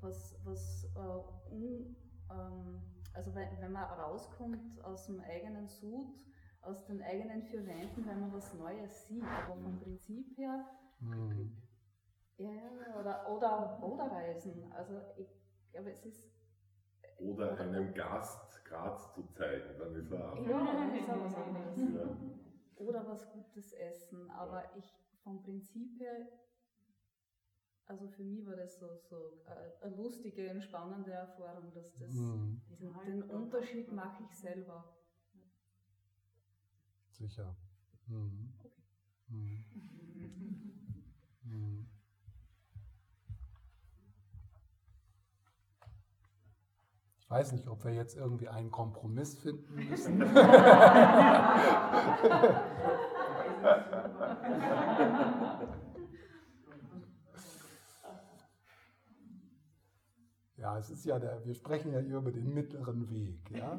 was, 0.00 0.36
was 0.44 0.90
uh, 0.96 1.52
un, 1.52 1.96
ähm, 2.30 2.82
also 3.14 3.34
wenn, 3.34 3.48
wenn 3.60 3.72
man 3.72 3.84
rauskommt 3.84 4.82
aus 4.84 5.06
dem 5.06 5.20
eigenen 5.20 5.68
Sud, 5.68 6.14
aus 6.62 6.84
den 6.86 7.02
eigenen 7.02 7.42
vier 7.42 7.66
Wänden, 7.66 8.06
wenn 8.06 8.20
man 8.20 8.32
was 8.32 8.52
Neues 8.54 9.06
sieht. 9.06 9.22
Aber 9.22 9.56
vom 9.56 9.78
Prinzip 9.78 10.36
her, 10.36 10.64
mhm. 11.00 11.56
ja, 12.38 12.50
oder, 12.98 13.30
oder, 13.30 13.82
oder 13.82 14.10
Reisen. 14.10 14.72
Also 14.72 15.00
ich 15.16 15.28
glaube, 15.72 15.90
es 15.90 16.04
ist 16.04 16.36
oder, 17.18 17.52
oder 17.52 17.60
einem 17.60 17.94
Gast 17.94 18.46
Graz 18.64 19.14
zu 19.14 19.22
zeigen, 19.32 19.78
dann 19.78 19.94
ist 19.94 20.10
er 20.10 20.32
auch. 20.32 20.46
Ja, 20.46 20.94
ist 20.94 21.08
auch 21.08 21.24
was 21.24 21.34
anderes. 21.34 21.78
Ja. 21.78 22.84
Oder 22.84 23.06
was 23.08 23.30
Gutes 23.32 23.72
essen. 23.72 24.30
Aber 24.30 24.62
ja. 24.62 24.70
ich 24.76 24.92
vom 25.22 25.42
Prinzip 25.42 25.98
her, 26.00 26.26
also 27.86 28.08
für 28.08 28.24
mich 28.24 28.44
war 28.46 28.56
das 28.56 28.78
so, 28.78 28.86
so 29.08 29.16
äh, 29.46 29.84
eine 29.84 29.96
lustige 29.96 30.50
und 30.50 30.62
spannende 30.62 31.12
Erfahrung, 31.12 31.72
dass 31.72 31.94
das, 31.94 32.12
mhm. 32.12 32.60
diesen, 32.68 32.92
den 33.04 33.22
Unterschied 33.22 33.90
mache 33.92 34.24
ich 34.24 34.36
selber. 34.36 34.92
Sicher. 37.12 37.56
Mhm. 38.06 38.52
Okay. 38.58 38.72
Mhm. 39.28 39.64
mhm. 41.44 41.86
Ich 47.18 47.30
weiß 47.30 47.52
nicht, 47.52 47.66
ob 47.66 47.82
wir 47.84 47.92
jetzt 47.92 48.16
irgendwie 48.16 48.48
einen 48.48 48.70
Kompromiss 48.70 49.38
finden 49.38 49.88
müssen. 49.88 50.20
ja, 60.66 60.78
es 60.78 60.90
ist 60.90 61.04
ja 61.04 61.20
der, 61.20 61.44
wir 61.44 61.54
sprechen 61.54 61.92
ja 61.92 62.00
hier 62.00 62.16
über 62.16 62.32
den 62.32 62.52
mittleren 62.52 63.08
Weg. 63.08 63.52
Ja? 63.52 63.78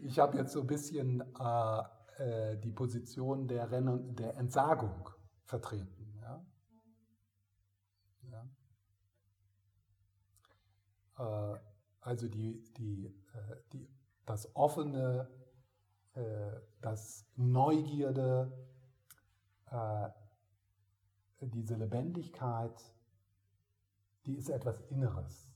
Ich 0.00 0.18
habe 0.18 0.36
jetzt 0.36 0.50
so 0.50 0.62
ein 0.62 0.66
bisschen 0.66 1.22
äh, 1.38 1.82
äh, 2.18 2.56
die 2.58 2.72
Position 2.72 3.46
der, 3.46 3.70
Rennen, 3.70 4.16
der 4.16 4.36
Entsagung 4.36 5.10
vertreten. 5.44 6.20
Ja? 6.20 6.44
Ja. 11.16 11.54
Äh, 11.54 11.58
also 12.00 12.26
die, 12.26 12.64
die, 12.76 13.06
äh, 13.06 13.56
die, 13.72 13.88
das 14.26 14.56
offene, 14.56 15.28
äh, 16.14 16.50
das 16.80 17.28
Neugierde, 17.36 18.50
äh, 19.70 20.08
diese 21.42 21.76
Lebendigkeit, 21.76 22.92
die 24.26 24.36
ist 24.36 24.48
etwas 24.48 24.80
Inneres. 24.90 25.48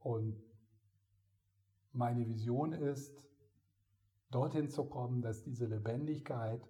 Und 0.00 0.42
meine 1.92 2.28
Vision 2.28 2.72
ist, 2.72 3.24
dorthin 4.30 4.68
zu 4.68 4.84
kommen, 4.84 5.22
dass 5.22 5.42
diese 5.42 5.66
Lebendigkeit 5.66 6.68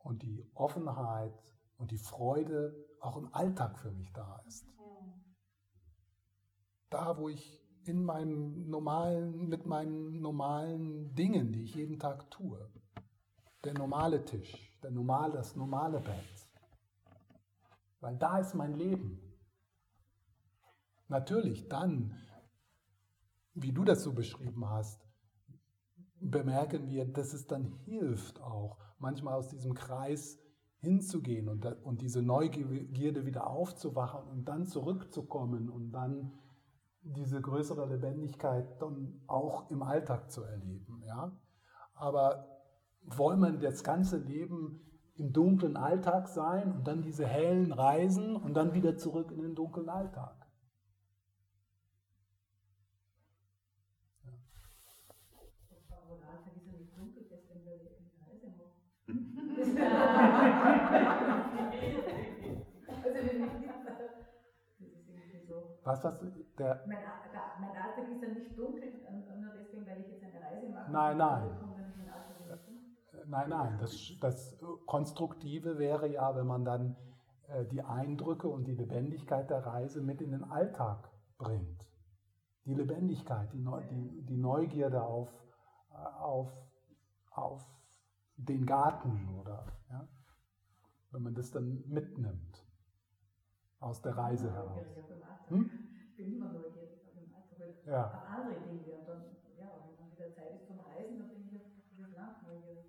und 0.00 0.22
die 0.22 0.44
Offenheit 0.54 1.32
und 1.78 1.90
die 1.92 1.98
Freude 1.98 2.74
auch 3.00 3.16
im 3.16 3.32
Alltag 3.32 3.78
für 3.78 3.92
mich 3.92 4.12
da 4.12 4.42
ist. 4.46 4.66
Da, 6.90 7.16
wo 7.16 7.28
ich 7.28 7.62
in 7.84 8.04
meinem 8.04 8.68
normalen, 8.68 9.48
mit 9.48 9.64
meinen 9.64 10.20
normalen 10.20 11.14
Dingen, 11.14 11.52
die 11.52 11.64
ich 11.64 11.74
jeden 11.74 11.98
Tag 11.98 12.30
tue, 12.30 12.70
der 13.64 13.74
normale 13.74 14.24
Tisch, 14.24 14.78
der 14.82 14.90
normale, 14.90 15.34
das 15.34 15.56
normale 15.56 16.00
Bett, 16.00 16.41
weil 18.02 18.16
da 18.16 18.38
ist 18.38 18.54
mein 18.54 18.74
Leben. 18.74 19.20
Natürlich 21.08 21.68
dann, 21.68 22.18
wie 23.54 23.72
du 23.72 23.84
das 23.84 24.02
so 24.02 24.12
beschrieben 24.12 24.68
hast, 24.68 25.00
bemerken 26.20 26.88
wir, 26.88 27.04
dass 27.04 27.32
es 27.32 27.46
dann 27.46 27.64
hilft 27.84 28.40
auch, 28.40 28.78
manchmal 28.98 29.34
aus 29.34 29.48
diesem 29.48 29.74
Kreis 29.74 30.38
hinzugehen 30.78 31.48
und, 31.48 31.64
und 31.84 32.02
diese 32.02 32.22
Neugierde 32.22 33.24
wieder 33.24 33.46
aufzuwachen 33.46 34.28
und 34.28 34.44
dann 34.46 34.66
zurückzukommen 34.66 35.68
und 35.68 35.92
dann 35.92 36.32
diese 37.02 37.40
größere 37.40 37.86
Lebendigkeit 37.86 38.80
dann 38.80 39.20
auch 39.26 39.70
im 39.70 39.82
Alltag 39.82 40.30
zu 40.30 40.42
erleben. 40.42 41.02
Ja? 41.06 41.36
Aber 41.94 42.48
wollen 43.04 43.42
wir 43.42 43.52
das 43.70 43.84
ganze 43.84 44.18
Leben 44.18 44.91
im 45.22 45.32
dunklen 45.32 45.76
Alltag 45.76 46.26
sein 46.26 46.72
und 46.72 46.86
dann 46.86 47.02
diese 47.02 47.24
hellen 47.24 47.72
Reisen 47.72 48.34
und 48.34 48.54
dann 48.54 48.74
wieder 48.74 48.96
zurück 48.96 49.30
in 49.30 49.42
den 49.42 49.54
dunklen 49.54 49.88
Alltag? 49.88 50.34
Was, 65.84 66.04
was, 66.04 66.14
der. 66.58 66.84
Mein, 66.86 66.98
mein 67.60 67.70
Alltag 67.70 68.08
ist 68.10 68.22
ja 68.22 68.28
nicht 68.28 68.58
dunkel, 68.58 68.82
nur 69.40 69.52
deswegen, 69.58 69.86
weil 69.86 70.00
ich 70.00 70.08
jetzt 70.08 70.22
eine 70.24 70.40
Reise 70.44 70.68
mache. 70.68 70.90
Nein, 70.90 71.16
nein. 71.16 71.61
Nein, 73.26 73.48
nein. 73.48 73.78
Das, 73.78 73.96
das 74.20 74.58
Konstruktive 74.86 75.78
wäre 75.78 76.08
ja, 76.08 76.34
wenn 76.34 76.46
man 76.46 76.64
dann 76.64 76.96
äh, 77.48 77.64
die 77.66 77.82
Eindrücke 77.82 78.48
und 78.48 78.64
die 78.64 78.74
Lebendigkeit 78.74 79.50
der 79.50 79.66
Reise 79.66 80.00
mit 80.00 80.20
in 80.20 80.30
den 80.32 80.44
Alltag 80.44 81.10
bringt. 81.38 81.88
Die 82.64 82.74
Lebendigkeit, 82.74 83.52
die, 83.52 83.58
Neu 83.58 83.82
die, 83.88 84.22
die 84.22 84.36
Neugierde 84.36 85.02
auf, 85.02 85.28
äh, 85.90 85.96
auf, 85.96 86.50
auf 87.32 87.62
den 88.36 88.64
Garten 88.66 89.28
oder 89.40 89.66
ja, 89.90 90.08
wenn 91.10 91.22
man 91.22 91.34
das 91.34 91.50
dann 91.50 91.82
mitnimmt 91.88 92.64
aus 93.80 94.00
der 94.00 94.16
Reise 94.16 94.52
heraus. 94.52 94.86
Hm? 95.48 95.70
Ich 96.10 96.16
bin 96.16 96.34
immer 96.34 96.52
neugierig 96.52 97.02
auf 97.04 97.14
dem 97.14 97.34
Alltag, 97.34 97.86
ja. 97.86 98.06
auf 98.06 98.28
andere 98.28 98.60
Dinge. 98.60 98.94
Und 98.94 99.08
dann, 99.08 99.36
ja, 99.58 99.68
wenn 99.84 99.96
dann 99.96 100.12
wieder 100.12 100.32
Zeit 100.32 100.54
ist 100.54 100.66
zum 100.66 100.80
Reisen, 100.80 101.18
dann 101.18 101.28
bin 101.28 101.48
ich 101.48 101.56
auf 101.56 101.62
das 101.98 102.14
Land 102.14 102.42
neugierig. 102.46 102.86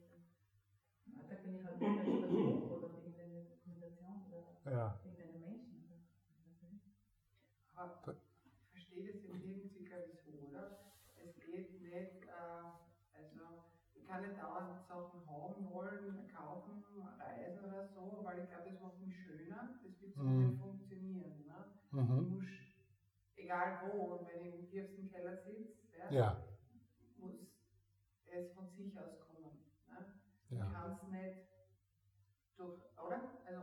Im 1.07 1.19
Alltag 1.19 1.43
bin 1.43 1.55
ich 1.55 1.65
halt 1.65 1.79
wieder 1.79 2.03
über 2.03 2.27
Buch 2.27 2.71
oder 2.71 2.89
irgendeine 3.01 3.47
Ja. 4.65 4.99
irgendeine 5.03 5.39
Menschen. 5.39 5.83
Aber 7.75 8.01
ich 8.07 8.69
verstehe 8.71 9.11
das 9.11 9.23
im 9.23 9.41
Lebenszyklus 9.41 10.23
so, 10.25 10.47
oder? 10.49 10.93
Es 11.15 11.35
geht 11.35 11.81
nicht, 11.81 11.83
äh, 11.83 12.63
also 13.13 13.63
ich 13.93 14.05
kann 14.05 14.21
nicht 14.21 14.37
dauernd 14.41 14.85
Sachen 14.87 15.27
haben 15.27 15.69
wollen, 15.69 16.27
kaufen, 16.27 16.83
reisen 17.19 17.65
oder 17.65 17.87
so, 17.87 18.19
weil 18.23 18.43
ich 18.43 18.49
glaube, 18.49 18.69
das 18.71 18.81
macht 18.81 18.99
mich 18.99 19.15
schöner, 19.15 19.79
das 19.83 20.01
wird 20.01 20.15
so 20.15 20.23
mhm. 20.23 20.47
nicht 20.47 20.59
funktionieren. 20.59 21.45
Ne? 21.45 21.65
Mhm. 21.91 22.23
Ich 22.23 22.29
muss 22.29 22.63
egal 23.35 23.81
wo, 23.85 24.15
und 24.15 24.27
wenn 24.27 24.45
ich 24.45 24.55
im 24.55 24.69
tiefsten 24.69 25.09
Keller 25.09 25.37
sitze, 25.37 25.97
ja, 25.97 26.11
ja. 26.11 26.43
muss 27.17 27.47
es 28.25 28.53
von 28.53 28.69
sich 28.75 28.97
aus 28.97 29.19
kommen. 29.19 29.59
Ne? 29.87 30.19
Ja. 30.49 30.65
Ich 30.65 30.73
kann 30.73 30.91
es 30.91 31.03
nicht 31.03 31.47
durch, 32.57 32.81
oder? 32.97 33.43
Also, 33.45 33.59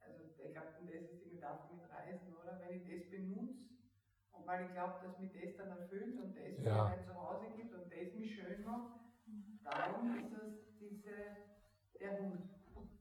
also 0.00 0.22
ich 0.22 0.52
glaube, 0.52 0.68
das 0.72 1.10
ist 1.10 1.24
die 1.24 1.34
Metapher 1.34 1.74
mit 1.74 1.90
Reisen, 1.90 2.34
oder? 2.34 2.60
Wenn 2.60 2.80
ich 2.80 2.84
das 2.88 3.10
benutze, 3.10 3.66
und 4.32 4.35
weil 4.46 4.66
ich 4.66 4.72
glaube, 4.72 4.94
dass 5.02 5.18
mich 5.18 5.32
das 5.32 5.56
dann 5.56 5.76
erfüllt 5.76 6.18
und 6.22 6.36
das 6.36 6.64
ja. 6.64 6.74
mir 6.74 6.88
halt 6.90 7.04
zu 7.04 7.14
Hause 7.14 7.46
gibt 7.56 7.74
und 7.74 7.84
das 7.84 8.14
mich 8.18 8.34
schön 8.34 8.64
macht, 8.64 9.00
darum 9.64 10.16
ist 10.16 10.32
es 10.32 10.78
diese, 10.78 11.14
der 12.00 12.18
Hund. 12.20 12.48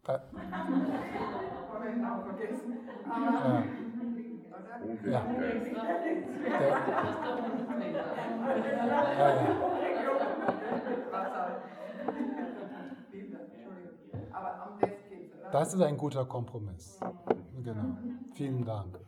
Da. 0.04 0.14
Habe 1.74 1.90
ich 1.90 2.06
auch 2.06 2.24
vergessen. 2.26 2.78
Aber, 3.06 3.64
ja. 5.10 5.12
Oder? 5.12 5.12
Ja. 5.12 5.26
ja, 9.18 9.30
ja. 9.36 9.76
Das 15.52 15.74
ist 15.74 15.82
ein 15.82 15.98
guter 15.98 16.26
Kompromiss. 16.26 17.00
Genau. 17.64 17.98
Vielen 18.34 18.66
Dank. 18.66 19.00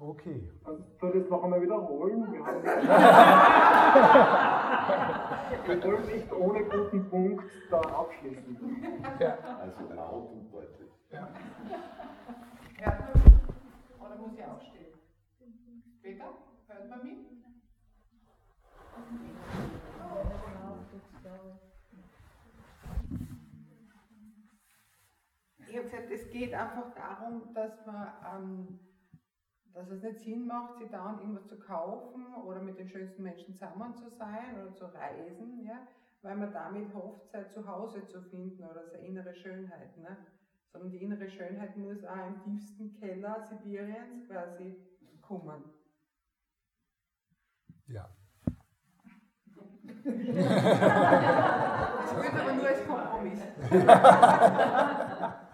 Okay. 0.00 0.48
Also, 0.64 0.82
soll 0.98 1.14
ich 1.14 1.22
das 1.22 1.30
noch 1.30 1.44
einmal 1.44 1.60
wiederholen? 1.60 2.32
Wir, 2.32 2.46
haben 2.46 2.62
Wir 5.66 5.84
wollen 5.84 6.06
nicht 6.06 6.32
ohne 6.32 6.64
guten 6.64 7.10
Punkt 7.10 7.44
da 7.70 7.80
abschließen. 7.80 9.02
Ja. 9.20 9.36
Also 9.60 9.92
laut 9.94 10.32
und 10.32 10.50
deutlich. 10.50 10.88
Ja. 11.10 11.20
Mich? 11.20 11.30
Oder 14.00 14.16
muss 14.16 14.32
ich 14.32 14.42
aufstehen? 14.42 14.94
Peter, 16.02 16.32
hört 16.66 16.88
man 16.88 17.02
mich? 17.02 17.18
Ich 25.68 25.76
habe 25.76 25.84
gesagt, 25.84 26.10
es 26.10 26.30
geht 26.30 26.54
einfach 26.54 26.94
darum, 26.94 27.52
dass 27.52 27.84
man 27.84 28.08
ähm, 28.34 28.80
dass 29.80 29.90
es 29.90 30.02
nicht 30.02 30.18
Sinn 30.20 30.46
macht, 30.46 30.78
sich 30.78 30.90
da 30.90 31.18
irgendwas 31.18 31.46
zu 31.46 31.58
kaufen 31.58 32.34
oder 32.44 32.60
mit 32.60 32.78
den 32.78 32.86
schönsten 32.86 33.22
Menschen 33.22 33.54
zusammen 33.54 33.94
zu 33.94 34.10
sein 34.10 34.60
oder 34.60 34.74
zu 34.74 34.84
reisen, 34.84 35.64
ja, 35.64 35.86
weil 36.20 36.36
man 36.36 36.52
damit 36.52 36.92
hofft, 36.92 37.30
sein 37.30 37.48
Zuhause 37.48 38.06
zu 38.06 38.20
finden 38.20 38.62
oder 38.62 38.84
seine 38.84 39.06
innere 39.06 39.34
Schönheit. 39.34 39.96
Ne? 39.96 40.18
Sondern 40.70 40.90
die 40.90 41.02
innere 41.02 41.30
Schönheit 41.30 41.78
muss 41.78 42.04
auch 42.04 42.26
im 42.26 42.38
tiefsten 42.42 42.92
Keller 42.92 43.40
Sibiriens 43.40 44.28
quasi 44.28 44.76
kommen. 45.22 45.64
Ja. 47.86 48.10
das 50.04 50.14
wird 52.16 52.34
aber 52.34 52.52
nur 52.52 52.66
als 52.66 52.86
Kompromiss. 52.86 53.40